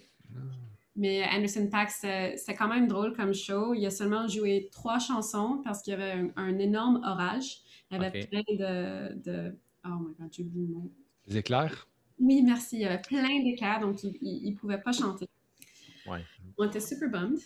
[0.97, 3.74] Mais Anderson Pack, c'est quand même drôle comme show.
[3.74, 7.59] Il a seulement joué trois chansons parce qu'il y avait un, un énorme orage.
[7.91, 9.57] Il y avait plein de, de...
[9.84, 10.93] Oh my God, j'ai oublié le mot.
[11.26, 11.88] Les éclairs?
[12.18, 12.76] Oui, merci.
[12.76, 15.26] Il y avait plein d'éclairs, donc il ne pouvait pas chanter.
[16.07, 16.22] Ouais.
[16.59, 17.38] On était super bummed.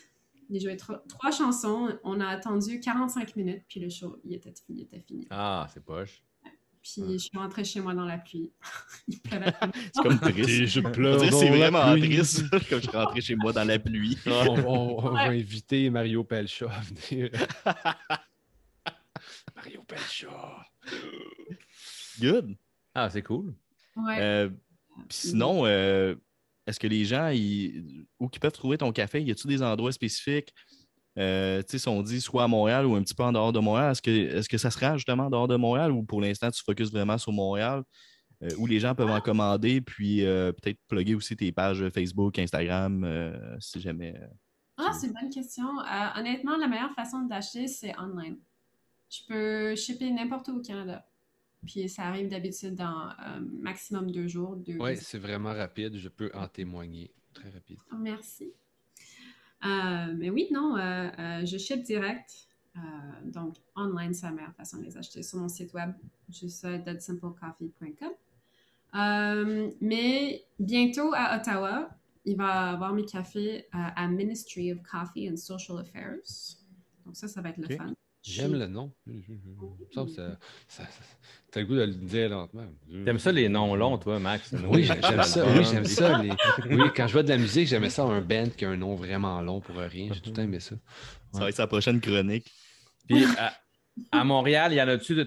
[0.49, 1.89] Il jouait tro- trois chansons.
[2.03, 5.25] On a attendu 45 minutes, puis le show, il était, il était fini.
[5.29, 6.23] Ah, c'est poche.
[6.85, 8.51] Puis je suis rentrée chez moi dans la pluie.
[9.07, 9.51] il pleuvait.
[9.95, 10.65] C'est comme triste.
[10.67, 14.19] je que c'est vraiment triste comme je suis rentré chez moi dans la pluie.
[14.27, 17.31] On, on- on va inviter Mario Pelcha à venir.
[19.55, 20.67] Mario Pelcha.
[22.19, 22.55] Good.
[22.93, 23.55] Ah, c'est cool.
[23.95, 24.17] Ouais.
[24.21, 24.49] Euh,
[25.09, 26.13] puis sinon, euh,
[26.67, 29.23] est-ce que les gens, ils, où ils peuvent trouver ton café?
[29.23, 30.53] Y a-t-il des endroits spécifiques?
[31.17, 33.53] Euh, tu sais, si on dit soit à Montréal ou un petit peu en dehors
[33.53, 36.03] de Montréal, est-ce que, est-ce que ça se rend justement en dehors de Montréal ou
[36.03, 37.83] pour l'instant tu focuses vraiment sur Montréal?
[38.43, 42.37] euh, où les gens peuvent en commander, puis euh, peut-être plugger aussi tes pages Facebook,
[42.37, 44.13] Instagram, euh, si jamais.
[44.21, 44.27] euh,
[44.75, 45.65] Ah, c'est une bonne question.
[45.79, 48.37] Euh, honnêtement, la meilleure façon d'acheter, c'est online.
[49.09, 51.05] Je peux shipper n'importe où au Canada.
[51.65, 54.57] Puis ça arrive d'habitude dans euh, maximum deux jours.
[54.57, 57.13] Deux Oui, c'est vraiment rapide, je peux en témoigner.
[57.33, 57.77] Très rapide.
[57.97, 58.51] Merci.
[59.63, 62.47] Euh, mais oui, non, euh, euh, je ship direct.
[63.23, 65.93] Donc, online, c'est la meilleure façon de les acheter sur mon site web,
[66.29, 68.11] juste deadsimplecoffee.com.
[69.81, 71.89] Mais bientôt à Ottawa,
[72.25, 76.57] il va avoir mes cafés à Ministry of Coffee and Social Affairs.
[77.05, 77.93] Donc, ça, ça va être le fun.
[78.27, 78.91] J'aime le nom.
[79.93, 80.83] Ça, ça- ça-
[81.51, 82.65] T'as le goût de le dire lentement.
[83.05, 84.53] T'aimes ça les noms longs, toi, Max?
[84.67, 85.45] Oui, j'aime ça.
[85.47, 86.21] Oui, j'aime ça.
[86.21, 86.31] les-
[86.75, 88.95] Oui, quand je vois de la musique, j'aimais ça un band qui a un nom
[88.95, 90.09] vraiment long pour rien.
[90.13, 90.75] J'ai tout le temps aimé ça.
[91.31, 92.51] Ça va être sa prochaine chronique.
[93.07, 93.53] Puis à,
[94.11, 95.25] à Montréal, il y en a-tu des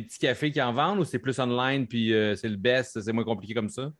[0.00, 3.12] petits cafés qui en vendent ou c'est plus online puis euh, c'est le best, c'est
[3.12, 3.92] moins compliqué comme ça?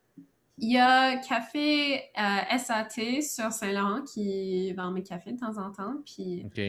[0.59, 5.71] Il y a Café euh, SAT sur Saint-Laurent qui vend mes cafés de temps en
[5.73, 5.95] temps.
[6.07, 6.61] Puis OK.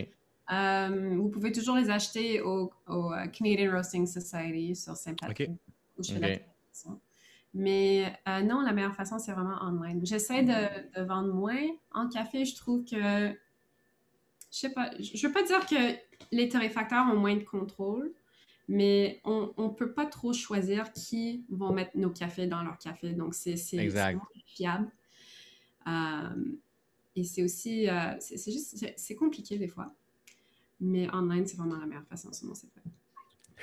[0.51, 5.49] Euh, vous pouvez toujours les acheter au, au, euh, Canadian Roasting Society sur Saint-Patrick,
[5.97, 6.41] où je fais la Ok.
[6.41, 7.01] transmission.
[7.53, 10.05] Mais euh, non, la meilleure façon, c'est vraiment online.
[10.05, 12.45] J'essaie de, de vendre moins en café.
[12.45, 13.29] Je trouve que,
[14.51, 15.95] je sais pas, je veux pas dire que
[16.31, 18.13] les torréfacteurs ont moins de contrôle,
[18.67, 23.13] mais on ne peut pas trop choisir qui vont mettre nos cafés dans leur café.
[23.13, 23.55] Donc, c'est
[24.45, 24.91] fiable.
[25.87, 26.29] Euh,
[27.15, 27.87] et c'est aussi,
[28.19, 29.93] c'est juste, c'est compliqué des fois.
[30.79, 32.93] Mais online, c'est vraiment la meilleure façon sur mon site web.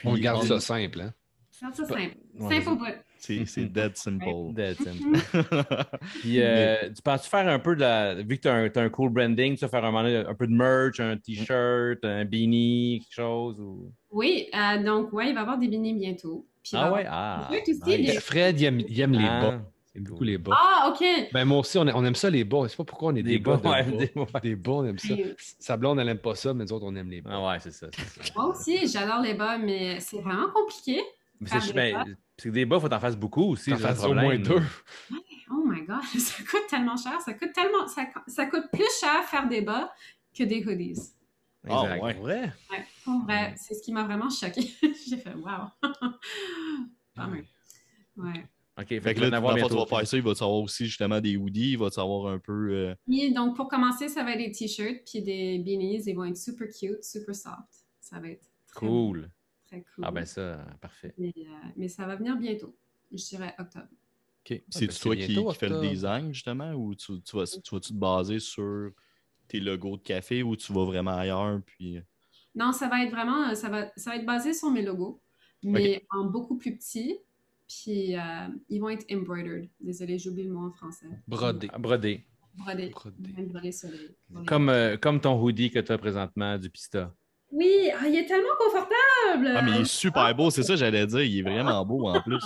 [0.04, 1.00] On garde on- ça simple.
[1.00, 1.12] Hein?
[1.50, 2.16] C'est ça simple.
[2.38, 2.86] Ouais, simple au bout.
[3.18, 4.24] C'est c'est dead simple.
[4.52, 5.18] Dead simple.
[6.20, 8.14] Puis, euh, tu penses faire un peu de la.
[8.14, 10.46] Vu que tu as, un cool branding, tu vas faire un, moment donné un peu
[10.46, 13.60] de merch, un t-shirt, un beanie, quelque chose?
[13.60, 13.92] Ou...
[14.10, 16.48] Oui, euh, donc, ouais, il va y avoir des beignets bientôt.
[16.62, 17.04] Puis Ah ouais?
[17.08, 17.48] Ah.
[17.50, 17.80] aussi, nice.
[17.84, 19.71] des- Fred, il aime, il aime les Ah, bas.
[19.94, 20.26] C'est beaucoup cool.
[20.26, 20.52] les bas.
[20.56, 21.04] Ah, OK.
[21.32, 22.60] Ben, moi aussi, on, a- on aime ça, les bas.
[22.64, 23.56] Je sais pas pourquoi on est des, Des bas.
[23.56, 24.06] bas, de ouais, bas.
[24.06, 24.40] des- ouais.
[24.42, 25.14] Des bas, on aime ça.
[25.58, 27.30] Sa blonde, elle aime pas ça, mais nous autres, on aime les bas.
[27.34, 27.88] Ah ouais, c'est ça.
[28.36, 31.00] Moi aussi, j'adore les bas, mais c'est vraiment compliqué.
[31.40, 33.70] Mais Faire c'est des ben, que des bas, il faut t'en fasses beaucoup aussi.
[33.70, 34.62] T'en fasses au moins deux.
[35.50, 37.20] Oh my God, ça coûte tellement cher.
[37.20, 37.86] Ça coûte tellement...
[37.88, 39.92] Ça, ça coûte plus cher faire des bas
[40.36, 40.98] que des hoodies.
[41.68, 42.02] Ah, Exact.
[42.02, 42.12] ouais.
[42.14, 42.52] Vrai?
[42.70, 44.62] Ouais, pour vrai, c'est ce qui m'a vraiment choqué.
[45.08, 45.68] J'ai fait wow.
[47.16, 47.44] Même.
[48.16, 48.46] Ouais.
[48.78, 51.20] OK, Fait fait que là, tu vas faire ça, il va te savoir aussi justement
[51.20, 52.70] des hoodies, il va te savoir un peu.
[52.72, 56.02] euh, Oui, donc pour commencer, ça va être des t-shirts puis des beanies.
[56.06, 57.56] Ils vont être super cute, super soft.
[58.00, 59.30] Ça va être très, Cool.
[59.66, 60.04] très cool.
[60.06, 61.12] Ah ben ça, parfait.
[61.18, 62.74] mais, euh, mais ça va venir bientôt.
[63.10, 63.88] Je dirais octobre.
[64.50, 64.62] OK.
[64.70, 67.92] C'est toi qui, bientôt, qui fais le design justement ou tu, tu vas, tu vas-tu
[67.92, 68.90] te baser sur
[69.48, 72.00] tes logos de café ou tu vas vraiment ailleurs puis.
[72.54, 75.20] Non, ça va être vraiment, ça va, ça va être basé sur mes logos,
[75.62, 77.18] mais en beaucoup plus petit.
[77.84, 78.20] Puis euh,
[78.68, 79.68] ils vont être embroidered.
[79.80, 81.06] Désolée, j'oublie le mot en français.
[81.26, 81.68] Brodé.
[81.78, 82.26] Brodé.
[82.54, 82.92] Brodés.
[83.46, 83.72] Brodé.
[83.72, 87.14] Sur les- les- Comme, euh, comme ton hoodie que tu as présentement du Pista.
[87.50, 89.54] Oui, ah, il est tellement confortable.
[89.56, 91.20] Ah, mais il est super beau, c'est ça que j'allais dire.
[91.22, 92.44] Il est vraiment beau en plus.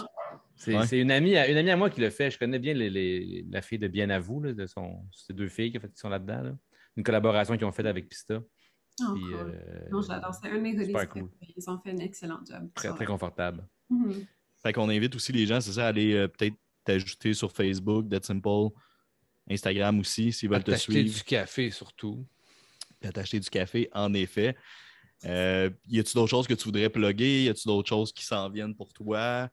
[0.54, 1.00] C'est Ouais.
[1.00, 2.30] une, amie à, une amie à moi qui le fait.
[2.30, 5.32] Je connais bien les- les- la fille de Bien à vous, là, de son, ces
[5.32, 6.42] deux filles qui, ont fait- qui sont là-dedans.
[6.42, 6.52] là.
[6.96, 8.40] Une collaboration qu'ils ont faite avec Pista.
[9.02, 9.34] Oh, Puis, cool.
[9.54, 10.32] euh, Non, j'adore.
[10.34, 10.86] C'est un de mes hoodies.
[10.86, 11.30] super préférés.
[11.56, 12.68] Ils ont fait un excellent job.
[12.74, 13.66] Très, très confortable.
[13.90, 14.24] Mhm.
[14.62, 16.54] Fait qu'on invite aussi les gens, c'est ça, à aller euh, peut-être
[16.84, 18.68] t'ajouter sur Facebook, Dead Simple,
[19.50, 21.14] Instagram aussi, s'ils veulent te T'acheter suivre.
[21.18, 22.24] du café surtout.
[23.04, 24.56] à t'acheter du café, en effet.
[25.24, 27.44] Euh, y a-tu d'autres choses que tu voudrais plugger?
[27.44, 29.48] Y a-tu d'autres choses qui s'en viennent pour toi?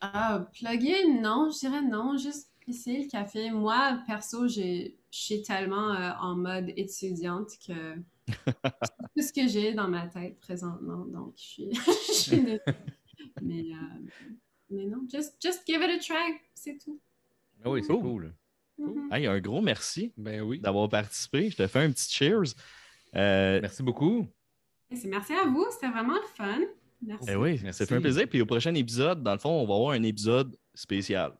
[0.00, 2.16] Ah, plugger, non, je dirais non.
[2.18, 3.50] Juste essayer le café.
[3.50, 7.94] Moi, perso, j'ai- je suis tellement euh, en mode étudiante que
[8.28, 11.04] c'est tout ce que j'ai dans ma tête présentement.
[11.06, 11.70] Donc, je suis.
[13.42, 14.08] Mais, euh,
[14.70, 16.38] mais non, just, just give it a try.
[16.54, 17.00] C'est tout.
[17.64, 18.02] Ah oui, c'est Cool.
[18.02, 18.34] cool.
[18.78, 19.08] Mhm.
[19.12, 20.60] Hey, un gros merci Ben oui.
[20.60, 21.50] d'avoir participé.
[21.50, 22.54] Je te fais un petit cheers.
[23.14, 24.26] Euh, Merci beaucoup.
[24.92, 26.60] C'est- Merci à vous, c'était vraiment le fun.
[27.02, 27.28] Merci.
[27.30, 28.26] Eh oui, ça fait un plaisir.
[28.28, 31.32] Puis au prochain épisode, dans le fond, on va avoir un épisode spécial.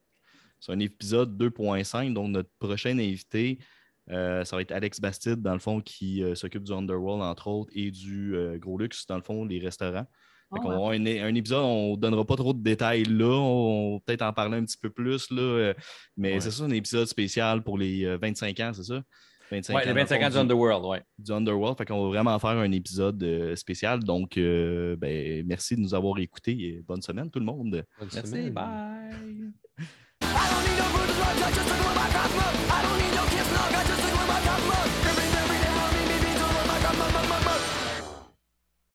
[0.61, 3.59] C'est un épisode 2.5, donc notre prochain invité,
[4.11, 7.49] euh, ça va être Alex Bastide, dans le fond, qui euh, s'occupe du Underworld, entre
[7.49, 10.07] autres, et du euh, Gros Luxe, dans le fond, les restaurants.
[10.51, 10.73] Oh, va wow.
[10.75, 14.23] avoir un, un épisode, on ne donnera pas trop de détails là, on va peut-être
[14.23, 15.75] en parler un petit peu plus, là, euh,
[16.17, 16.41] mais Ouais.
[16.41, 19.03] c'est ça, un épisode spécial pour les euh, 25 ans, c'est ça?
[19.51, 21.03] 25 Ouais, les dans le 25 fond, ans du Underworld, ouais.
[21.19, 21.79] du Underworld.
[21.79, 24.01] Fait qu'on va vraiment faire un épisode euh, spécial.
[24.01, 27.85] Donc, euh, ben, merci de nous avoir écoutés et bonne semaine tout le monde.
[27.99, 28.51] Bonne Merci, semaine.
[28.51, 29.53] bye.